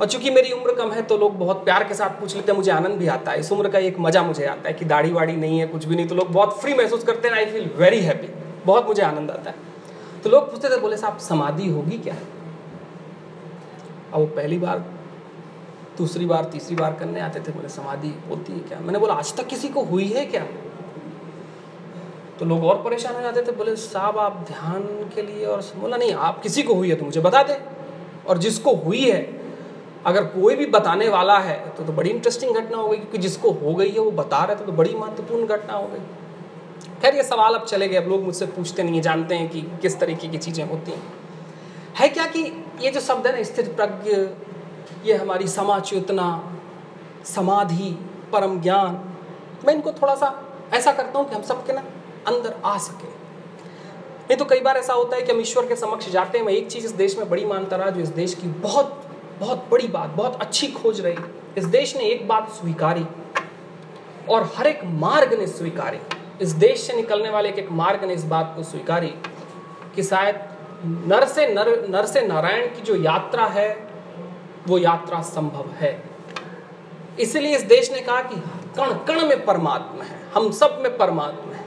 और 0.00 0.06
चूँकि 0.06 0.30
मेरी 0.30 0.52
उम्र 0.52 0.74
कम 0.74 0.90
है 0.92 1.02
तो 1.02 1.16
लोग 1.18 1.36
बहुत 1.38 1.64
प्यार 1.64 1.84
के 1.84 1.94
साथ 1.94 2.20
पूछ 2.20 2.34
लेते 2.36 2.52
हैं, 2.52 2.56
मुझे 2.56 2.70
आनंद 2.70 2.98
भी 2.98 3.06
आता 3.08 3.32
है। 3.32 3.40
इस 3.40 3.52
उम्र 3.52 3.68
का 3.68 3.78
एक 3.80 3.98
मज़ा 4.00 4.22
मुझे 4.22 4.44
आता 4.46 4.68
है 4.68 4.74
कि 4.74 4.84
दाढ़ी 4.84 5.12
वाड़ी 5.12 5.36
नहीं 5.36 5.58
है, 5.58 5.66
कुछ 5.66 5.84
भी 5.84 5.96
नहीं 5.96 6.06
तो 6.06 6.14
लोग 6.14 6.32
बहुत 6.32 6.60
फ्री 6.60 6.74
महसूस 6.74 7.04
करते 7.04 7.28
हैं 7.28 7.34
आई 7.36 7.46
फील 7.46 7.70
वेरी 7.76 8.00
हैप्पी 8.00 8.28
बहुत 8.64 8.86
मुझे 8.86 9.02
आनंद 9.02 9.30
आता 9.30 9.50
है। 9.50 9.56
तो 10.24 10.30
लोग 10.30 10.50
पूछते 10.50 10.68
थे, 10.68 10.80
बोले 10.80 10.96
साहब, 10.96 11.18
समाधि 11.18 11.68
होगी 11.68 11.98
क्या? 11.98 12.14
अब 14.12 14.18
वो 14.20 14.26
पहली 14.26 14.58
बार 14.58 14.84
दूसरी 15.98 16.26
बार, 16.26 16.44
तीसरी 16.44 16.76
बार 16.76 16.92
करने 16.92 17.20
आते 17.20 17.40
थे, 17.40 17.52
बोले, 17.52 17.68
समाधि 17.68 18.14
होती 18.28 18.52
है 18.52 18.58
क्या? 18.58 18.78
मैंने 18.80 18.98
बोला, 18.98 19.14
आज 19.14 19.34
तक 19.36 19.46
किसी 19.46 19.68
को 19.68 19.82
हुई 19.82 20.08
है 20.08 20.24
क्या? 20.26 20.46
तो 22.38 22.44
लोग 22.44 22.64
और 22.64 22.82
परेशान 22.82 23.14
हो 23.14 23.20
जाते 23.20 23.42
थे, 23.42 23.52
बोले, 23.52 23.76
साहब, 23.76 24.18
आप 24.18 24.44
ध्यान 24.48 24.82
के 25.14 25.22
लिए 25.22 25.44
और 25.44 25.62
बोला, 25.76 25.96
नहीं, 25.96 26.14
आप 26.14 26.42
किसी 26.42 26.62
को 26.62 26.74
हुई 26.74 26.90
है 26.90 26.96
तो 26.96 27.04
मुझे 27.04 27.20
बता 27.20 27.42
दें। 27.42 27.56
और 28.26 28.38
जिसको 28.38 28.74
हुई 28.76 29.00
है, 29.00 29.20
अगर 30.06 30.24
कोई 30.24 30.54
भी 30.56 30.66
बताने 30.66 31.08
वाला 31.08 31.38
है 31.38 31.56
तो 31.70 31.84
तो 31.84 31.92
बड़ी 31.92 32.10
इंटरेस्टिंग 32.10 32.54
घटना 32.54 32.76
हो 32.76 32.88
गई, 32.88 32.96
क्योंकि 32.96 33.18
जिसको 33.18 33.50
हो 33.52 33.74
गई 33.74 33.90
है, 33.90 33.98
वो 33.98 34.10
बता 34.12 34.44
रहे 34.44 34.56
थे 34.56 34.64
तो 34.66 34.72
बड़ी 34.72 34.94
महत्वपूर्ण 34.94 35.46
घटना 35.46 35.74
हो 35.74 35.86
गई। 35.86 37.00
खैर, 37.02 37.14
ये 37.16 37.22
सवाल 37.22 37.54
अब 37.54 37.64
चले 37.64 37.88
गए, 37.88 37.96
अब 37.96 38.08
लोग 38.08 38.22
मुझसे 38.22 38.46
पूछते 38.46 38.82
नहीं 38.82 39.00
जानते 39.00 39.34
हैं 39.34 39.48
कि 39.48 39.60
किस 39.82 39.98
तरीके 40.00 40.28
की 40.28 40.38
चीज़ें 40.38 40.64
होती 40.64 40.90
हैं। 40.90 41.02
है 41.98 42.08
क्या 42.08 42.26
कि 42.26 42.42
ये 42.80 42.90
जो 42.90 43.00
शब्द 43.00 43.26
है 43.26 43.36
ना, 43.36 43.42
स्थिर 43.42 43.68
प्रज्ञ 43.72 44.16
ये 45.04 45.16
हमारी 45.16 45.48
समाचेतना, 45.48 46.26
समाधि, 47.26 47.90
परम 48.32 48.60
ज्ञान। 48.60 49.00
मैं 49.66 49.74
इनको 49.74 49.92
थोड़ा 49.92 50.14
सा 50.14 50.34
ऐसा 50.74 50.92
करता 50.92 51.18
हूँ 51.18 51.28
कि 51.28 51.34
हम 51.34 51.42
सबके 51.42 51.72
ना 51.72 51.82
अंदर 52.28 52.54
आ 52.64 52.76
सके। 52.78 53.08
नहीं 53.08 54.36
तो 54.36 54.44
कई 54.44 54.60
बार 54.60 54.76
ऐसा 54.76 54.94
होता 54.94 55.16
है 55.16 55.22
कि 55.22 55.32
हम 55.32 55.40
ईश्वर 55.40 55.66
के 55.66 55.76
समक्ष 55.76 56.08
जाते 56.10 56.38
हैं, 56.38 56.44
मैं 56.44 56.52
एक 56.52 56.70
चीज़ 56.70 56.84
इस 56.86 56.92
देश 56.92 57.16
में 57.18 57.28
बड़ी 57.30 57.44
मानता 57.44 57.76
रहा, 57.76 57.90
जो 57.90 58.00
इस 58.00 58.08
देश 58.10 58.34
की 58.34 58.46
बहुत 58.46 58.98
बहुत 59.40 59.66
बड़ी 59.70 59.88
बात, 59.88 60.10
बहुत 60.10 60.40
अच्छी 60.40 60.66
खोज 60.68 61.00
रही। 61.00 61.16
इस 61.58 61.64
देश 61.66 61.96
ने 61.96 62.04
एक 62.04 62.26
बात 62.28 62.50
स्वीकारी 62.50 63.06
और 64.30 64.50
हर 64.56 64.66
एक 64.66 64.80
मार्ग 64.84 65.32
ने 65.38 65.46
स्वीकारी। 65.46 65.98
इस 66.40 66.52
देश 66.58 66.80
से 66.80 66.92
निकलने 66.92 67.30
वाले 67.30 67.48
एक 67.48 67.58
एक 67.58 67.70
मार्ग 67.72 68.04
ने 68.04 68.14
इस 68.14 68.24
बात 68.24 68.52
को 68.56 68.62
स्वीकारी 68.62 69.12
कि 69.96 70.02
शायद 70.02 70.40
नर 70.84 71.24
से 71.24 71.46
नर 71.54 71.68
नर 71.90 72.06
से 72.06 72.20
नारायण 72.26 72.66
की 72.66 72.82
जो 72.82 72.96
यात्रा 72.96 73.46
है 73.46 73.68
वो 74.68 74.78
यात्रा 74.78 75.20
संभव 75.20 75.70
है। 75.70 76.02
इसलिए 77.20 77.56
इस 77.56 77.62
देश 77.62 77.92
ने 77.92 78.00
कहा 78.00 78.20
कि 78.22 78.36
कण 78.76 78.92
कण 79.06 79.26
में 79.28 79.44
परमात्मा 79.44 80.04
है, 80.04 80.20
हम 80.34 80.50
सब 80.50 80.78
में 80.82 80.96
परमात्मा 80.96 81.54
है। 81.54 81.64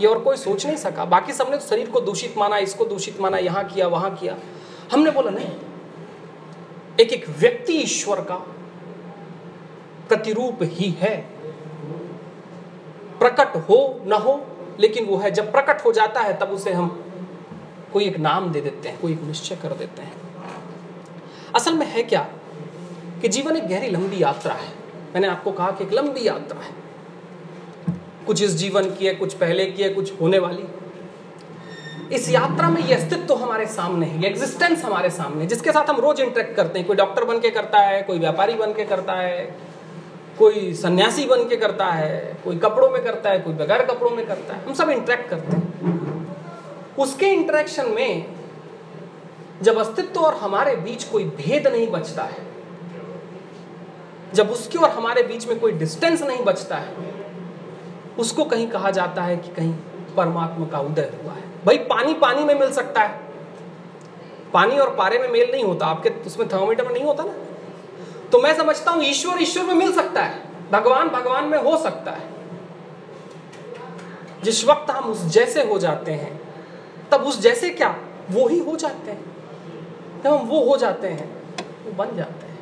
ये 0.00 0.06
और 0.06 0.18
कोई 0.18 0.36
सोच 0.36 0.66
नहीं 0.66 0.76
सका। 0.76 1.04
बाकी 1.04 1.32
सबने 1.32 1.56
तो 1.56 1.66
शरीर 1.66 1.90
को 1.90 2.00
दूषित 2.00 2.34
माना, 2.38 2.58
इसको 2.58 2.84
दूषित 2.84 3.20
माना, 3.20 3.38
यहाँ 3.38 3.64
किया, 3.64 3.86
वहाँ 3.88 4.14
किया। 4.14 4.36
हमने 4.92 5.10
बोला, 5.10 5.30
नहीं, 5.30 5.50
एक 7.00 7.12
एक 7.12 7.28
व्यक्ति 7.28 7.72
ईश्वर 7.72 8.20
का 8.20 8.34
प्रतिरूप 10.08 10.58
ही 10.62 10.90
है। 10.90 11.16
प्रकट 13.18 13.56
हो, 13.56 14.00
न 14.06 14.12
हो, 14.12 14.40
लेकिन 14.80 15.04
वो 15.04 15.16
है। 15.16 15.30
जब 15.30 15.52
प्रकट 15.52 15.84
हो 15.84 15.92
जाता 15.92 16.20
है, 16.20 16.38
तब 16.38 16.50
उसे 16.50 16.72
हम 16.72 16.88
कोई 17.92 18.04
एक 18.04 18.18
नाम 18.18 18.52
दे 18.52 18.60
देते 18.60 18.88
हैं, 18.88 19.00
कोई 19.00 19.12
एक 19.12 19.22
निश्चय 19.22 19.56
कर 19.56 19.72
देते 19.72 20.02
हैं। 20.02 20.23
असल 21.56 21.74
में 21.74 21.86
है 21.86 22.02
क्या 22.02 22.26
कि 23.22 23.28
जीवन 23.28 23.56
एक 23.56 23.68
गहरी, 23.68 23.90
लंबी 23.90 24.22
यात्रा 24.22 24.52
है। 24.52 24.68
मैंने 25.14 25.28
आपको 25.28 25.52
कहा 25.52 25.70
कि 25.70 25.84
एक 25.84 25.92
लंबी 25.92 26.26
यात्रा 26.26 26.60
है। 26.60 26.72
कुछ 28.26 28.42
इस 28.42 28.50
जीवन 28.50 28.90
की 28.90 29.06
है, 29.06 29.14
कुछ 29.14 29.34
पहले 29.34 29.66
की 29.66 29.82
है, 29.82 29.88
कुछ 29.88 30.20
होने 30.20 30.38
वाली। 30.38 30.64
इस 32.12 32.30
यात्रा 32.30 32.68
में 32.70 32.82
ये 32.82 32.94
अस्तित्व 32.94 33.24
तो 33.26 33.34
हमारे 33.34 33.66
सामने 33.66 34.06
है, 34.06 34.22
ये 34.22 34.28
एग्जिस्टेंस 34.28 34.84
हमारे 34.84 35.10
सामने 35.10 35.40
है, 35.40 35.46
जिसके 35.46 35.72
साथ 35.72 35.90
हम 35.90 35.96
रोज 35.96 36.20
इंटरेक्ट 36.20 36.56
करते 36.56 36.78
हैं। 36.78 36.88
कोई 36.88 36.96
डॉक्टर 36.96 37.24
बन 37.24 37.38
के 37.38 37.50
करता 37.50 37.78
है, 37.78 38.02
कोई 38.02 38.18
व्यापारी 38.18 38.54
बन 38.54 38.72
के 38.72 38.84
करता 38.84 39.12
है, 39.12 39.56
कोई 40.38 40.74
सन्यासी 40.74 41.24
बन 41.24 41.48
के 41.48 41.56
करता 41.56 41.86
है, 41.86 42.36
कोई 42.44 42.56
कपड़ों 42.56 42.90
में 42.90 43.04
करता 43.04 43.30
है, 43.30 43.38
कोई 43.38 43.54
बगैर 43.54 43.84
कपड़ों 43.84 44.10
में 44.10 44.26
करता 44.26 44.54
है। 44.54 44.64
हम 44.64 44.74
सब 44.74 44.90
इंटरेक्ट 44.90 45.30
करते 45.30 45.56
हैं। 45.56 45.62
उसके 46.98 47.26
इंटरेक्शन 47.26 47.90
में 47.90 48.26
जब 49.62 49.78
अस्तित्व 49.78 50.20
और 50.20 50.34
हमारे 50.34 50.76
बीच 50.76 51.04
कोई 51.04 51.24
भेद 51.24 51.66
नहीं 51.66 51.88
बचता 51.88 52.22
है, 52.22 52.46
जब 54.34 54.50
उसके 54.50 54.78
और 54.78 54.90
हमारे 54.90 55.22
बीच 55.22 55.48
में 55.48 55.60
कोई 55.60 55.72
डिस्टेंस 55.72 56.22
नहीं 56.22 56.44
बचता 56.44 56.76
है, 56.76 56.96
उसको 58.18 58.44
कहीं 58.44 58.68
कहा 58.68 58.90
जाता 58.90 59.22
है 59.22 59.36
कि 59.36 59.48
कहीं 59.48 59.74
परमात्मा 60.16 60.66
का 60.66 60.78
उदय 60.78 61.12
हुआ 61.24 61.32
है। 61.32 61.40
भाई, 61.40 61.78
पानी 61.78 62.14
पानी 62.14 62.44
में 62.44 62.54
मिल 62.54 62.72
सकता 62.72 63.00
है। 63.00 63.20
पानी 64.52 64.78
और 64.78 64.94
पारे 64.94 65.18
में 65.18 65.28
मेल 65.28 65.52
नहीं 65.52 65.64
होता। 65.64 65.86
आपके 65.86 66.08
उसमें 66.08 66.48
थर्मोमीटर 66.48 66.86
में 66.86 66.94
नहीं 66.94 67.04
होता 67.04 67.22
ना? 67.22 67.34
तो 68.32 68.40
मैं 68.40 68.56
समझता 68.56 68.90
हूँ 68.90 69.04
ईश्वर 69.04 69.42
ईश्वर 69.42 69.64
में 69.64 69.74
मिल 69.74 69.92
सकता 69.92 70.22
है। 70.22 70.42
भगवान 70.70 71.08
भगवान 71.08 71.44
में 71.44 71.58
हो 71.58 71.76
सकता 71.76 72.10
है। 72.10 72.30
जिस 74.44 74.64
वक्त 74.64 74.90
हम 74.90 75.04
उस 75.04 75.24
जैसे 75.24 75.64
हो 75.64 75.78
जाते 75.78 76.12
हैं, 76.12 76.40
तब 77.12 77.20
उस 77.20 77.40
जैसे 77.40 77.70
क्या? 77.70 77.98
वो 78.30 78.48
ही 78.48 78.58
हो 78.58 78.76
जाते 78.76 79.10
हैं। 79.10 79.33
जब 80.24 80.32
हम 80.32 80.46
वो 80.48 80.60
हो 80.64 80.76
जाते 80.76 81.08
हैं, 81.08 81.28
वो 81.84 81.92
बन 81.94 82.16
जाते 82.16 82.46
हैं। 82.46 82.52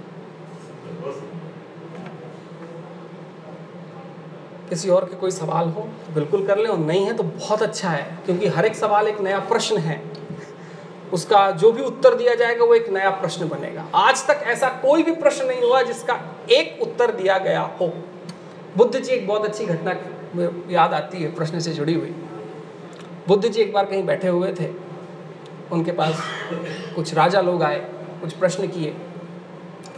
किसी 4.68 4.88
और 4.88 5.04
के 5.04 5.16
कोई 5.16 5.30
सवाल 5.30 5.68
हो 5.68 5.80
तो 6.06 6.14
बिल्कुल 6.14 6.46
कर 6.46 6.58
ले, 6.58 6.68
और 6.68 6.78
नहीं 6.78 7.04
है 7.06 7.12
तो 7.12 7.22
बहुत 7.22 7.62
अच्छा 7.62 7.88
है, 7.88 8.18
क्योंकि 8.24 8.48
हर 8.48 8.66
एक 8.66 8.76
सवाल 8.76 9.08
एक 9.08 9.20
नया 9.20 9.38
प्रश्न 9.48 9.76
है। 9.78 10.00
उसका 11.12 11.50
जो 11.52 11.72
भी 11.72 11.82
उत्तर 11.82 12.14
दिया 12.14 12.34
जाएगा, 12.34 12.64
वो 12.64 12.74
एक 12.74 12.88
नया 12.90 13.10
प्रश्न 13.12 13.48
बनेगा। 13.48 13.86
आज 13.96 14.26
तक 14.26 14.44
ऐसा 14.46 14.68
कोई 14.82 15.02
भी 15.02 15.12
प्रश्न 15.16 15.46
नहीं 15.46 15.62
हुआ 15.62 15.82
जिसका 15.82 16.20
एक 16.50 16.78
उत्तर 16.82 17.10
दिया 17.12 17.38
गया 17.38 17.60
हो। 17.80 17.92
बुद्ध 18.76 18.98
जी 18.98 19.12
एक 19.12 19.26
बहुत 19.26 19.44
अच्छी 19.44 19.64
घटना 19.66 19.94
याद 20.70 20.94
आती 20.94 21.22
है, 21.22 21.34
प्रश्न 21.34 21.60
से 21.60 21.72
जुड़ी 21.72 21.94
हुई। 21.94 22.14
बुद्ध 23.28 23.46
जी 23.46 23.60
एक 23.60 23.72
बार 23.72 23.86
कहीं 23.86 24.04
बैठे 24.06 24.28
हुए 24.28 24.52
थे 24.52 24.68
उनके 25.72 25.92
पास 25.92 26.22
कुछ 26.96 27.14
राजा 27.14 27.40
लोग 27.40 27.62
आए, 27.62 27.78
कुछ 28.20 28.32
प्रश्न 28.32 28.68
किए। 28.68 28.90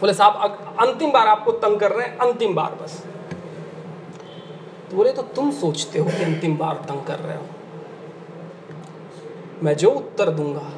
बोले, 0.00 0.14
साहब 0.14 0.76
अंतिम 0.80 1.12
बार 1.12 1.26
आपको 1.26 1.52
तंग 1.52 1.80
कर 1.80 1.90
रहे 1.90 2.06
हैं, 2.06 2.18
अंतिम 2.18 2.54
बार 2.54 2.74
बस। 2.82 3.04
तो 4.90 4.96
बोले 4.96 5.12
तो 5.12 5.22
तुम 5.22 5.50
सोचते 5.50 5.98
हो 5.98 6.10
कि 6.10 6.24
अंतिम 6.24 6.56
बार 6.56 6.74
तंग 6.74 7.04
कर 7.04 7.18
रहे 7.18 7.36
हो? 7.36 7.46
मैं 9.62 9.76
जो 9.76 9.90
उत्तर 9.90 10.30
दूँगा, 10.30 10.70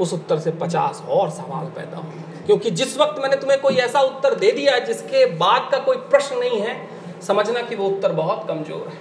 उस 0.00 0.12
उत्तर 0.12 0.38
से 0.38 0.50
पचास 0.50 1.02
और 1.08 1.30
सवाल 1.30 1.66
पैदा 1.66 1.96
होंगे। 1.96 2.46
क्योंकि 2.46 2.70
जिस 2.70 2.98
वक्त 2.98 3.22
मैंने 3.22 3.36
तुम्हें 3.36 3.60
कोई 3.60 3.74
ऐसा 3.74 4.00
उत्तर 4.00 4.34
दे 4.34 4.52
दिया 4.52 4.78
जिसके 4.78 5.26
बाद 5.26 5.68
का 5.72 5.78
कोई 5.78 5.96
प्रश्न 5.96 6.38
नहीं 6.38 6.60
है, 6.60 6.76
समझना 7.22 7.62
कि 7.62 7.74
वो 7.74 7.88
उत्तर 7.88 8.12
बहुत 8.12 8.44
कमज़ोर 8.48 8.88
है। 8.88 8.98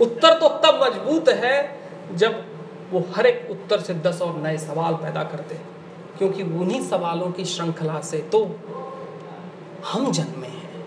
उत्तर 0.00 0.38
तो 0.38 0.48
तब 0.48 0.80
मज़बूत 0.82 1.28
है 1.28 1.80
जब 2.12 2.44
वो 2.90 3.04
हर 3.16 3.26
एक 3.26 3.50
उत्तर 3.50 3.80
से 3.80 3.94
दस 3.94 4.22
और 4.22 4.36
नए 4.36 4.56
सवाल 4.58 4.94
पैदा 4.94 5.22
करते 5.24 5.54
हैं, 5.54 5.68
क्योंकि 6.18 6.42
उन्हीं 6.42 6.82
सवालों 6.88 7.30
की 7.30 7.44
श्रृंखला 7.44 8.00
से 8.00 8.18
तो 8.32 8.44
हम 9.86 10.10
जन्मे 10.12 10.46
हैं। 10.46 10.84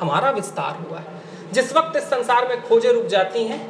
हमारा 0.00 0.30
विस्तार 0.30 0.76
हुआ 0.76 0.98
है। 0.98 1.22
जिस 1.52 1.76
वक्त 1.76 1.96
इस 1.96 2.04
संसार 2.04 2.48
में 2.48 2.62
खोजें 2.62 2.92
रुक 2.92 3.06
जाती 3.06 3.44
हैं, 3.44 3.60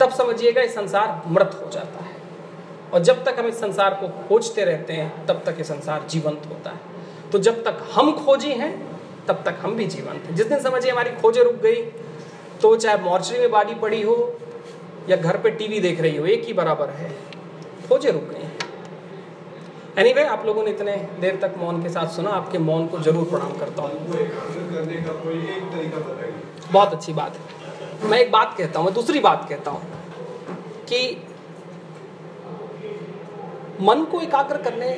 तब 0.00 0.10
समझिएगा 0.10 0.62
इस 0.62 0.74
संसार 0.74 1.22
मृत 1.26 1.60
हो 1.64 1.70
जाता 1.70 2.04
है। 2.04 2.16
और 2.94 3.00
जब 3.00 3.24
तक 3.24 3.36
हम 3.38 3.46
इस 3.46 3.60
संसार 3.60 3.94
को 3.94 4.08
खोजते 4.28 4.64
रहते 4.64 4.92
हैं, 4.92 5.26
तब 5.26 5.42
तक 5.46 5.54
ये 5.58 5.64
संसार 5.64 6.06
जीवंत 6.10 6.42
होता 6.48 6.70
है। 6.70 7.30
तो 7.32 7.38
जब 7.38 7.64
तक 7.64 7.82
हम 7.92 8.12
खोजी 8.24 8.52
हैं, 8.52 8.72
तब 9.28 9.42
तक 9.44 9.56
हम 9.60 9.74
भी 9.74 9.86
जीवंत 9.86 10.24
हैं। 10.24 10.34
जिस 10.34 10.46
दिन 10.46 10.60
समझिए 10.60 10.92
हमारी 10.92 11.10
खोजें 11.12 11.42
रुक 11.42 11.54
गई 11.54 11.82
तो 12.62 12.76
चाहे 12.76 12.98
मॉर्चरी 12.98 13.38
में 13.38 13.50
बाडी 13.50 13.74
पड़ी 13.74 14.02
हो 14.02 14.14
या 15.08 15.16
घर 15.16 15.36
पे 15.36 15.50
टीवी 15.50 15.80
देख 15.80 16.00
रही 16.00 16.16
हो 16.16 16.26
एक 16.26 16.44
ही 16.44 16.52
बराबर 16.52 16.90
है। 16.90 17.10
खोजें 17.88 18.10
रुक 18.12 18.22
गई 18.24 18.48
एनीवे 19.98 20.20
anyway, 20.20 20.32
आप 20.32 20.44
लोगों 20.46 20.62
ने 20.64 20.70
इतने 20.70 20.92
देर 21.20 21.38
तक 21.42 21.54
मौन 21.58 21.82
के 21.82 21.88
साथ 21.88 22.08
सुना 22.08 22.30
आपके 22.30 22.58
मौन 22.58 22.86
को 22.86 22.98
ज़रूर 22.98 23.24
प्रणाम 23.30 23.52
करता 23.58 23.82
हूँ। 23.82 23.90
बहुत 26.72 26.92
अच्छी 26.92 27.12
बात 27.12 27.36
है। 27.36 28.08
मैं 28.10 28.18
एक 28.18 28.30
बात 28.32 28.54
कहता 28.58 28.78
हूँ 28.78 28.86
मैं 28.86 28.94
दूसरी 28.94 29.20
बात 29.20 29.46
कहता 29.48 29.70
हूँ 29.70 29.80
कि 30.88 31.00
मन 33.80 34.04
को 34.04 34.20
एकाग्र 34.20 34.56
करने 34.62 34.88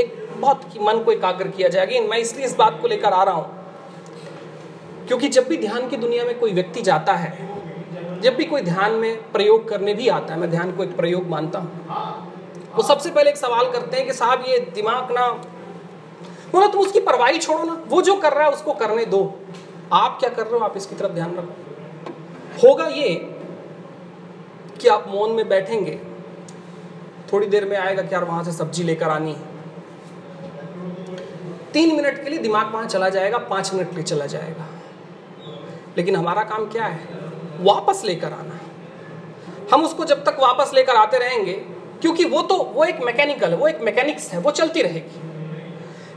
एक 0.00 0.16
बहुत 0.36 0.64
कि 0.72 0.78
मन 0.78 1.02
को 1.04 1.12
एकाग्र 1.12 1.48
किया 1.48 1.68
जाएगा 1.68 2.00
मैं 2.08 2.18
इसलिए 2.18 2.46
इस 2.46 2.56
बात 2.56 2.78
को 2.82 2.88
लेकर 2.88 3.12
आ 3.12 3.22
रहा 3.22 3.34
हूँ 3.34 5.06
क्योंकि 5.08 5.28
जब 5.28 5.48
भी 5.48 5.56
ध्यान 5.56 5.88
की 5.88 5.96
दुनिया 5.96 6.24
में 6.24 6.38
कोई 6.38 6.52
व्यक्ति 6.52 6.82
जाता 6.82 7.12
है 7.14 7.51
जब 8.22 8.36
भी 8.36 8.44
कोई 8.44 8.60
ध्यान 8.60 8.92
में 8.92 9.32
प्रयोग 9.32 9.68
करने 9.68 9.94
भी 9.94 10.08
आता 10.08 10.34
है, 10.34 10.40
मैं 10.40 10.50
ध्यान 10.50 10.72
को 10.72 10.84
एक 10.84 10.96
प्रयोग 10.96 11.28
मानता 11.28 11.58
हूँ। 11.58 11.70
वो 12.76 12.82
सबसे 12.82 13.10
पहले 13.10 13.30
एक 13.30 13.36
सवाल 13.36 13.70
करते 13.72 13.96
हैं 13.96 14.06
कि 14.06 14.12
साहब, 14.12 14.44
ये 14.48 14.58
दिमाग 14.74 15.12
ना 15.12 15.26
बोला 16.52 16.66
तुम 16.66 16.80
उसकी 16.80 17.00
परवाही 17.00 17.38
छोड़ो 17.38 17.64
ना। 17.64 17.82
वो 17.88 18.02
जो 18.02 18.14
कर 18.16 18.32
रहा 18.32 18.44
है, 18.44 18.52
उसको 18.52 18.72
करने 18.72 19.04
दो। 19.04 19.20
आप 19.92 20.16
क्या 20.20 20.30
कर 20.30 20.46
रहे 20.46 20.58
हो? 20.58 20.64
आप 20.64 20.76
इसकी 20.76 20.94
तरफ़ 20.94 21.12
ध्यान 21.12 21.36
रखो। 21.36 22.68
होगा 22.68 22.86
ये 22.86 23.14
कि 24.80 24.88
आप 24.88 25.04
मौन 25.08 25.30
में 25.30 25.48
बैठेंगे, 25.48 25.98
थोड़ी 27.32 27.46
देर 27.46 27.64
में 27.64 27.76
आएगा 27.76 28.02
कि 28.02 28.14
यार 28.14 28.24
वहाँ 28.24 28.44
से 28.44 28.52
सब्ज़ी 28.52 28.84
लेकर 28.84 29.08
आनी 29.08 29.32
है। 29.32 29.50
तीन 31.72 31.96
मिनट 31.96 32.22
के 32.24 32.30
लिए 32.30 32.38
दिमाग 32.38 32.72
वहाँ 32.74 32.86
चला 32.86 33.08
जाएगा, 33.08 33.38
पाँच 33.38 33.74
मिनट 33.74 33.88
के 33.88 33.94
लिए 33.94 34.04
चला 34.04 34.26
जाएगा। 34.26 34.66
लेकिन 35.98 36.16
हमारा 36.16 36.42
काम 36.42 36.66
क्या 36.66 36.84
है? 36.84 37.21
वापस 37.62 38.02
लेकर 38.04 38.32
आना 38.32 38.54
है। 38.54 38.70
हम 39.72 39.84
उसको 39.84 40.04
जब 40.04 40.24
तक 40.24 40.36
वापस 40.40 40.70
लेकर 40.74 40.96
आते 40.96 41.18
रहेंगे, 41.18 41.52
क्योंकि 42.02 42.24
वो 42.24 42.42
तो 42.42 42.56
वो 42.74 42.84
एक 42.84 43.00
मैकेनिकल 43.04 43.50
है 43.50 43.56
वो 43.56 43.68
एक 43.68 43.80
मैकेनिक्स 43.80 44.30
है, 44.32 44.38
वो 44.40 44.50
चलती 44.50 44.82
रहेगी। 44.82 45.30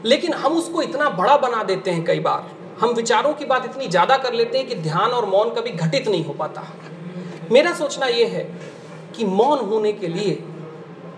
लेकिन 0.05 0.33
हम 0.33 0.53
उसको 0.53 0.81
इतना 0.81 1.09
बड़ा 1.11 1.37
बना 1.37 1.63
देते 1.63 1.91
हैं 1.91 2.03
कई 2.05 2.19
बार। 2.19 2.51
हम 2.79 2.93
विचारों 2.93 3.33
की 3.33 3.45
बात 3.45 3.65
इतनी 3.65 3.87
ज़्यादा 3.87 4.17
कर 4.17 4.33
लेते 4.33 4.57
हैं 4.57 4.67
कि 4.67 4.75
ध्यान 4.75 5.11
और 5.11 5.25
मौन 5.25 5.49
कभी 5.49 5.71
घटित 5.71 6.07
नहीं 6.07 6.23
हो 6.25 6.33
पाता। 6.33 6.63
मेरा 7.51 7.73
सोचना 7.73 8.07
ये 8.07 8.25
है 8.25 8.43
कि 9.15 9.25
मौन 9.25 9.59
होने 9.65 9.91
के 9.93 10.07
लिए, 10.07 10.43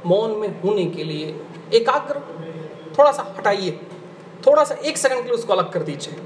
मौन 0.05 0.31
में 0.31 0.61
होने 0.61 0.85
के 0.85 1.03
लिए 1.03 1.35
एकाग्र 1.73 2.19
थोड़ा 2.97 3.11
सा 3.11 3.23
हटाइए। 3.37 3.79
थोड़ा 4.47 4.63
सा 4.63 4.75
एक 4.75 4.97
सेकंड 4.97 5.17
के 5.17 5.25
लिए 5.25 5.33
उसको 5.33 5.53
अलग 5.53 5.71
कर 5.71 5.83
दीजिए। 5.83 6.19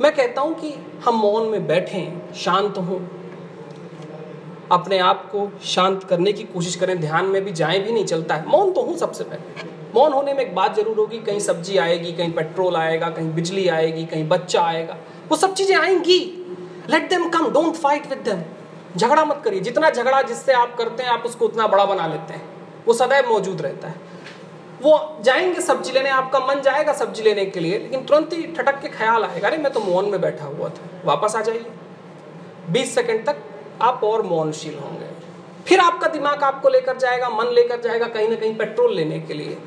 मैं 0.00 0.14
कहता 0.14 0.40
हूँ 0.40 0.54
कि 0.54 0.74
हम 1.04 1.14
मौन 1.14 1.48
में 1.48 1.66
बैठें, 1.66 2.32
शांत 2.34 2.78
हों। 2.78 2.98
अपने 4.70 4.98
आप 4.98 5.28
को 5.32 5.50
शांत 5.64 6.04
करने 6.04 6.32
की 6.32 6.42
कोशिश 6.42 6.76
करें, 6.76 7.00
ध्यान 7.00 7.24
में 7.24 7.44
भी 7.44 7.52
जाए 7.52 7.78
भी 7.78 7.92
नहीं, 7.92 8.04
चलता 8.04 8.34
है। 8.34 8.48
मौन 8.48 8.72
तो 8.72 8.82
हूँ 8.82 8.96
सबसे 8.96 9.24
पहले। 9.24 9.70
मौन 9.94 10.12
होने 10.12 10.34
में 10.34 10.40
एक 10.40 10.54
बात 10.54 10.76
ज़रूर 10.76 10.96
होगी, 10.96 11.18
कहीं 11.18 11.38
सब्ज़ी 11.38 11.76
आएगी, 11.78 12.12
कहीं 12.12 12.32
पेट्रोल 12.32 12.76
आएगा, 12.76 13.08
कहीं 13.08 13.34
बिजली 13.34 13.68
आएगी, 13.68 14.04
कहीं 14.04 14.28
बच्चा 14.28 14.62
आएगा। 14.62 14.96
वो 15.28 15.36
सब 15.36 15.54
चीज़ें 15.54 15.76
आएँगी। 15.76 16.20
Let 16.90 17.08
them 17.10 17.28
come 17.28 17.50
don't 17.50 17.74
fight 17.74 18.06
with 18.06 18.18
them 18.18 18.42
झगड़ा 18.96 19.24
मत 19.24 19.42
करिए। 19.44 19.60
जितना 19.60 19.90
झगड़ा 19.90 20.22
जिससे 20.22 20.52
आप 20.52 20.76
करते 20.76 21.02
हैं, 21.02 21.10
आप 21.10 21.22
उसको 21.26 21.44
उतना 21.44 21.66
बड़ा 21.66 21.84
बना 21.84 22.06
लेते 22.06 22.32
हैं। 22.32 22.42
वो 22.86 22.94
सदैव 22.94 23.28
मौजूद 23.28 23.62
रहता 23.62 23.88
है। 23.88 24.11
वो 24.82 25.16
जाएँगे 25.20 25.60
सब्ज़ी 25.60 25.92
लेने, 25.92 26.10
आपका 26.10 26.38
मन 26.38 26.60
जाएगा 26.60 26.92
सब्ज़ी 26.92 27.22
लेने 27.22 27.46
के 27.46 27.60
लिए, 27.60 27.78
लेकिन 27.78 28.04
तुरंत 28.04 28.32
ही 28.32 28.42
ठटक 28.42 28.80
के 28.80 28.88
ख्याल 28.88 29.24
आएगा, 29.24 29.48
अरे, 29.48 29.56
मैं 29.56 29.72
तो 29.72 29.80
मौन 29.80 30.08
में 30.08 30.20
बैठा 30.20 30.44
हुआ 30.44 30.68
था। 30.68 31.02
वापस 31.04 31.36
आ 31.36 31.40
जाइए। 31.40 31.66
बीस 32.70 32.94
सेकंड 32.94 33.26
तक 33.26 33.36
आप 33.82 34.04
और 34.04 34.22
मौनशील 34.22 34.78
होंगे। 34.78 35.06
फिर 35.66 35.80
आपका 35.80 36.08
दिमाग 36.08 36.42
आपको 36.42 36.68
लेकर 36.68 36.96
जाएगा, 36.96 37.28
मन 37.28 37.46
लेकर 37.46 37.80
जाएगा 37.80 38.06
कहीं 38.06 38.28
ना 38.28 38.36
कहीं 38.36 38.56
पेट्रोल 38.56 38.94
लेने 38.94 39.20
के 39.20 39.34
लिए। 39.34 39.58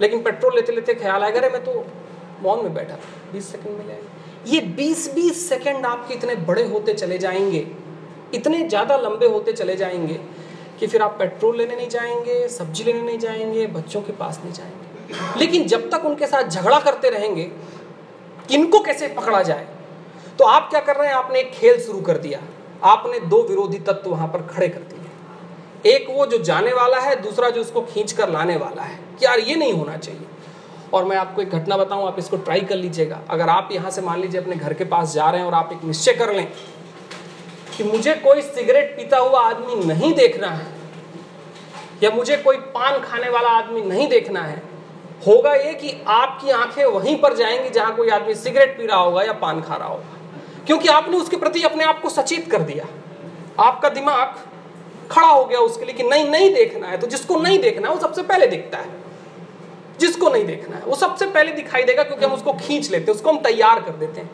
लेकिन 0.00 0.22
पेट्रोल 0.22 0.54
लेते 0.54 0.72
लेते 0.72 0.94
ख्याल 0.94 1.22
आएगा, 1.22 1.38
अरे, 1.40 1.48
मैं 1.48 1.64
तो 1.64 1.86
मौन 2.42 2.62
में 2.62 2.74
बैठा 2.74 2.94
था। 2.94 3.32
बीस 3.32 3.52
सेकंड 3.52 3.78
मिले 3.78 4.18
ये 4.46 4.60
बीस 4.60 5.14
बीस 5.14 5.48
सेकेंड 5.48 5.86
आपके 5.86 6.14
इतने 6.14 6.34
बड़े 6.34 6.64
होते 6.64 6.94
चले 6.94 7.18
जाएँगे, 7.18 7.66
इतने 8.34 8.68
ज़्यादा 8.68 8.96
लंबे 8.96 9.26
होते 9.26 9.52
चले 9.52 9.76
जाएँगे 9.76 10.20
कि 10.80 10.86
फिर 10.86 11.02
आप 11.02 11.16
पेट्रोल 11.18 11.56
लेने 11.56 11.76
नहीं 11.76 11.88
जाएँगे, 11.88 12.48
सब्ज़ी 12.48 12.84
लेने 12.84 13.02
नहीं 13.02 13.18
जाएँगे, 13.18 13.66
बच्चों 13.66 14.02
के 14.02 14.12
पास 14.12 14.40
नहीं 14.44 14.54
जाएँगे। 14.54 14.88
लेकिन 15.40 15.66
जब 15.66 15.90
तक 15.90 16.04
उनके 16.04 16.26
साथ 16.26 16.48
झगड़ा 16.48 16.80
करते 16.80 17.10
रहेंगे, 17.10 17.52
इनको 18.50 18.80
कैसे 18.80 19.08
पकड़ा 19.08 19.42
जाए? 19.42 19.68
तो 20.38 20.44
आप 20.44 20.70
क्या 20.70 20.80
कर 20.80 20.96
रहे 20.96 21.08
हैं? 21.08 21.14
आपने 21.14 21.38
एक 21.38 21.52
खेल 21.52 21.80
शुरू 21.80 22.00
कर 22.00 22.18
दिया। 22.18 22.40
आपने 22.84 23.20
दो 23.20 23.42
विरोधी 23.42 23.78
तत्व 23.78 24.10
वहाँ 24.10 24.28
पर 24.28 24.42
खड़े 24.42 24.68
कर 24.68 24.78
दिए। 24.78 24.98
एक 25.92 26.06
वो 26.10 26.26
जो 26.26 26.38
जाने 26.38 26.72
वाला 26.72 26.98
है, 26.98 27.22
दूसरा 27.22 27.50
जो 27.50 27.60
उसको 27.60 27.80
खींच 27.80 28.12
कर 28.12 28.28
लाने 28.28 28.56
वाला 28.56 28.82
है। 28.82 29.00
यार, 29.22 29.38
ये 29.38 29.54
नहीं 29.54 29.72
होना 29.72 29.96
चाहिए। 29.96 30.20
और 30.94 31.04
मैं 31.04 31.16
आपको 31.16 31.42
एक 31.42 31.50
घटना 31.50 31.76
बताऊँ, 31.76 32.06
आप 32.06 32.18
इसको 32.18 32.36
ट्राई 32.36 32.60
कर 32.60 32.74
लीजिएगा। 32.74 33.20
अगर 33.30 33.48
आप 33.48 33.68
यहाँ 33.72 33.90
से 33.90 34.00
मान 34.00 34.20
लीजिए 34.20 34.40
अपने 34.40 34.56
घर 34.56 34.74
के 34.74 34.84
पास 34.84 35.14
जा 35.14 35.30
रहे 35.30 35.40
हैं 35.40 35.46
और 35.46 35.54
आप 35.54 35.70
एक 35.72 35.84
निश्चय 35.84 36.12
कर 36.12 36.32
लें 36.32 36.52
कि 37.78 37.84
मुझे 37.84 38.14
कोई 38.14 38.42
सिगरेट 38.42 38.96
पीता 38.96 39.18
हुआ 39.18 39.40
आदमी 39.40 39.84
नहीं 39.84 40.12
देखना 40.14 40.48
है, 40.48 40.66
या 42.02 42.10
मुझे 42.10 42.36
कोई 42.36 42.56
पान 42.74 42.98
खाने 43.00 43.28
वाला 43.28 43.48
आदमी 43.48 43.82
नहीं 43.82 44.08
देखना 44.08 44.40
है, 44.40 44.62
होगा 45.26 45.54
ये 45.54 45.72
कि 45.74 45.96
आपकी 46.08 46.50
आँखें 46.50 46.84
वहीं 46.84 47.16
पर 47.16 47.36
जाएँगी 47.36 47.70
जहाँ 47.70 47.94
कोई 47.96 48.08
आदमी 48.08 48.34
सिगरेट 48.34 48.76
पी 48.78 48.86
रहा 48.86 48.98
होगा 48.98 49.22
या 49.22 49.32
पान 49.32 49.62
खा 49.62 49.76
रहा 49.76 49.88
होगा। 49.88 50.64
क्योंकि 50.66 50.88
आपने 50.88 51.16
उसके 51.16 51.36
प्रति 51.36 51.62
अपने 51.62 51.84
आप 51.84 52.00
को 52.02 52.08
सचेत 52.08 52.50
कर 52.50 52.62
दिया। 52.62 52.86
आपका 53.58 53.88
दिमाग 53.88 54.34
खड़ा 55.10 55.28
हो 55.28 55.44
गया 55.44 55.58
उसके 55.60 55.84
लिए 55.84 55.94
कि 55.94 56.02
नहीं 56.02 56.28
नहीं 56.30 56.52
देखना 56.54 56.86
है 56.86 56.98
तो 56.98 57.06
जिसको 57.06 57.36
नहीं 57.36 57.58
देखना 57.58 57.88
है, 57.88 57.94
वो 57.94 58.00
सबसे 58.00 58.22
पहले 58.22 58.46
दिखता 58.46 58.78
है। 58.78 58.96
जिसको 60.00 60.28
नहीं 60.28 60.44
देखना 60.46 60.76
है, 60.76 60.82
वो 60.82 60.96
सबसे 60.96 61.26
पहले 61.26 61.52
दिखाई 61.52 61.82
देगा 61.82 62.02
क्योंकि 62.02 62.24
हम 62.24 62.32
उसको 62.32 62.52
खींच 62.52 62.90
लेते 62.90 63.10
हैं, 63.10 63.14
उसको 63.14 63.30
हम 63.30 63.38
तैयार 63.38 63.80
कर 63.80 63.96
देते 63.96 64.20
हैं। 64.20 64.30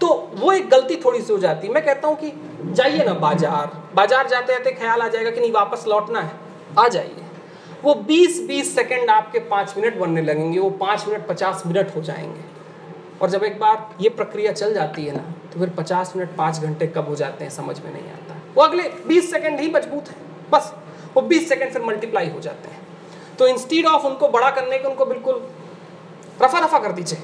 तो 0.00 0.08
वो 0.34 0.52
एक 0.52 0.68
गलती 0.70 0.96
थोड़ी 0.96 1.20
सी 1.20 1.32
हो 1.32 1.38
जाती 1.38 1.66
है। 1.66 1.72
मैं 1.74 1.84
कहता 1.84 2.08
हूँ 2.08 2.16
कि 2.16 2.32
जाइए 2.72 3.04
ना 3.04 3.14
बाज़ार। 3.16 3.72
बाज़ार 3.94 4.28
जाते 4.28 4.52
जाते 4.52 4.72
ख्याल 4.72 5.00
आ 5.02 5.08
जाएगा 5.08 5.30
कि 5.30 5.40
नहीं, 5.40 5.52
वापस 5.52 5.84
लौटना 5.88 6.20
है। 6.20 6.32
आ 6.78 6.86
जाइए। 6.88 7.24
वो 7.84 7.94
20-20 8.04 8.74
सेकंड 8.74 9.10
आपके 9.10 9.38
पाँच 9.48 9.74
मिनट 9.76 9.98
बनने 9.98 10.22
लगेंगे, 10.22 10.58
वो 10.58 10.70
पाँच 10.70 11.06
मिनट, 11.08 11.26
पचास 11.26 11.62
मिनट 11.66 11.94
हो 11.96 12.02
जाएँगे। 12.02 12.44
और 13.22 13.30
जब 13.30 13.44
एक 13.44 13.58
बार 13.60 13.88
ये 14.00 14.08
प्रक्रिया 14.10 14.52
चल 14.52 14.74
जाती 14.74 15.04
है 15.04 15.16
ना 15.16 15.22
तो 15.52 15.60
फिर 15.60 15.70
पचास 15.76 16.12
मिनट, 16.16 16.36
पाँच 16.36 16.58
घंटे 16.58 16.86
कब 16.86 17.08
हो 17.08 17.14
जाते 17.16 17.44
हैं, 17.44 17.50
समझ 17.50 17.78
में 17.80 17.92
नहीं 17.92 18.10
आता। 18.12 18.36
वो 18.56 18.62
अगले 18.62 18.82
बीस 19.06 19.30
सेकेंड 19.30 19.60
ही 19.60 19.70
मज़बूत 19.70 20.08
है, 20.08 20.16
बस। 20.50 20.72
वो 21.14 21.22
बीस 21.24 21.48
सेकेंड 21.48 21.72
फिर 21.72 21.82
मल्टीप्लाई 21.82 22.28
हो 22.28 22.40
जाते 22.40 22.70
हैं। 22.70 22.86
तो 23.38 23.46
इंस्टीड 23.48 23.86
ऑफ़ 23.86 24.06
उनको 24.06 24.28
बड़ा 24.28 24.50
करने 24.50 24.78
के, 24.78 24.88
उनको 24.88 25.04
बिल्कुल 25.06 25.42
रफा 26.42 26.58
रफा 26.58 26.78
कर 26.78 26.92
दीजिए। 26.92 27.18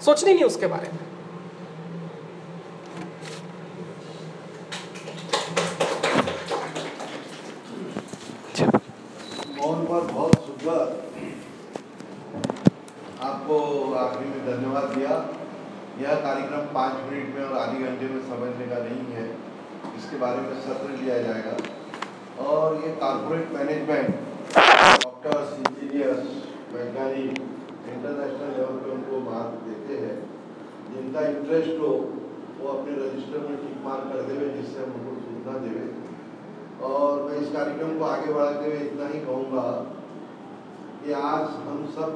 सोचनी 0.00 0.34
नहीं 0.34 0.44
उसके 0.44 0.66
बारे 0.66 0.88
में 0.88 0.98
मौन 9.56 9.83
पर 9.94 10.06
बहुत 10.12 10.32
सुंदर 10.34 10.78
आपको 13.22 13.56
आखिरी 13.94 14.30
में 14.30 14.40
धन्यवाद 14.46 14.84
दिया। 14.84 15.10
यह 16.00 16.14
कार्यक्रम 16.20 16.64
पाँच 16.74 16.94
मिनट 17.10 17.34
में 17.34 17.44
और 17.44 17.58
आधे 17.58 17.78
घंटे 17.78 18.08
में 18.08 18.22
समझने 18.22 18.66
का 18.66 18.78
नहीं 18.84 19.12
है। 19.12 19.26
इसके 19.96 20.16
बारे 20.16 20.40
में 20.40 20.60
सत्र 20.60 20.90
लिया 21.02 21.18
जाएगा। 21.18 21.54
और 22.44 22.74
ये 22.76 22.92
कॉरपोरेट 22.92 23.52
मैनेजमेंट 23.52 24.08
डॉक्टर्स 25.04 25.52
इंजीनियर्स 25.58 26.26
वैज्ञानिक 26.72 27.38
इंटरनेशनल 27.94 28.50
लेवल 28.56 28.76
पे 28.76 28.90
उनको 28.90 29.20
मार्क 29.30 29.54
देते 29.68 30.06
हैं। 30.06 30.16
जिनका 30.94 31.20
इंटरेस्ट 31.26 31.80
हो, 31.80 31.92
वो 32.60 32.68
अपने 32.68 32.92
रजिस्टर 32.96 33.38
में 33.38 33.56
टिक 33.56 33.84
मार्क 33.84 34.04
कर 34.12 34.22
देवे, 34.22 34.48
जिससे 34.48 34.78
हम 34.78 34.92
उनको 34.92 35.20
सुविधा 35.20 35.58
देवे। 35.58 36.03
और 36.86 37.22
मैं 37.22 37.36
इस 37.36 37.52
कार्यक्रम 37.52 37.98
को 37.98 38.04
आगे 38.04 38.32
बढ़ाते 38.32 38.64
हुए 38.64 38.78
इतना 38.78 39.06
ही 39.08 39.20
कहूँगा 39.20 39.68
कि 41.00 41.12
आज 41.12 41.44
हम 41.62 41.78
सब 41.90 42.12